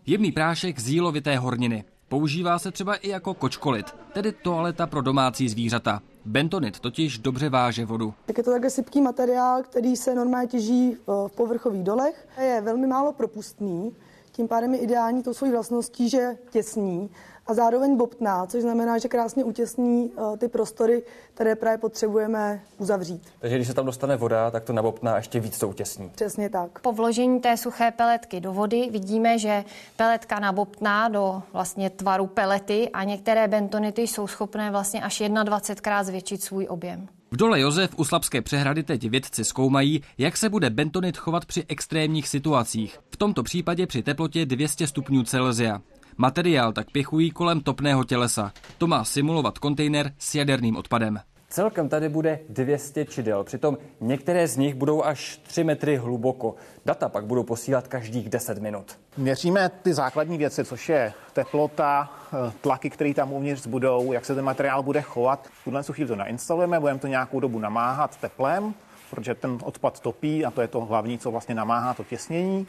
Jemný 0.06 0.32
prášek 0.32 0.78
z 0.78 0.88
jílovité 0.88 1.38
horniny. 1.38 1.84
Používá 2.10 2.58
se 2.58 2.70
třeba 2.70 2.94
i 2.94 3.08
jako 3.08 3.34
kočkolit, 3.34 3.86
tedy 4.12 4.32
toaleta 4.32 4.86
pro 4.86 5.02
domácí 5.02 5.48
zvířata. 5.48 6.02
Bentonit 6.24 6.80
totiž 6.80 7.18
dobře 7.18 7.48
váže 7.48 7.84
vodu. 7.84 8.14
Tak 8.26 8.38
je 8.38 8.44
to 8.44 8.50
takhle 8.50 8.70
sypký 8.70 9.00
materiál, 9.00 9.62
který 9.62 9.96
se 9.96 10.14
normálně 10.14 10.48
těží 10.48 10.96
v 11.06 11.32
povrchových 11.36 11.82
dolech. 11.82 12.28
Je 12.40 12.60
velmi 12.64 12.86
málo 12.86 13.12
propustný, 13.12 13.96
tím 14.32 14.48
pádem 14.48 14.74
je 14.74 14.80
ideální 14.80 15.22
tou 15.22 15.34
svojí 15.34 15.52
vlastností, 15.52 16.08
že 16.08 16.36
těsní 16.50 17.10
a 17.50 17.54
zároveň 17.54 17.96
bobtná, 17.96 18.46
což 18.46 18.62
znamená, 18.62 18.98
že 18.98 19.08
krásně 19.08 19.44
utěsní 19.44 20.10
uh, 20.10 20.36
ty 20.36 20.48
prostory, 20.48 21.02
které 21.34 21.56
právě 21.56 21.78
potřebujeme 21.78 22.60
uzavřít. 22.78 23.22
Takže 23.38 23.56
když 23.56 23.68
se 23.68 23.74
tam 23.74 23.86
dostane 23.86 24.16
voda, 24.16 24.50
tak 24.50 24.64
to 24.64 24.72
nabobtná 24.72 25.16
ještě 25.16 25.40
víc 25.40 25.58
to 25.58 25.68
utěsní. 25.68 26.10
Přesně 26.14 26.50
tak. 26.50 26.78
Po 26.80 26.92
vložení 26.92 27.40
té 27.40 27.56
suché 27.56 27.90
peletky 27.90 28.40
do 28.40 28.52
vody 28.52 28.88
vidíme, 28.90 29.38
že 29.38 29.64
peletka 29.96 30.40
nabobtná 30.40 31.08
do 31.08 31.42
vlastně 31.52 31.90
tvaru 31.90 32.26
pelety 32.26 32.90
a 32.92 33.04
některé 33.04 33.48
bentonity 33.48 34.02
jsou 34.02 34.26
schopné 34.26 34.70
vlastně 34.70 35.02
až 35.02 35.20
21krát 35.20 36.04
zvětšit 36.04 36.42
svůj 36.42 36.66
objem. 36.70 37.08
V 37.30 37.36
dole 37.36 37.60
Josef 37.60 37.90
u 37.96 38.04
Slabské 38.04 38.42
přehrady 38.42 38.82
teď 38.82 39.10
vědci 39.10 39.44
zkoumají, 39.44 40.02
jak 40.18 40.36
se 40.36 40.48
bude 40.48 40.70
bentonit 40.70 41.16
chovat 41.16 41.44
při 41.44 41.64
extrémních 41.68 42.28
situacích, 42.28 42.98
v 43.10 43.16
tomto 43.16 43.42
případě 43.42 43.86
při 43.86 44.02
teplotě 44.02 44.46
200 44.46 44.86
stupňů 44.86 45.22
Celsia. 45.22 45.80
Materiál 46.20 46.72
tak 46.72 46.90
pěchují 46.90 47.30
kolem 47.30 47.60
topného 47.60 48.04
tělesa. 48.04 48.52
To 48.78 48.86
má 48.86 49.04
simulovat 49.04 49.58
kontejner 49.58 50.12
s 50.18 50.34
jaderným 50.34 50.76
odpadem. 50.76 51.20
Celkem 51.48 51.88
tady 51.88 52.08
bude 52.08 52.40
200 52.48 53.04
čidel, 53.04 53.44
přitom 53.44 53.78
některé 54.00 54.48
z 54.48 54.56
nich 54.56 54.74
budou 54.74 55.04
až 55.04 55.40
3 55.42 55.64
metry 55.64 55.96
hluboko. 55.96 56.54
Data 56.86 57.08
pak 57.08 57.26
budou 57.26 57.42
posílat 57.42 57.88
každých 57.88 58.28
10 58.28 58.58
minut. 58.58 58.98
Měříme 59.16 59.70
ty 59.82 59.94
základní 59.94 60.38
věci, 60.38 60.64
což 60.64 60.88
je 60.88 61.12
teplota, 61.32 62.10
eh, 62.32 62.52
tlaky, 62.60 62.90
které 62.90 63.14
tam 63.14 63.32
uvnitř 63.32 63.66
budou, 63.66 64.12
jak 64.12 64.24
se 64.24 64.34
ten 64.34 64.44
materiál 64.44 64.82
bude 64.82 65.02
chovat. 65.02 65.48
V 65.60 65.64
tuhle 65.64 65.82
chvíli 65.82 66.08
to 66.08 66.16
nainstalujeme, 66.16 66.80
budeme 66.80 66.98
to 66.98 67.06
nějakou 67.06 67.40
dobu 67.40 67.58
namáhat 67.58 68.16
teplem, 68.16 68.74
protože 69.10 69.34
ten 69.34 69.58
odpad 69.62 70.00
topí 70.00 70.44
a 70.44 70.50
to 70.50 70.60
je 70.60 70.68
to 70.68 70.80
hlavní, 70.80 71.18
co 71.18 71.30
vlastně 71.30 71.54
namáhá 71.54 71.94
to 71.94 72.04
těsnění. 72.04 72.66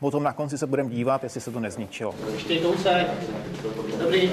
Potom 0.00 0.22
na 0.22 0.32
konci 0.32 0.58
se 0.58 0.66
budeme 0.66 0.90
dívat, 0.90 1.24
jestli 1.24 1.40
se 1.40 1.50
to 1.50 1.60
nezničilo. 1.60 2.14
Kousek. 2.62 3.06
Dobrý. 3.98 4.30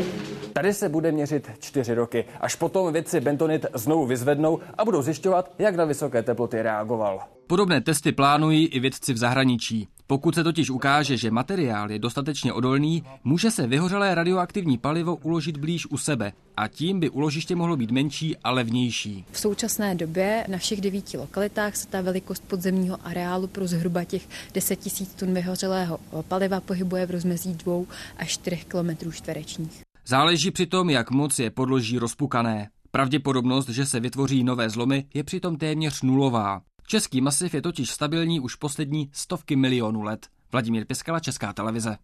Tady 0.54 0.74
se 0.74 0.90
bude 0.90 1.12
měřit 1.12 1.52
čtyři 1.60 1.94
roky, 1.94 2.26
až 2.42 2.56
potom 2.56 2.94
vědci 2.94 3.20
bentonit 3.20 3.66
znovu 3.74 4.06
vyzvednou 4.06 4.60
a 4.78 4.86
budou 4.86 5.02
zjišťovat, 5.02 5.52
jak 5.60 5.76
na 5.76 5.86
vysoké 5.86 6.24
teploty 6.24 6.62
reagoval. 6.62 7.20
Podobné 7.48 7.82
testy 7.82 8.12
plánují 8.12 8.68
i 8.68 8.80
vědci 8.80 9.14
v 9.14 9.18
zahraničí. 9.18 9.88
Pokud 10.10 10.36
se 10.36 10.44
totiž 10.44 10.70
ukáže, 10.70 11.18
že 11.18 11.32
materiál 11.32 11.92
je 11.92 12.00
dostatečně 12.00 12.54
odolný, 12.54 13.04
může 13.24 13.52
se 13.52 13.68
vyhořelé 13.68 14.16
radioaktivní 14.16 14.78
palivo 14.78 15.16
uložit 15.16 15.58
blíž 15.58 15.86
u 15.86 15.98
sebe 15.98 16.34
a 16.58 16.68
tím 16.68 17.00
by 17.00 17.10
uložiště 17.10 17.56
mohlo 17.56 17.78
být 17.78 17.92
menší 17.92 18.38
a 18.38 18.52
levnější. 18.52 19.26
V 19.32 19.40
současné 19.40 19.96
době 19.96 20.46
na 20.48 20.58
všech 20.58 20.82
devíti 20.82 21.18
lokalitách 21.18 21.76
se 21.76 21.88
ta 21.88 22.02
velikost 22.02 22.44
podzemního 22.48 22.98
areálu 23.04 23.48
pro 23.48 23.68
zhruba 23.68 24.04
těch 24.04 24.28
10 24.54 25.00
000 25.00 25.12
tun 25.20 25.34
vyhořelého 25.34 26.00
paliva 26.28 26.60
pohybuje 26.60 27.06
v 27.06 27.12
rozmezí 27.12 27.54
2 27.54 27.76
až 28.18 28.32
4 28.32 28.58
km 28.68 29.12
čtverečních. 29.12 29.82
Záleží 30.06 30.52
přitom, 30.52 30.90
jak 30.90 31.12
moc 31.12 31.40
je 31.40 31.50
podloží 31.50 32.00
rozpukané. 32.00 32.70
Pravděpodobnost, 32.92 33.70
že 33.70 33.86
se 33.86 34.00
vytvoří 34.00 34.44
nové 34.44 34.70
zlomy, 34.70 35.06
je 35.14 35.24
přitom 35.24 35.58
téměř 35.58 36.02
nulová. 36.02 36.62
Český 36.90 37.22
masiv 37.22 37.54
je 37.54 37.62
totiž 37.62 37.92
stabilní 37.92 38.40
už 38.40 38.56
poslední 38.56 39.10
stovky 39.14 39.56
milionů 39.56 40.02
let. 40.02 40.28
Vladimír 40.52 40.86
Piskala, 40.86 41.20
Česká 41.20 41.54
televize. 41.54 41.98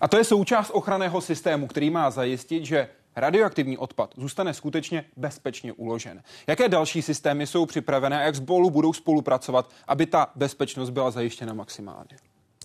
A 0.00 0.08
to 0.08 0.16
je 0.16 0.24
součást 0.24 0.70
ochranného 0.70 1.20
systému, 1.20 1.66
který 1.66 1.90
má 1.90 2.10
zajistit, 2.10 2.64
že 2.64 2.88
radioaktivní 3.16 3.78
odpad 3.78 4.14
zůstane 4.16 4.54
skutečně 4.54 5.04
bezpečně 5.16 5.72
uložen. 5.72 6.22
Jaké 6.46 6.68
další 6.68 7.02
systémy 7.02 7.46
jsou 7.46 7.66
připravené 7.66 8.18
a 8.18 8.22
jak 8.22 8.36
spolu 8.36 8.70
budou 8.70 8.92
spolupracovat, 8.92 9.70
aby 9.88 10.06
ta 10.06 10.30
bezpečnost 10.34 10.90
byla 10.90 11.10
zajištěna 11.10 11.54
maximálně? 11.54 12.16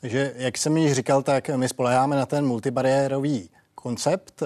Že, 0.04 0.34
jak 0.36 0.58
jsem 0.58 0.78
již 0.78 0.94
říkal, 0.94 1.24
tak 1.24 1.50
my 1.50 1.70
spoleháme 1.70 2.16
na 2.16 2.26
ten 2.26 2.46
multibariérový 2.46 3.50
koncept. 3.76 4.42
Eh, 4.42 4.46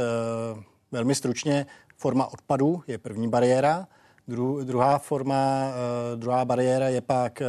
velmi 0.92 1.16
stručně, 1.16 1.66
forma 1.98 2.26
odpadu 2.26 2.84
je 2.88 2.98
první 2.98 3.30
bariéra. 3.30 3.88
Dru, 4.28 4.64
druhá 4.64 5.00
forma, 5.00 5.72
eh, 5.72 6.16
druhá 6.16 6.46
bariéra 6.46 6.90
je 6.90 7.02
pak 7.02 7.42
eh, 7.42 7.46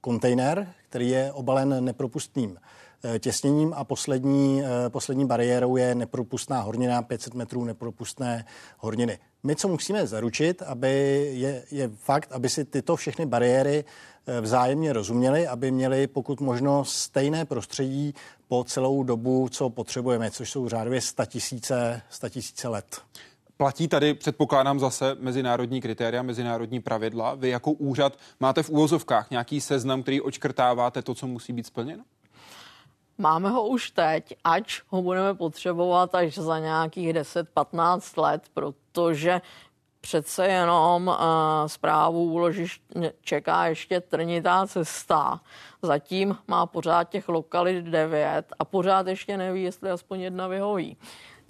kontejner, 0.00 0.74
který 0.88 1.08
je 1.08 1.32
obalen 1.32 1.84
nepropustným 1.84 2.56
těsněním 3.18 3.72
a 3.76 3.84
poslední, 3.84 4.62
poslední 4.88 5.26
bariérou 5.26 5.76
je 5.76 5.94
nepropustná 5.94 6.60
hornina, 6.60 7.02
500 7.02 7.34
metrů 7.34 7.64
nepropustné 7.64 8.44
horniny. 8.78 9.18
My, 9.42 9.56
co 9.56 9.68
musíme 9.68 10.06
zaručit, 10.06 10.62
aby 10.62 10.90
je, 11.34 11.64
je 11.70 11.88
fakt, 11.88 12.32
aby 12.32 12.48
si 12.48 12.64
tyto 12.64 12.96
všechny 12.96 13.26
bariéry 13.26 13.84
vzájemně 14.40 14.92
rozuměli, 14.92 15.46
aby 15.46 15.70
měli 15.70 16.06
pokud 16.06 16.40
možno 16.40 16.84
stejné 16.84 17.44
prostředí 17.44 18.14
po 18.48 18.64
celou 18.64 19.02
dobu, 19.02 19.48
co 19.48 19.70
potřebujeme, 19.70 20.30
což 20.30 20.50
jsou 20.50 20.68
řádově 20.68 21.00
100 21.00 21.24
tisíce 22.28 22.68
let. 22.68 23.00
Platí 23.60 23.88
tady, 23.88 24.14
předpokládám 24.14 24.80
zase, 24.80 25.16
mezinárodní 25.20 25.80
kritéria, 25.80 26.22
mezinárodní 26.22 26.80
pravidla. 26.80 27.34
Vy 27.34 27.48
jako 27.48 27.72
úřad 27.72 28.18
máte 28.40 28.62
v 28.62 28.70
úvozovkách 28.70 29.30
nějaký 29.30 29.60
seznam, 29.60 30.02
který 30.02 30.20
očkrtáváte 30.20 31.02
to, 31.02 31.14
co 31.14 31.26
musí 31.26 31.52
být 31.52 31.66
splněno? 31.66 32.02
Máme 33.18 33.50
ho 33.50 33.68
už 33.68 33.90
teď, 33.90 34.34
ač 34.44 34.82
ho 34.88 35.02
budeme 35.02 35.34
potřebovat 35.34 36.14
až 36.14 36.34
za 36.34 36.58
nějakých 36.58 37.08
10-15 37.12 38.22
let, 38.22 38.42
protože 38.54 39.40
přece 40.00 40.46
jenom 40.46 41.08
uh, 41.08 41.14
zprávu 41.66 42.24
úložišť 42.24 42.82
čeká 43.20 43.66
ještě 43.66 44.00
trnitá 44.00 44.66
cesta. 44.66 45.40
Zatím 45.82 46.36
má 46.48 46.66
pořád 46.66 47.04
těch 47.04 47.28
lokalit 47.28 47.84
devět 47.84 48.46
a 48.58 48.64
pořád 48.64 49.06
ještě 49.06 49.36
neví, 49.36 49.62
jestli 49.62 49.90
aspoň 49.90 50.20
jedna 50.20 50.48
vyhoví. 50.48 50.96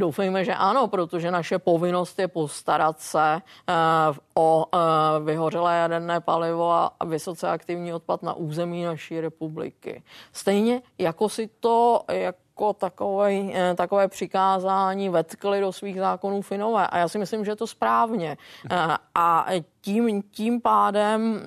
Doufejme, 0.01 0.45
že 0.45 0.55
ano, 0.55 0.89
protože 0.89 1.31
naše 1.31 1.59
povinnost 1.59 2.19
je 2.19 2.29
postarat 2.29 3.01
se 3.01 3.43
uh, 3.69 4.17
o 4.35 4.65
uh, 4.65 5.27
vyhořelé 5.27 5.77
jaderné 5.77 6.21
palivo 6.21 6.73
a 6.73 6.93
vysoce 7.05 7.49
aktivní 7.49 7.93
odpad 7.93 8.23
na 8.23 8.35
území 8.35 8.85
naší 8.85 9.21
republiky. 9.21 10.03
Stejně 10.33 10.83
jako 10.99 11.29
si 11.29 11.51
to, 11.61 12.03
jak 12.13 12.37
jako 12.61 12.73
takové, 12.73 13.33
eh, 13.33 13.75
takové 13.75 14.09
přikázání 14.09 15.09
vetkli 15.09 15.61
do 15.61 15.73
svých 15.73 15.99
zákonů 15.99 16.43
Finové. 16.43 16.87
A 16.87 16.99
já 16.99 17.09
si 17.09 17.19
myslím, 17.19 17.45
že 17.45 17.51
je 17.51 17.57
to 17.57 17.67
správně. 17.67 18.37
Eh, 18.71 18.97
a 19.15 19.47
tím, 19.81 20.23
tím 20.23 20.61
pádem 20.61 21.21
mm, 21.21 21.41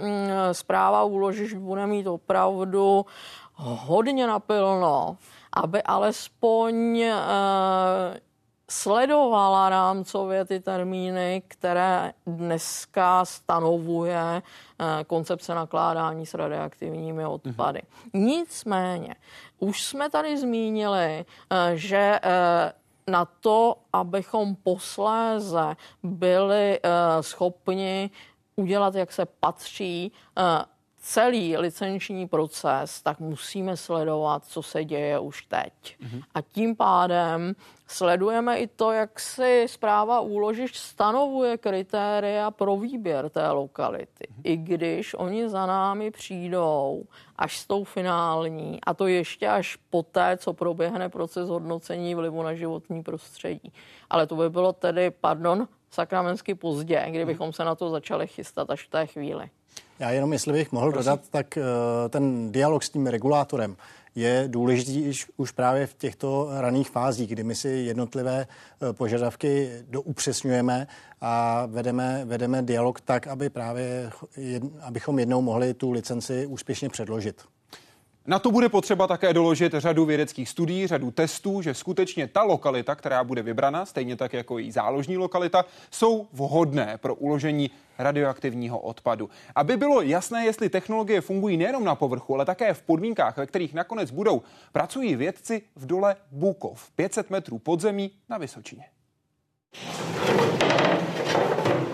zpráva 0.51 1.03
úložišť 1.03 1.55
bude 1.55 1.87
mít 1.87 2.07
opravdu 2.07 3.05
hodně 3.55 4.27
napilno, 4.27 5.17
aby 5.53 5.83
alespoň 5.83 6.99
eh, 6.99 7.13
sledovala 8.69 9.69
rámcově 9.69 10.45
ty 10.45 10.59
termíny, 10.59 11.43
které 11.47 12.13
dneska 12.27 13.25
stanovuje 13.25 14.41
koncepce 15.07 15.55
nakládání 15.55 16.25
s 16.25 16.33
radioaktivními 16.33 17.25
odpady. 17.25 17.81
Mhm. 18.13 18.25
Nicméně 18.25 19.15
už 19.59 19.83
jsme 19.83 20.09
tady 20.09 20.37
zmínili, 20.37 21.25
eh, 21.49 21.77
že 21.77 22.19
eh, 22.23 22.73
na 23.07 23.25
to, 23.25 23.75
abychom 23.93 24.55
posléze 24.55 25.75
byli 26.03 26.79
eh, 26.83 26.89
schopni 27.23 28.09
udělat, 28.55 28.95
jak 28.95 29.11
se 29.11 29.25
patří, 29.25 30.11
celý 30.97 31.57
licenční 31.57 32.27
proces, 32.27 33.01
tak 33.01 33.19
musíme 33.19 33.77
sledovat, 33.77 34.45
co 34.45 34.63
se 34.63 34.85
děje 34.85 35.19
už 35.19 35.41
teď. 35.41 35.73
Mm-hmm. 35.73 36.23
A 36.35 36.41
tím 36.41 36.75
pádem 36.75 37.55
sledujeme 37.93 38.59
i 38.59 38.67
to, 38.67 38.91
jak 38.91 39.19
si 39.19 39.65
zpráva 39.69 40.19
úložišť 40.19 40.75
stanovuje 40.75 41.57
kritéria 41.57 42.51
pro 42.51 42.77
výběr 42.77 43.29
té 43.29 43.51
lokality. 43.51 44.27
Mm-hmm. 44.27 44.41
I 44.43 44.57
když 44.57 45.13
oni 45.13 45.49
za 45.49 45.65
námi 45.65 46.11
přijdou 46.11 47.03
až 47.37 47.59
s 47.59 47.67
tou 47.67 47.83
finální, 47.83 48.79
a 48.83 48.93
to 48.93 49.07
ještě 49.07 49.47
až 49.47 49.77
poté, 49.89 50.37
co 50.37 50.53
proběhne 50.53 51.09
proces 51.09 51.49
hodnocení 51.49 52.15
vlivu 52.15 52.43
na 52.43 52.53
životní 52.53 53.03
prostředí. 53.03 53.73
Ale 54.09 54.27
to 54.27 54.35
by 54.35 54.49
bylo 54.49 54.73
tedy, 54.73 55.11
pardon, 55.11 55.67
sakramensky 55.91 56.55
pozdě, 56.55 57.05
kdybychom 57.09 57.53
se 57.53 57.63
na 57.63 57.75
to 57.75 57.89
začali 57.89 58.27
chystat 58.27 58.69
až 58.69 58.87
v 58.87 58.89
té 58.89 59.07
chvíli. 59.07 59.49
Já 59.99 60.09
jenom, 60.09 60.33
jestli 60.33 60.53
bych 60.53 60.71
mohl 60.71 60.91
Prosím. 60.91 61.11
dodat, 61.11 61.29
tak 61.29 61.57
uh, 61.57 61.63
ten 62.09 62.51
dialog 62.51 62.83
s 62.83 62.89
tím 62.89 63.07
regulátorem 63.07 63.75
je 64.15 64.43
důležitý 64.47 65.11
už 65.37 65.51
právě 65.51 65.87
v 65.87 65.93
těchto 65.93 66.49
raných 66.51 66.89
fázích, 66.89 67.29
kdy 67.29 67.43
my 67.43 67.55
si 67.55 67.69
jednotlivé 67.69 68.47
uh, 68.47 68.93
požadavky 68.93 69.69
doupřesňujeme 69.89 70.87
a 71.21 71.65
vedeme, 71.65 72.25
vedeme 72.25 72.61
dialog 72.61 73.01
tak, 73.01 73.27
aby 73.27 73.49
právě 73.49 74.11
abychom 74.81 75.19
jednou 75.19 75.41
mohli 75.41 75.73
tu 75.73 75.91
licenci 75.91 76.45
úspěšně 76.45 76.89
předložit. 76.89 77.52
Na 78.27 78.39
to 78.39 78.51
bude 78.51 78.69
potřeba 78.69 79.07
také 79.07 79.33
doložit 79.33 79.73
řadu 79.73 80.05
vědeckých 80.05 80.49
studií, 80.49 80.87
řadu 80.87 81.11
testů, 81.11 81.61
že 81.61 81.73
skutečně 81.73 82.27
ta 82.27 82.43
lokalita, 82.43 82.95
která 82.95 83.23
bude 83.23 83.41
vybrana, 83.43 83.85
stejně 83.85 84.15
tak 84.15 84.33
jako 84.33 84.57
její 84.57 84.71
záložní 84.71 85.17
lokalita, 85.17 85.65
jsou 85.91 86.27
vhodné 86.33 86.97
pro 86.97 87.15
uložení 87.15 87.71
radioaktivního 87.97 88.79
odpadu. 88.79 89.29
Aby 89.55 89.77
bylo 89.77 90.01
jasné, 90.01 90.45
jestli 90.45 90.69
technologie 90.69 91.21
fungují 91.21 91.57
nejenom 91.57 91.83
na 91.83 91.95
povrchu, 91.95 92.35
ale 92.35 92.45
také 92.45 92.73
v 92.73 92.81
podmínkách, 92.81 93.37
ve 93.37 93.45
kterých 93.45 93.73
nakonec 93.73 94.11
budou, 94.11 94.41
pracují 94.71 95.15
vědci 95.15 95.61
v 95.75 95.85
dole 95.85 96.15
Bukov, 96.31 96.91
500 96.95 97.29
metrů 97.29 97.59
podzemí 97.59 98.11
na 98.29 98.37
Vysočině. 98.37 98.85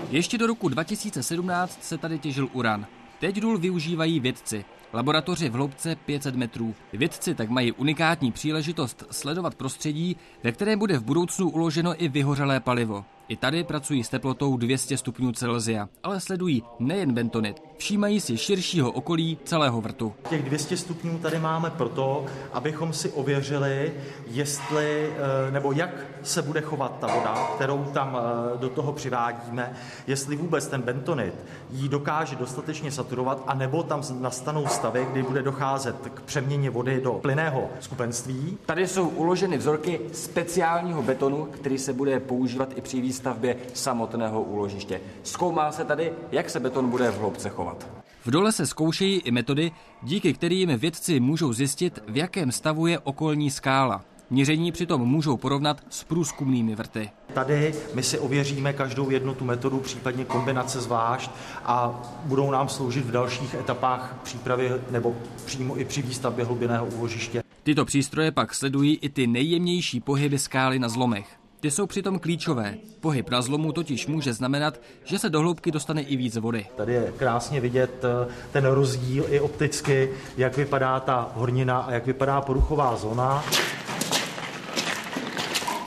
Ještě 0.09 0.37
do 0.37 0.47
roku 0.47 0.69
2017 0.69 1.83
se 1.83 1.97
tady 1.97 2.19
těžil 2.19 2.49
uran. 2.53 2.87
Teď 3.19 3.39
důl 3.39 3.57
využívají 3.57 4.19
vědci. 4.19 4.65
Laboratoři 4.93 5.49
v 5.49 5.53
hloubce 5.53 5.95
500 5.95 6.35
metrů. 6.35 6.75
Vědci 6.93 7.35
tak 7.35 7.49
mají 7.49 7.71
unikátní 7.71 8.31
příležitost 8.31 9.03
sledovat 9.11 9.55
prostředí, 9.55 10.17
ve 10.43 10.51
kterém 10.51 10.79
bude 10.79 10.97
v 10.97 11.03
budoucnu 11.03 11.49
uloženo 11.49 12.03
i 12.03 12.07
vyhořelé 12.07 12.59
palivo. 12.59 13.05
I 13.29 13.35
tady 13.35 13.63
pracují 13.63 14.03
s 14.03 14.09
teplotou 14.09 14.57
200 14.57 14.97
stupňů 14.97 15.31
Celsia, 15.31 15.89
ale 16.03 16.19
sledují 16.19 16.63
nejen 16.79 17.13
bentonit, 17.13 17.61
všímají 17.77 18.19
si 18.19 18.37
širšího 18.37 18.91
okolí 18.91 19.37
celého 19.43 19.81
vrtu. 19.81 20.13
Těch 20.29 20.43
200 20.43 20.77
stupňů 20.77 21.19
tady 21.19 21.39
máme 21.39 21.69
proto, 21.69 22.25
abychom 22.53 22.93
si 22.93 23.11
ověřili, 23.11 23.93
jestli 24.27 25.13
eh, 25.47 25.51
nebo 25.51 25.71
jak 25.71 25.89
se 26.23 26.41
bude 26.41 26.61
chovat 26.61 26.99
ta 26.99 27.07
voda, 27.07 27.47
kterou 27.55 27.83
tam 27.83 28.17
eh, 28.17 28.57
do 28.57 28.69
toho 28.69 28.93
přivádíme, 28.93 29.73
jestli 30.07 30.35
vůbec 30.35 30.67
ten 30.67 30.81
bentonit 30.81 31.33
ji 31.71 31.89
dokáže 31.89 32.35
dostatečně 32.35 32.91
saturovat, 32.91 33.43
anebo 33.47 33.83
tam 33.83 34.01
nastanou 34.19 34.67
stavy, 34.67 35.07
kdy 35.11 35.23
bude 35.23 35.41
docházet 35.41 35.95
k 36.13 36.21
přeměně 36.21 36.69
vody 36.69 37.01
do 37.03 37.13
plyného 37.13 37.69
skupenství. 37.79 38.57
Tady 38.65 38.87
jsou 38.87 39.07
uloženy 39.07 39.57
vzorky 39.57 39.99
speciálního 40.13 41.01
betonu, 41.03 41.45
který 41.45 41.77
se 41.77 41.93
bude 41.93 42.19
používat 42.19 42.77
i 42.77 42.81
při 42.81 43.01
výstavbě 43.19 43.55
samotného 43.73 44.41
úložiště. 44.41 45.01
Zkoumá 45.23 45.71
se 45.71 45.85
tady, 45.85 46.13
jak 46.31 46.49
se 46.49 46.59
beton 46.59 46.89
bude 46.89 47.11
v 47.11 47.17
hloubce 47.17 47.49
chovat. 47.49 47.87
V 48.25 48.31
dole 48.31 48.51
se 48.51 48.65
zkoušejí 48.65 49.19
i 49.19 49.31
metody, 49.31 49.71
díky 50.03 50.33
kterým 50.33 50.69
vědci 50.77 51.19
můžou 51.19 51.53
zjistit, 51.53 51.99
v 52.07 52.17
jakém 52.17 52.51
stavu 52.51 52.87
je 52.87 52.99
okolní 52.99 53.51
skála. 53.51 54.01
Měření 54.29 54.71
přitom 54.71 55.01
můžou 55.01 55.37
porovnat 55.37 55.81
s 55.89 56.03
průzkumnými 56.03 56.75
vrty. 56.75 57.09
Tady 57.33 57.73
my 57.93 58.03
si 58.03 58.19
ověříme 58.19 58.73
každou 58.73 59.09
jednu 59.09 59.33
tu 59.33 59.45
metodu, 59.45 59.79
případně 59.79 60.25
kombinace 60.25 60.81
zvlášť 60.81 61.31
a 61.65 62.01
budou 62.25 62.51
nám 62.51 62.69
sloužit 62.69 63.05
v 63.05 63.11
dalších 63.11 63.53
etapách 63.53 64.19
přípravy 64.23 64.71
nebo 64.91 65.15
přímo 65.45 65.79
i 65.79 65.85
při 65.85 66.01
výstavbě 66.01 66.45
hlubinného 66.45 66.85
úložiště. 66.85 67.43
Tyto 67.63 67.85
přístroje 67.85 68.31
pak 68.31 68.53
sledují 68.53 68.95
i 69.01 69.09
ty 69.09 69.27
nejjemnější 69.27 69.99
pohyby 69.99 70.39
skály 70.39 70.79
na 70.79 70.89
zlomech. 70.89 71.38
Ty 71.59 71.71
jsou 71.71 71.87
přitom 71.87 72.19
klíčové. 72.19 72.75
Pohyb 72.99 73.29
na 73.29 73.41
zlomu 73.41 73.71
totiž 73.71 74.07
může 74.07 74.33
znamenat, 74.33 74.81
že 75.03 75.19
se 75.19 75.29
do 75.29 75.39
hloubky 75.39 75.71
dostane 75.71 76.01
i 76.01 76.15
víc 76.15 76.37
vody. 76.37 76.67
Tady 76.75 76.93
je 76.93 77.13
krásně 77.17 77.61
vidět 77.61 78.03
eh, 78.03 78.33
ten 78.51 78.65
rozdíl 78.65 79.25
i 79.29 79.39
opticky, 79.39 80.09
jak 80.37 80.57
vypadá 80.57 80.99
ta 80.99 81.31
hornina 81.35 81.79
a 81.79 81.91
jak 81.91 82.05
vypadá 82.05 82.41
poruchová 82.41 82.95
zóna. 82.95 83.43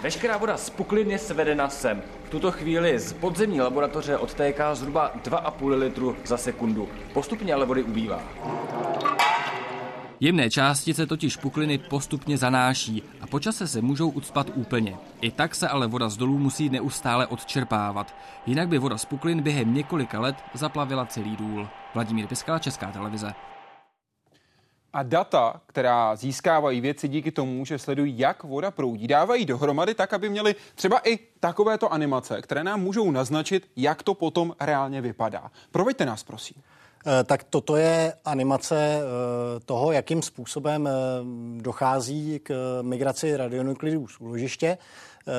Veškerá 0.02 0.36
voda 0.36 0.56
z 0.56 0.70
puklin 0.70 1.10
je 1.10 1.18
svedena 1.18 1.68
sem. 1.68 2.02
V 2.24 2.30
tuto 2.30 2.52
chvíli 2.52 2.98
z 2.98 3.12
podzemní 3.12 3.60
laboratoře 3.60 4.16
odtéká 4.16 4.74
zhruba 4.74 5.12
2,5 5.24 5.78
litru 5.78 6.16
za 6.24 6.36
sekundu. 6.36 6.88
Postupně 7.12 7.54
ale 7.54 7.66
vody 7.66 7.82
ubývá. 7.82 8.22
Jemné 10.22 10.50
částice 10.50 11.06
totiž 11.06 11.36
pukliny 11.36 11.78
postupně 11.78 12.38
zanáší 12.38 13.02
a 13.20 13.26
po 13.26 13.40
čase 13.40 13.68
se 13.68 13.82
můžou 13.82 14.10
ucpat 14.10 14.50
úplně. 14.54 14.96
I 15.20 15.30
tak 15.30 15.54
se 15.54 15.68
ale 15.68 15.86
voda 15.86 16.08
z 16.08 16.16
dolů 16.16 16.38
musí 16.38 16.68
neustále 16.68 17.26
odčerpávat, 17.26 18.14
jinak 18.46 18.68
by 18.68 18.78
voda 18.78 18.98
z 18.98 19.04
puklin 19.04 19.42
během 19.42 19.74
několika 19.74 20.20
let 20.20 20.36
zaplavila 20.54 21.06
celý 21.06 21.36
důl. 21.36 21.68
Vladimír 21.94 22.26
Piskala, 22.26 22.58
Česká 22.58 22.92
televize. 22.92 23.32
A 24.92 25.02
data, 25.02 25.60
která 25.66 26.16
získávají 26.16 26.80
věci 26.80 27.08
díky 27.08 27.30
tomu, 27.30 27.64
že 27.64 27.78
sledují, 27.78 28.18
jak 28.18 28.44
voda 28.44 28.70
proudí, 28.70 29.06
dávají 29.06 29.44
dohromady 29.44 29.94
tak, 29.94 30.12
aby 30.12 30.28
měli 30.28 30.54
třeba 30.74 30.98
i 30.98 31.18
takovéto 31.40 31.92
animace, 31.92 32.42
které 32.42 32.64
nám 32.64 32.80
můžou 32.80 33.10
naznačit, 33.10 33.70
jak 33.76 34.02
to 34.02 34.14
potom 34.14 34.54
reálně 34.60 35.00
vypadá. 35.00 35.50
Proveďte 35.70 36.06
nás, 36.06 36.22
prosím. 36.22 36.62
Eh, 37.06 37.24
tak 37.24 37.44
toto 37.44 37.76
je 37.76 38.14
animace 38.24 38.76
eh, 38.76 39.60
toho, 39.64 39.92
jakým 39.92 40.22
způsobem 40.22 40.86
eh, 40.86 40.90
dochází 41.62 42.40
k 42.42 42.78
migraci 42.82 43.36
radionuklidů 43.36 44.06
z 44.06 44.20
úložiště. 44.20 44.78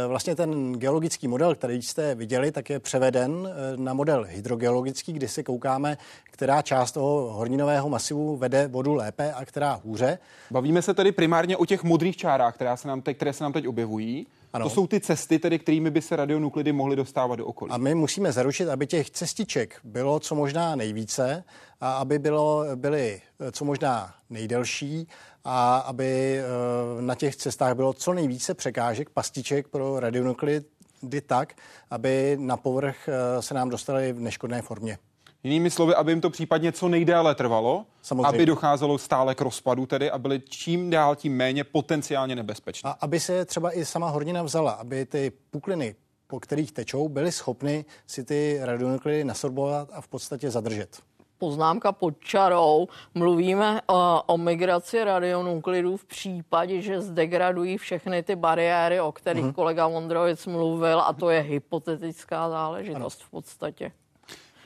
Vlastně 0.08 0.36
ten 0.36 0.74
geologický 0.74 1.28
model, 1.28 1.56
který 1.56 1.82
jste 1.82 2.16
viděli, 2.16 2.52
tak 2.52 2.70
je 2.70 2.80
převeden 2.80 3.50
na 3.76 3.94
model 3.94 4.26
hydrogeologický, 4.30 5.14
kdy 5.14 5.28
si 5.28 5.44
koukáme, 5.44 5.98
která 6.32 6.62
část 6.62 6.92
toho 6.92 7.34
horninového 7.34 7.90
masivu 7.90 8.38
vede 8.38 8.68
vodu 8.68 8.94
lépe 8.94 9.34
a 9.34 9.46
která 9.46 9.82
hůře. 9.84 10.20
Bavíme 10.52 10.82
se 10.82 10.94
tedy 10.94 11.12
primárně 11.12 11.58
o 11.58 11.66
těch 11.66 11.84
modrých 11.84 12.18
čárách, 12.18 12.56
které 12.56 12.78
se 12.78 12.88
nám 12.88 13.02
teď, 13.02 13.16
které 13.16 13.34
se 13.34 13.44
nám 13.44 13.54
teď 13.54 13.68
objevují. 13.68 14.28
Ano. 14.54 14.66
To 14.66 14.70
jsou 14.70 14.88
ty 14.88 15.00
cesty, 15.00 15.40
tedy, 15.40 15.60
kterými 15.60 15.92
by 15.92 16.02
se 16.02 16.16
radionuklidy 16.16 16.72
mohly 16.72 16.96
dostávat 16.96 17.36
do 17.36 17.46
okolí. 17.46 17.72
A 17.72 17.78
my 17.78 17.96
musíme 17.96 18.32
zaručit, 18.32 18.70
aby 18.70 18.88
těch 18.88 19.10
cestiček 19.10 19.80
bylo 19.84 20.20
co 20.20 20.36
možná 20.36 20.76
nejvíce 20.76 21.44
a 21.82 21.94
aby 21.94 22.20
bylo, 22.20 22.66
byly 22.76 23.22
eh, 23.40 23.52
co 23.52 23.66
možná 23.66 24.16
nejdelší 24.30 25.08
a 25.44 25.78
aby 25.78 26.40
eh, 26.40 27.02
na 27.02 27.16
těch 27.16 27.36
cestách 27.36 27.76
bylo 27.76 27.94
co 27.94 28.14
nejvíce 28.14 28.54
překážek, 28.54 29.10
pastiček 29.10 29.68
pro 29.68 30.00
radionuklidy 30.00 31.22
tak, 31.26 31.54
aby 31.90 32.38
na 32.40 32.58
povrch 32.58 33.10
eh, 33.10 33.42
se 33.42 33.54
nám 33.54 33.70
dostaly 33.70 34.14
v 34.14 34.20
neškodné 34.20 34.62
formě. 34.62 34.98
Jinými 35.44 35.72
slovy, 35.72 35.96
aby 35.96 36.12
jim 36.12 36.22
to 36.22 36.30
případně 36.30 36.72
co 36.72 36.90
nejdéle 36.90 37.36
trvalo, 37.36 37.86
Samozřejmě. 38.02 38.28
aby 38.28 38.46
docházelo 38.46 38.98
stále 38.98 39.36
k 39.36 39.42
rozpadu 39.42 39.86
tedy 39.86 40.12
a 40.12 40.18
byly 40.18 40.42
čím 40.50 40.90
dál 40.90 41.16
tím 41.16 41.38
méně 41.38 41.64
potenciálně 41.64 42.36
nebezpečné. 42.36 42.90
A 42.90 42.98
aby 43.02 43.20
se 43.20 43.46
třeba 43.46 43.78
i 43.78 43.86
sama 43.86 44.10
hornina 44.10 44.44
vzala, 44.44 44.72
aby 44.72 45.06
ty 45.06 45.32
pukliny, 45.52 45.96
po 46.28 46.40
kterých 46.40 46.72
tečou, 46.72 47.10
byly 47.10 47.32
schopny 47.32 47.86
si 48.08 48.24
ty 48.24 48.60
radionuklidy 48.62 49.24
nasorbovat 49.24 49.90
a 49.94 50.02
v 50.02 50.08
podstatě 50.08 50.52
zadržet 50.52 51.02
poznámka 51.44 51.92
pod 51.92 52.20
čarou. 52.20 52.88
Mluvíme 53.16 53.82
o, 53.88 54.24
o 54.26 54.38
migraci 54.38 55.04
radionuklidů 55.04 55.98
v 55.98 56.06
případě, 56.06 56.82
že 56.82 57.02
zdegradují 57.02 57.78
všechny 57.78 58.24
ty 58.24 58.36
bariéry, 58.36 59.02
o 59.02 59.12
kterých 59.12 59.46
mm-hmm. 59.46 59.54
kolega 59.54 59.88
Vondrovic 59.88 60.46
mluvil, 60.48 61.02
a 61.02 61.14
to 61.14 61.30
je 61.30 61.40
hypotetická 61.42 62.50
záležitost 62.50 63.20
ano. 63.20 63.28
v 63.28 63.30
podstatě. 63.30 63.92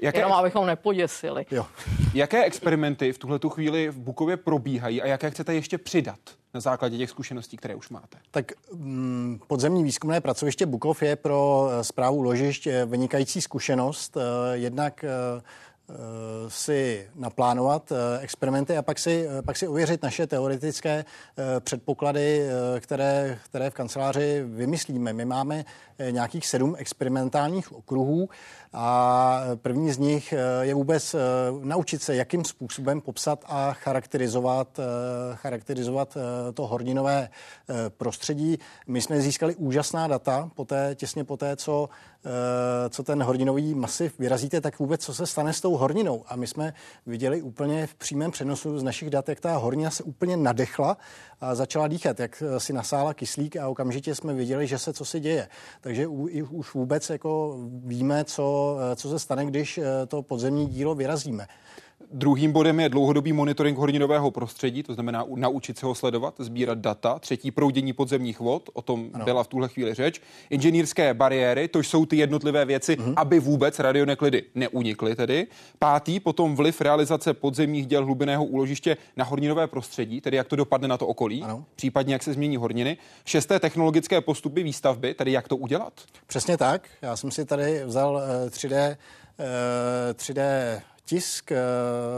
Jaké... 0.02 0.20
Jenom 0.20 0.34
abychom 0.34 0.66
nepoděsili. 0.68 1.46
Jo. 1.52 1.66
Jaké 2.14 2.44
experimenty 2.44 3.14
v 3.14 3.18
tuhle 3.18 3.40
chvíli 3.50 3.90
v 3.90 3.98
Bukově 3.98 4.38
probíhají 4.38 5.02
a 5.02 5.08
jaké 5.08 5.32
chcete 5.32 5.54
ještě 5.54 5.78
přidat 5.78 6.20
na 6.54 6.60
základě 6.60 6.98
těch 6.98 7.10
zkušeností, 7.10 7.58
které 7.58 7.76
už 7.76 7.90
máte? 7.90 8.18
Tak 8.32 8.52
mm, 8.74 9.40
podzemní 9.48 9.84
výzkumné 9.84 10.22
pracoviště 10.22 10.66
Bukov 10.66 11.04
je 11.04 11.16
pro 11.16 11.70
zprávu 11.82 12.22
eh, 12.22 12.26
ložišť 12.26 12.68
eh, 12.68 12.86
vynikající 12.86 13.42
zkušenost. 13.42 14.18
Eh, 14.18 14.58
jednak 14.58 15.06
si 16.48 17.10
naplánovat 17.16 17.92
experimenty 18.20 18.78
a 18.78 18.82
pak 18.82 19.00
si, 19.00 19.28
pak 19.46 19.58
si 19.58 19.68
ověřit 19.68 20.04
naše 20.04 20.28
teoretické 20.28 21.06
předpoklady, 21.60 22.48
které, 22.80 23.40
které 23.46 23.70
v 23.70 23.74
kanceláři 23.74 24.44
vymyslíme. 24.46 25.14
My 25.14 25.26
máme 25.26 25.66
nějakých 26.12 26.48
sedm 26.48 26.76
experimentálních 26.78 27.72
okruhů 27.74 28.30
a 28.74 29.42
první 29.56 29.92
z 29.92 29.98
nich 29.98 30.34
eh, 30.34 30.66
je 30.66 30.74
vůbec 30.74 31.14
eh, 31.14 31.20
naučit 31.64 32.02
se, 32.02 32.16
jakým 32.16 32.46
způsobem 32.46 33.02
popsat 33.02 33.46
a 33.48 33.74
charakterizovat, 33.74 34.80
eh, 34.80 34.84
charakterizovat 35.36 36.18
to 36.54 36.68
horninové 36.68 37.30
prostředí. 37.98 38.58
My 38.88 39.02
jsme 39.02 39.22
získali 39.22 39.56
úžasná 39.56 40.08
data 40.08 40.50
poté, 40.56 40.96
těsně 40.96 41.24
poté, 41.24 41.56
co, 41.56 41.90
co 42.90 43.04
ten 43.04 43.24
horninový 43.24 43.76
masiv 43.76 44.20
vyrazíte, 44.20 44.62
tak 44.62 44.80
vůbec 44.80 45.02
co 45.02 45.14
se 45.14 45.26
stane 45.26 45.54
s 45.54 45.62
tou 45.62 45.76
horninou. 45.78 46.24
A 46.28 46.36
my 46.36 46.48
jsme 46.48 46.74
viděli 47.06 47.42
úplně 47.42 47.88
v 47.88 47.96
přímém 47.96 48.32
přenosu 48.32 48.80
z 48.80 48.84
našich 48.84 49.10
dat, 49.10 49.30
jak 49.30 49.40
ta 49.40 49.58
hornina 49.58 49.90
se 49.90 50.04
úplně 50.04 50.38
nadechla 50.38 50.98
a 51.42 51.56
začala 51.56 51.88
dýchat, 51.88 52.20
jak 52.20 52.44
si 52.58 52.74
nasála 52.74 53.14
kyslík 53.14 53.58
a 53.58 53.68
okamžitě 53.68 54.16
jsme 54.16 54.34
viděli, 54.34 54.68
že 54.68 54.78
se 54.78 54.94
co 54.94 55.06
se 55.06 55.20
děje. 55.20 55.48
Takže 55.82 56.08
už 56.08 56.74
vůbec 56.74 57.10
jako 57.10 57.58
víme, 57.70 58.24
co, 58.24 58.78
co 58.96 59.10
se 59.10 59.20
stane, 59.20 59.46
když 59.46 59.78
eh, 59.78 59.84
to 60.08 60.22
podzemní 60.22 60.68
dílo 60.68 60.96
vyrazíme. 60.96 61.48
Druhým 62.12 62.52
bodem 62.52 62.80
je 62.80 62.90
dlouhodobý 62.90 63.34
monitoring 63.34 63.78
horninového 63.78 64.32
prostředí, 64.32 64.84
to 64.84 64.94
znamená 64.94 65.26
naučit 65.36 65.78
se 65.78 65.86
ho 65.86 65.96
sledovat, 65.96 66.34
sbírat 66.40 66.78
data. 66.78 67.20
Třetí 67.20 67.52
proudění 67.52 67.94
podzemních 67.94 68.40
vod, 68.40 68.70
o 68.74 68.82
tom 68.82 69.10
ano. 69.14 69.26
byla 69.26 69.44
v 69.44 69.48
tuhle 69.48 69.68
chvíli 69.68 69.94
řeč. 69.94 70.22
Inženýrské 70.50 71.14
bariéry, 71.14 71.68
to 71.68 71.80
jsou 71.80 72.06
ty 72.06 72.18
jednotlivé 72.18 72.66
věci, 72.66 72.96
uh-huh. 72.96 73.14
aby 73.16 73.40
vůbec 73.40 73.80
radioneklidy 73.80 74.44
neunikly 74.56 75.16
tedy. 75.16 75.48
Pátý, 75.80 76.20
potom 76.20 76.56
vliv 76.56 76.82
realizace 76.82 77.34
podzemních 77.34 77.86
děl 77.86 78.06
hlubinného 78.06 78.46
úložiště 78.46 78.98
na 79.18 79.26
horninové 79.26 79.68
prostředí, 79.68 80.22
tedy 80.22 80.38
jak 80.38 80.48
to 80.48 80.56
dopadne 80.56 80.88
na 80.88 80.98
to 80.98 81.08
okolí, 81.08 81.44
ano. 81.44 81.66
případně 81.76 82.14
jak 82.14 82.24
se 82.24 82.34
změní 82.34 82.58
horniny. 82.58 82.98
Šesté, 83.26 83.60
technologické 83.60 84.22
postupy 84.22 84.64
výstavby, 84.64 85.14
tedy 85.14 85.32
jak 85.32 85.48
to 85.48 85.58
udělat. 85.58 85.94
Přesně 86.28 86.58
tak. 86.58 86.88
Já 87.02 87.18
jsem 87.18 87.32
si 87.32 87.46
tady 87.46 87.86
vzal 87.86 88.22
3D, 88.50 88.98
uh, 89.40 90.14
3D 90.14 90.42
tisk 91.08 91.52
eh, 91.52 91.58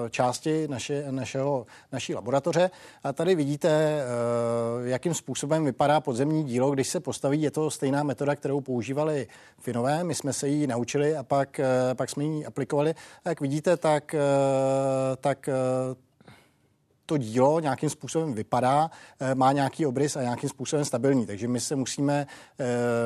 části 0.09 0.67
naše, 0.67 1.11
našeho, 1.11 1.65
naší 1.91 2.15
laboratoře. 2.15 2.71
A 3.03 3.13
tady 3.13 3.35
vidíte, 3.35 3.69
eh, 3.69 4.03
jakým 4.89 5.13
způsobem 5.13 5.65
vypadá 5.65 6.01
podzemní 6.01 6.43
dílo, 6.43 6.71
když 6.71 6.87
se 6.87 6.99
postaví. 6.99 7.41
Je 7.41 7.51
to 7.51 7.71
stejná 7.71 8.03
metoda, 8.03 8.35
kterou 8.35 8.61
používali 8.61 9.27
Finové. 9.59 10.03
My 10.03 10.15
jsme 10.15 10.33
se 10.33 10.47
ji 10.47 10.67
naučili 10.67 11.17
a 11.17 11.23
pak, 11.23 11.59
eh, 11.59 11.65
pak 11.93 12.09
jsme 12.09 12.23
ji 12.23 12.45
aplikovali. 12.45 12.95
Jak 13.25 13.41
vidíte, 13.41 13.77
tak, 13.77 14.15
tak 15.21 15.49
to 17.09 17.17
dílo 17.17 17.59
nějakým 17.59 17.89
způsobem 17.89 18.33
vypadá, 18.33 18.91
má 19.33 19.51
nějaký 19.51 19.85
obrys 19.85 20.15
a 20.15 20.21
nějakým 20.21 20.49
způsobem 20.49 20.85
stabilní. 20.85 21.25
Takže 21.25 21.47
my 21.47 21.59
se 21.59 21.75
musíme, 21.75 22.27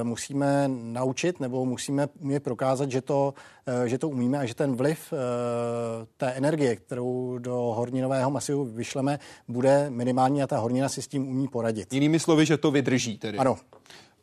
musíme 0.03 0.67
naučit 0.67 1.39
nebo 1.39 1.65
musíme 1.65 2.07
umět 2.19 2.43
prokázat, 2.43 2.91
že 2.91 3.01
to, 3.01 3.33
že 3.85 3.97
to 3.97 4.09
umíme 4.09 4.37
a 4.37 4.45
že 4.45 4.55
ten 4.55 4.75
vliv 4.75 5.13
té 6.17 6.31
energie, 6.31 6.75
kterou 6.75 7.37
do 7.37 7.55
horninového 7.55 8.31
masivu 8.31 8.65
vyšleme, 8.65 9.19
bude 9.47 9.89
minimální 9.89 10.43
a 10.43 10.47
ta 10.47 10.57
hornina 10.57 10.89
si 10.89 11.01
s 11.01 11.07
tím 11.07 11.27
umí 11.27 11.47
poradit. 11.47 11.93
Jinými 11.93 12.19
slovy, 12.19 12.45
že 12.45 12.57
to 12.57 12.71
vydrží 12.71 13.17
tedy. 13.17 13.37
Ano. 13.37 13.57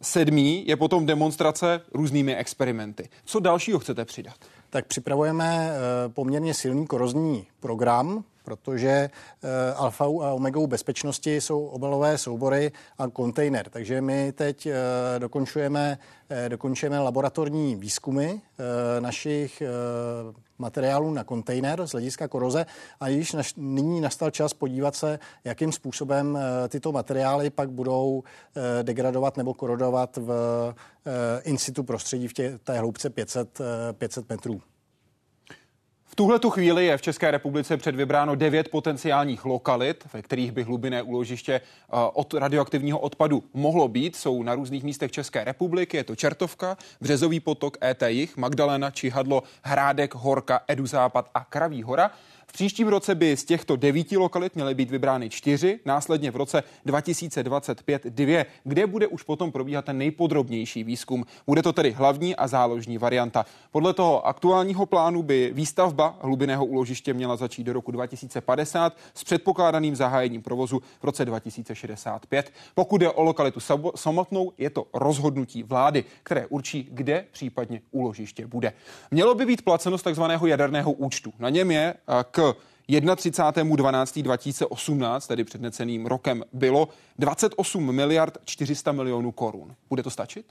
Sedmý 0.02 0.66
je 0.66 0.76
potom 0.76 1.06
demonstrace 1.06 1.80
různými 1.94 2.36
experimenty. 2.36 3.08
Co 3.24 3.40
dalšího 3.40 3.78
chcete 3.78 4.04
přidat? 4.04 4.34
Tak 4.70 4.86
připravujeme 4.86 5.70
eh, 5.70 6.08
poměrně 6.08 6.54
silný 6.54 6.86
korozní 6.86 7.46
program, 7.60 8.24
protože 8.50 8.90
eh, 8.90 9.74
alfou 9.76 10.22
a 10.22 10.32
omegou 10.32 10.66
bezpečnosti 10.66 11.40
jsou 11.40 11.66
obalové 11.66 12.18
soubory 12.18 12.72
a 12.98 13.08
kontejner. 13.08 13.68
Takže 13.70 14.00
my 14.00 14.32
teď 14.32 14.66
eh, 14.66 14.74
dokončujeme, 15.18 15.98
dokončujeme 16.48 16.98
laboratorní 16.98 17.76
výzkumy 17.76 18.28
našich 19.00 19.62
materiálů 20.58 21.10
na 21.10 21.24
kontejner 21.24 21.86
z 21.86 21.90
hlediska 21.90 22.28
koroze 22.28 22.66
a 23.00 23.08
již 23.08 23.32
naš, 23.32 23.54
nyní 23.56 24.00
nastal 24.00 24.30
čas 24.30 24.54
podívat 24.54 24.94
se, 24.94 25.18
jakým 25.44 25.72
způsobem 25.72 26.38
tyto 26.68 26.92
materiály 26.92 27.50
pak 27.50 27.70
budou 27.70 28.22
degradovat 28.82 29.36
nebo 29.36 29.54
korodovat 29.54 30.16
v 30.16 30.30
in 31.42 31.58
situ 31.58 31.82
prostředí 31.82 32.28
v 32.28 32.32
tě, 32.32 32.58
té 32.64 32.78
hloubce 32.78 33.10
500, 33.10 33.58
500 33.92 34.28
metrů. 34.28 34.62
Tuhle 36.20 36.38
tu 36.38 36.50
chvíli 36.50 36.86
je 36.86 36.96
v 36.96 37.02
České 37.02 37.30
republice 37.30 37.76
předvybráno 37.76 38.34
devět 38.34 38.68
potenciálních 38.68 39.44
lokalit, 39.44 40.04
ve 40.12 40.22
kterých 40.22 40.52
by 40.52 40.62
hlubinné 40.62 41.02
úložiště 41.02 41.52
eh, 41.52 41.60
od 41.90 42.34
radioaktivního 42.34 42.98
odpadu 42.98 43.42
mohlo 43.54 43.88
být. 43.88 44.16
Jsou 44.16 44.42
na 44.42 44.54
různých 44.54 44.84
místech 44.84 45.12
České 45.12 45.44
republiky, 45.44 45.96
je 45.96 46.04
to 46.04 46.16
Čertovka, 46.16 46.76
Březový 47.00 47.40
potok, 47.40 47.76
ET 47.84 48.02
Jich, 48.06 48.36
Magdalena, 48.36 48.90
Čihadlo, 48.90 49.42
Hrádek, 49.62 50.14
Horka, 50.14 50.60
Edu 50.68 50.86
Západ 50.86 51.30
a 51.34 51.44
Kraví 51.44 51.82
hora. 51.82 52.10
V 52.50 52.52
příštím 52.52 52.88
roce 52.88 53.14
by 53.14 53.36
z 53.36 53.44
těchto 53.44 53.76
devíti 53.76 54.16
lokalit 54.16 54.54
měly 54.54 54.74
být 54.74 54.90
vybrány 54.90 55.30
čtyři, 55.30 55.80
následně 55.84 56.30
v 56.30 56.36
roce 56.36 56.62
2025 56.84 58.04
dvě, 58.04 58.46
kde 58.64 58.86
bude 58.86 59.06
už 59.06 59.22
potom 59.22 59.52
probíhat 59.52 59.84
ten 59.84 59.98
nejpodrobnější 59.98 60.84
výzkum. 60.84 61.24
Bude 61.46 61.62
to 61.62 61.72
tedy 61.72 61.90
hlavní 61.90 62.36
a 62.36 62.46
záložní 62.46 62.98
varianta. 62.98 63.46
Podle 63.70 63.94
toho 63.94 64.26
aktuálního 64.26 64.86
plánu 64.86 65.22
by 65.22 65.50
výstavba 65.54 66.18
hlubinného 66.22 66.64
úložiště 66.64 67.14
měla 67.14 67.36
začít 67.36 67.64
do 67.64 67.72
roku 67.72 67.90
2050 67.90 68.96
s 69.14 69.24
předpokládaným 69.24 69.96
zahájením 69.96 70.42
provozu 70.42 70.82
v 71.00 71.04
roce 71.04 71.24
2065. 71.24 72.52
Pokud 72.74 73.02
je 73.02 73.10
o 73.10 73.22
lokalitu 73.22 73.60
samotnou, 73.94 74.52
je 74.58 74.70
to 74.70 74.86
rozhodnutí 74.94 75.62
vlády, 75.62 76.04
které 76.22 76.46
určí, 76.46 76.88
kde 76.90 77.24
případně 77.30 77.80
úložiště 77.90 78.46
bude. 78.46 78.72
Mělo 79.10 79.34
by 79.34 79.46
být 79.46 79.62
placeno 79.62 79.98
z 79.98 80.02
takzvaného 80.02 80.46
jaderného 80.46 80.92
účtu. 80.92 81.32
Na 81.38 81.50
něm 81.50 81.70
je 81.70 81.94
k 82.30 82.39
31.12.2018, 82.88 85.28
tedy 85.28 85.44
před 85.44 85.60
neceným 85.60 86.06
rokem, 86.06 86.44
bylo 86.52 86.88
28 87.18 87.94
miliard 87.94 88.38
400 88.44 88.92
milionů 88.92 89.32
korun. 89.32 89.74
Bude 89.88 90.02
to 90.02 90.10
stačit? 90.10 90.46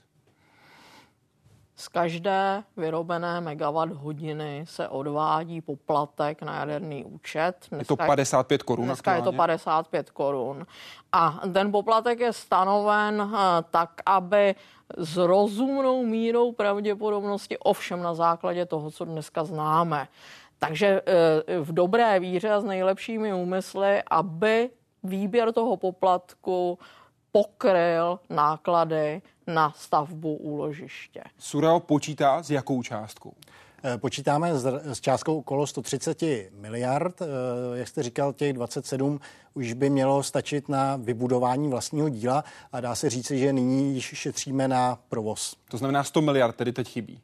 Z 1.80 1.88
každé 1.88 2.62
vyrobené 2.76 3.40
megawatt 3.40 3.92
hodiny 3.92 4.64
se 4.68 4.88
odvádí 4.88 5.60
poplatek 5.60 6.42
na 6.42 6.58
jaderný 6.58 7.04
účet. 7.04 7.56
Dneska 7.70 7.82
je 7.82 7.84
to 7.84 7.96
55 7.96 8.62
korun. 8.62 8.86
Dneska 8.86 9.10
aktuálně. 9.10 9.28
je 9.28 9.32
to 9.32 9.36
55 9.36 10.10
korun. 10.10 10.66
A 11.12 11.40
ten 11.52 11.72
poplatek 11.72 12.20
je 12.20 12.32
stanoven 12.32 13.34
eh, 13.34 13.38
tak, 13.70 13.90
aby 14.06 14.54
s 14.96 15.16
rozumnou 15.16 16.06
mírou 16.06 16.52
pravděpodobnosti, 16.52 17.58
ovšem 17.58 18.02
na 18.02 18.14
základě 18.14 18.66
toho, 18.66 18.90
co 18.90 19.04
dneska 19.04 19.44
známe, 19.44 20.08
takže 20.60 21.02
eh, 21.06 21.60
v 21.60 21.72
dobré 21.72 22.20
víře 22.20 22.50
a 22.50 22.60
s 22.60 22.64
nejlepšími 22.64 23.34
úmysly, 23.34 24.02
aby 24.10 24.70
výběr 25.02 25.52
toho 25.52 25.76
poplatku 25.76 26.78
pokryl 27.32 28.18
náklady 28.30 29.22
na 29.46 29.72
stavbu 29.76 30.36
úložiště. 30.36 31.22
Sureo 31.38 31.80
počítá 31.80 32.42
s 32.42 32.50
jakou 32.50 32.82
částkou? 32.82 33.32
Eh, 33.84 33.98
počítáme 33.98 34.50
s 34.84 35.00
částkou 35.00 35.38
okolo 35.38 35.66
130 35.66 36.50
miliard. 36.50 37.22
Eh, 37.22 37.26
jak 37.74 37.88
jste 37.88 38.02
říkal, 38.02 38.32
těch 38.32 38.52
27 38.52 39.20
už 39.54 39.72
by 39.72 39.90
mělo 39.90 40.22
stačit 40.22 40.68
na 40.68 40.96
vybudování 40.96 41.68
vlastního 41.68 42.08
díla 42.08 42.44
a 42.72 42.80
dá 42.80 42.94
se 42.94 43.10
říci, 43.10 43.38
že 43.38 43.52
nyní 43.52 43.94
již 43.94 44.04
šetříme 44.04 44.68
na 44.68 44.98
provoz. 45.08 45.56
To 45.70 45.76
znamená 45.76 46.04
100 46.04 46.20
miliard 46.20 46.56
tedy 46.56 46.72
teď 46.72 46.88
chybí. 46.88 47.20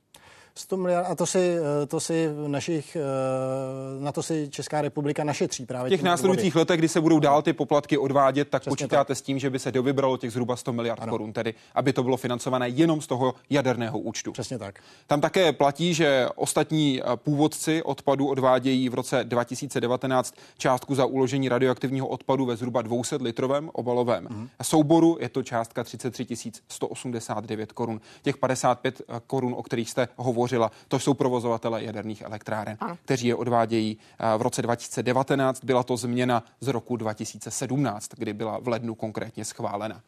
100 0.58 0.76
miliard 0.76 1.06
a 1.10 1.14
to 1.14 1.26
si, 1.26 1.56
eh, 1.58 1.86
to 1.86 2.00
si 2.00 2.28
našich, 2.46 2.96
eh, 2.96 4.04
na 4.04 4.12
to 4.12 4.22
si 4.22 4.48
Česká 4.50 4.80
republika 4.80 5.24
našetří 5.24 5.66
právě. 5.66 5.88
V 5.88 5.90
těch 5.90 6.02
následujících 6.02 6.52
důvody. 6.52 6.60
letech, 6.60 6.78
kdy 6.78 6.88
se 6.88 7.00
budou 7.00 7.18
dál 7.18 7.42
ty 7.42 7.52
poplatky 7.52 7.98
odvádět, 7.98 8.48
tak 8.48 8.62
Přesně 8.62 8.70
počítáte 8.70 9.08
tak. 9.08 9.18
s 9.18 9.22
tím, 9.22 9.38
že 9.38 9.50
by 9.50 9.58
se 9.58 9.72
dovybralo 9.72 10.16
těch 10.16 10.32
zhruba 10.32 10.56
100 10.56 10.72
miliard 10.72 11.02
ano. 11.02 11.10
korun, 11.10 11.32
tedy 11.32 11.54
aby 11.74 11.92
to 11.92 12.02
bylo 12.02 12.16
financované 12.16 12.68
jenom 12.68 13.00
z 13.00 13.06
toho 13.06 13.34
jaderného 13.50 13.98
účtu. 13.98 14.32
Přesně 14.32 14.58
tak. 14.58 14.80
Tam 15.06 15.20
také 15.20 15.52
platí, 15.52 15.94
že 15.94 16.28
ostatní 16.34 17.00
eh, 17.00 17.16
původci 17.16 17.82
odpadu 17.82 18.28
odvádějí 18.28 18.88
v 18.88 18.94
roce 18.94 19.24
2019 19.24 20.34
částku 20.58 20.94
za 20.94 21.06
uložení 21.06 21.48
radioaktivního 21.48 22.06
odpadu 22.06 22.46
ve 22.46 22.56
zhruba 22.56 22.82
200 22.82 23.16
litrovém 23.16 23.70
obalovém 23.72 24.26
mm. 24.30 24.48
souboru. 24.62 25.18
Je 25.20 25.28
to 25.28 25.42
částka 25.42 25.84
33 25.84 26.26
189 26.68 27.72
korun. 27.72 28.00
Těch 28.22 28.36
55 28.36 29.02
korun, 29.26 29.54
o 29.56 29.62
kterých 29.62 29.90
jste 29.90 30.08
hovořili, 30.16 30.45
hovořila, 30.46 30.70
to 30.88 30.98
jsou 30.98 31.14
provozovatele 31.14 31.84
jaderných 31.84 32.22
elektráren, 32.22 32.76
ano. 32.80 32.98
kteří 33.04 33.26
je 33.26 33.34
odvádějí 33.34 33.98
v 34.38 34.42
roce 34.42 34.62
2019. 34.62 35.64
Byla 35.64 35.82
to 35.82 35.96
změna 35.96 36.44
z 36.60 36.68
roku 36.68 36.96
2017, 36.96 38.10
kdy 38.16 38.32
byla 38.32 38.58
v 38.58 38.68
lednu 38.68 38.94
konkrétně 38.94 39.44
schválena. 39.44 40.00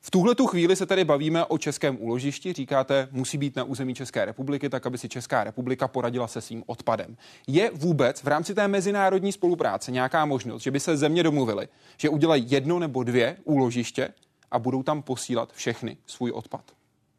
V 0.00 0.10
tuhle 0.10 0.34
tu 0.34 0.46
chvíli 0.46 0.76
se 0.76 0.86
tady 0.86 1.04
bavíme 1.04 1.44
o 1.44 1.58
českém 1.58 1.96
úložišti. 2.00 2.52
Říkáte, 2.52 3.08
musí 3.10 3.38
být 3.38 3.56
na 3.56 3.64
území 3.64 3.94
České 3.94 4.24
republiky, 4.24 4.68
tak 4.68 4.86
aby 4.86 4.98
si 4.98 5.08
Česká 5.08 5.44
republika 5.44 5.88
poradila 5.88 6.28
se 6.28 6.40
svým 6.40 6.62
odpadem. 6.66 7.16
Je 7.46 7.70
vůbec 7.74 8.22
v 8.22 8.28
rámci 8.28 8.54
té 8.54 8.68
mezinárodní 8.68 9.32
spolupráce 9.32 9.92
nějaká 9.92 10.24
možnost, 10.24 10.62
že 10.62 10.70
by 10.70 10.80
se 10.80 10.96
země 10.96 11.22
domluvily, 11.22 11.68
že 11.96 12.08
udělají 12.08 12.46
jedno 12.48 12.78
nebo 12.78 13.02
dvě 13.02 13.36
úložiště 13.44 14.08
a 14.50 14.58
budou 14.58 14.82
tam 14.82 15.02
posílat 15.02 15.52
všechny 15.52 15.96
svůj 16.06 16.30
odpad? 16.30 16.64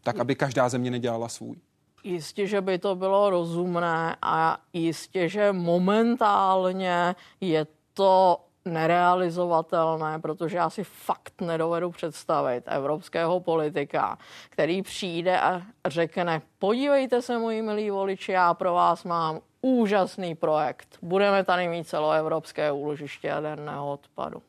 Tak, 0.04 0.20
aby 0.20 0.36
každá 0.36 0.70
země 0.70 0.92
nedělala 0.92 1.30
svůj. 1.30 1.56
Jistě, 2.06 2.48
že 2.48 2.62
by 2.62 2.78
to 2.80 2.96
bylo 2.96 3.30
rozumné 3.30 4.16
a 4.22 4.58
jistě, 4.74 5.30
že 5.30 5.52
momentálně 5.52 7.16
je 7.42 7.68
to 7.94 8.40
nerealizovatelné, 8.66 10.20
protože 10.20 10.58
já 10.58 10.70
si 10.70 10.84
fakt 10.84 11.42
nedovedu 11.42 11.92
představit 11.92 12.64
evropského 12.68 13.40
politika, 13.40 14.18
který 14.50 14.82
přijde 14.82 15.40
a 15.40 15.62
řekne, 15.86 16.42
podívejte 16.60 17.22
se, 17.22 17.38
moji 17.38 17.62
milí 17.62 17.90
voliči, 17.90 18.32
já 18.32 18.54
pro 18.54 18.74
vás 18.74 19.04
mám 19.04 19.40
úžasný 19.62 20.36
projekt. 20.36 20.98
Budeme 21.02 21.44
tady 21.44 21.68
mít 21.68 21.88
celoevropské 21.88 22.72
úložiště 22.72 23.28
jaderného 23.28 23.92
odpadu. 23.92 24.42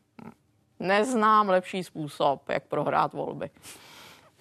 Neznám 0.80 1.48
lepší 1.48 1.84
způsob, 1.84 2.48
jak 2.48 2.64
prohrát 2.64 3.12
volby. 3.12 3.50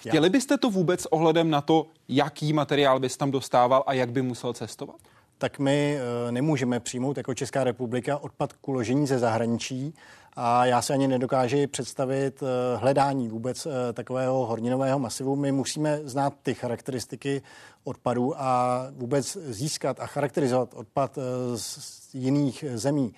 Chtěli 0.10 0.30
byste 0.30 0.58
to 0.58 0.70
vůbec 0.70 1.06
ohledem 1.06 1.50
na 1.50 1.62
to, 1.62 1.88
jaký 2.08 2.54
materiál 2.54 3.00
bys 3.00 3.18
tam 3.18 3.32
dostával 3.32 3.84
a 3.88 3.94
jak 3.94 4.12
by 4.12 4.22
musel 4.22 4.54
cestovat? 4.54 4.96
Tak 5.38 5.60
my 5.60 5.98
eh, 5.98 6.32
nemůžeme 6.32 6.80
přijmout 6.80 7.18
jako 7.18 7.34
Česká 7.34 7.64
republika 7.64 8.18
odpad 8.18 8.54
k 8.54 8.68
uložení 8.68 9.08
ze 9.08 9.20
zahraničí 9.20 9.94
a 10.34 10.66
já 10.66 10.82
se 10.82 10.94
ani 10.94 11.08
nedokážu 11.08 11.58
představit 11.68 12.44
eh, 12.44 12.78
hledání 12.78 13.28
vůbec 13.28 13.66
eh, 13.66 13.94
takového 13.94 14.46
horninového 14.46 15.00
masivu. 15.00 15.36
My 15.36 15.52
musíme 15.52 16.00
znát 16.04 16.34
ty 16.44 16.54
charakteristiky 16.54 17.42
odpadů 17.84 18.42
a 18.42 18.82
vůbec 18.92 19.38
získat 19.46 20.00
a 20.00 20.06
charakterizovat 20.08 20.74
odpad 20.74 21.20
z 21.56 22.14
jiných 22.14 22.66
zemí 22.74 23.14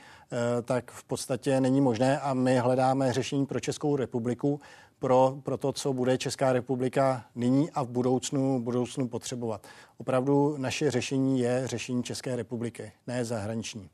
tak 0.64 0.92
v 0.92 1.04
podstatě 1.04 1.62
není 1.62 1.82
možné 1.82 2.20
a 2.20 2.34
my 2.34 2.60
hledáme 2.60 3.14
řešení 3.14 3.46
pro 3.46 3.60
Českou 3.60 3.96
republiku 3.96 4.60
pro, 5.00 5.38
pro 5.44 5.58
to, 5.58 5.74
co 5.74 5.94
bude 5.94 6.18
Česká 6.18 6.54
republika 6.54 7.26
nyní 7.36 7.72
a 7.72 7.84
v 7.84 7.88
budoucnu, 7.88 8.62
budoucnu 8.62 9.08
potřebovat. 9.08 9.68
Opravdu 9.98 10.58
naše 10.58 10.92
řešení 10.92 11.40
je 11.40 11.62
řešení 11.66 12.04
České 12.04 12.36
republiky, 12.36 12.92
ne 13.08 13.26
zahraniční. 13.26 13.90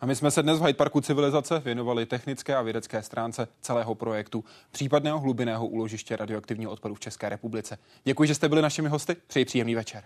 A 0.00 0.06
my 0.06 0.16
jsme 0.16 0.30
se 0.30 0.42
dnes 0.42 0.58
v 0.58 0.62
Hyde 0.62 0.76
Parku 0.76 1.00
civilizace 1.00 1.58
věnovali 1.58 2.06
technické 2.06 2.56
a 2.56 2.62
vědecké 2.62 3.02
stránce 3.02 3.48
celého 3.60 3.94
projektu 3.94 4.44
případného 4.70 5.20
hlubinného 5.20 5.66
úložiště 5.66 6.16
radioaktivního 6.16 6.70
odpadu 6.70 6.94
v 6.94 7.00
České 7.00 7.28
republice. 7.28 7.78
Děkuji, 8.04 8.28
že 8.28 8.34
jste 8.34 8.48
byli 8.48 8.62
našimi 8.62 8.88
hosty. 8.88 9.16
Přeji 9.26 9.44
příjemný 9.44 9.74
večer. 9.74 10.04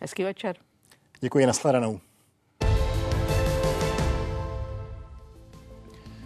Hezký 0.00 0.24
večer. 0.24 0.56
Děkuji, 1.20 1.46
nashledanou. 1.46 2.00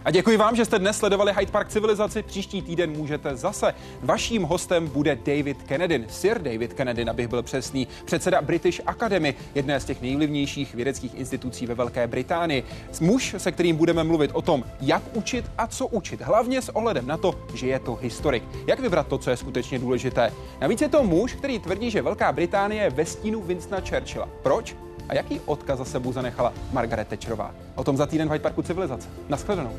A 0.07 0.11
děkuji 0.11 0.37
vám, 0.37 0.55
že 0.55 0.65
jste 0.65 0.79
dnes 0.79 0.97
sledovali 0.97 1.33
Hyde 1.37 1.51
Park 1.51 1.69
civilizaci. 1.69 2.23
Příští 2.23 2.61
týden 2.61 2.91
můžete 2.91 3.35
zase. 3.35 3.73
Vaším 4.01 4.43
hostem 4.43 4.87
bude 4.87 5.15
David 5.15 5.63
Kennedy, 5.63 6.05
Sir 6.09 6.41
David 6.41 6.73
Kennedy, 6.73 7.05
abych 7.05 7.27
byl 7.27 7.43
přesný, 7.43 7.87
předseda 8.05 8.41
British 8.41 8.81
Academy, 8.85 9.35
jedné 9.55 9.79
z 9.79 9.85
těch 9.85 10.01
nejvlivnějších 10.01 10.75
vědeckých 10.75 11.15
institucí 11.15 11.65
ve 11.65 11.73
Velké 11.73 12.07
Británii. 12.07 12.63
Muž, 13.01 13.35
se 13.37 13.51
kterým 13.51 13.75
budeme 13.75 14.03
mluvit 14.03 14.31
o 14.33 14.41
tom, 14.41 14.63
jak 14.81 15.03
učit 15.13 15.45
a 15.57 15.67
co 15.67 15.87
učit, 15.87 16.21
hlavně 16.21 16.61
s 16.61 16.75
ohledem 16.75 17.07
na 17.07 17.17
to, 17.17 17.35
že 17.53 17.67
je 17.67 17.79
to 17.79 17.95
historik. 17.95 18.43
Jak 18.67 18.79
vybrat 18.79 19.07
to, 19.07 19.17
co 19.17 19.29
je 19.29 19.37
skutečně 19.37 19.79
důležité. 19.79 20.33
Navíc 20.61 20.81
je 20.81 20.89
to 20.89 21.03
muž, 21.03 21.33
který 21.33 21.59
tvrdí, 21.59 21.91
že 21.91 22.01
Velká 22.01 22.31
Británie 22.31 22.83
je 22.83 22.89
ve 22.89 23.05
stínu 23.05 23.41
Winstona 23.41 23.81
Churchilla. 23.81 24.29
Proč? 24.43 24.75
A 25.09 25.13
jaký 25.13 25.39
odkaz 25.45 25.79
za 25.79 25.85
sebou 25.85 26.13
zanechala 26.13 26.53
Margaret 26.71 27.07
Thatcherová? 27.07 27.51
O 27.75 27.83
tom 27.83 27.97
za 27.97 28.05
týden 28.05 28.27
v 28.27 28.31
Hyde 28.31 28.43
Parku 28.43 28.61
civilizace. 28.61 29.07
Naschledanou. 29.29 29.71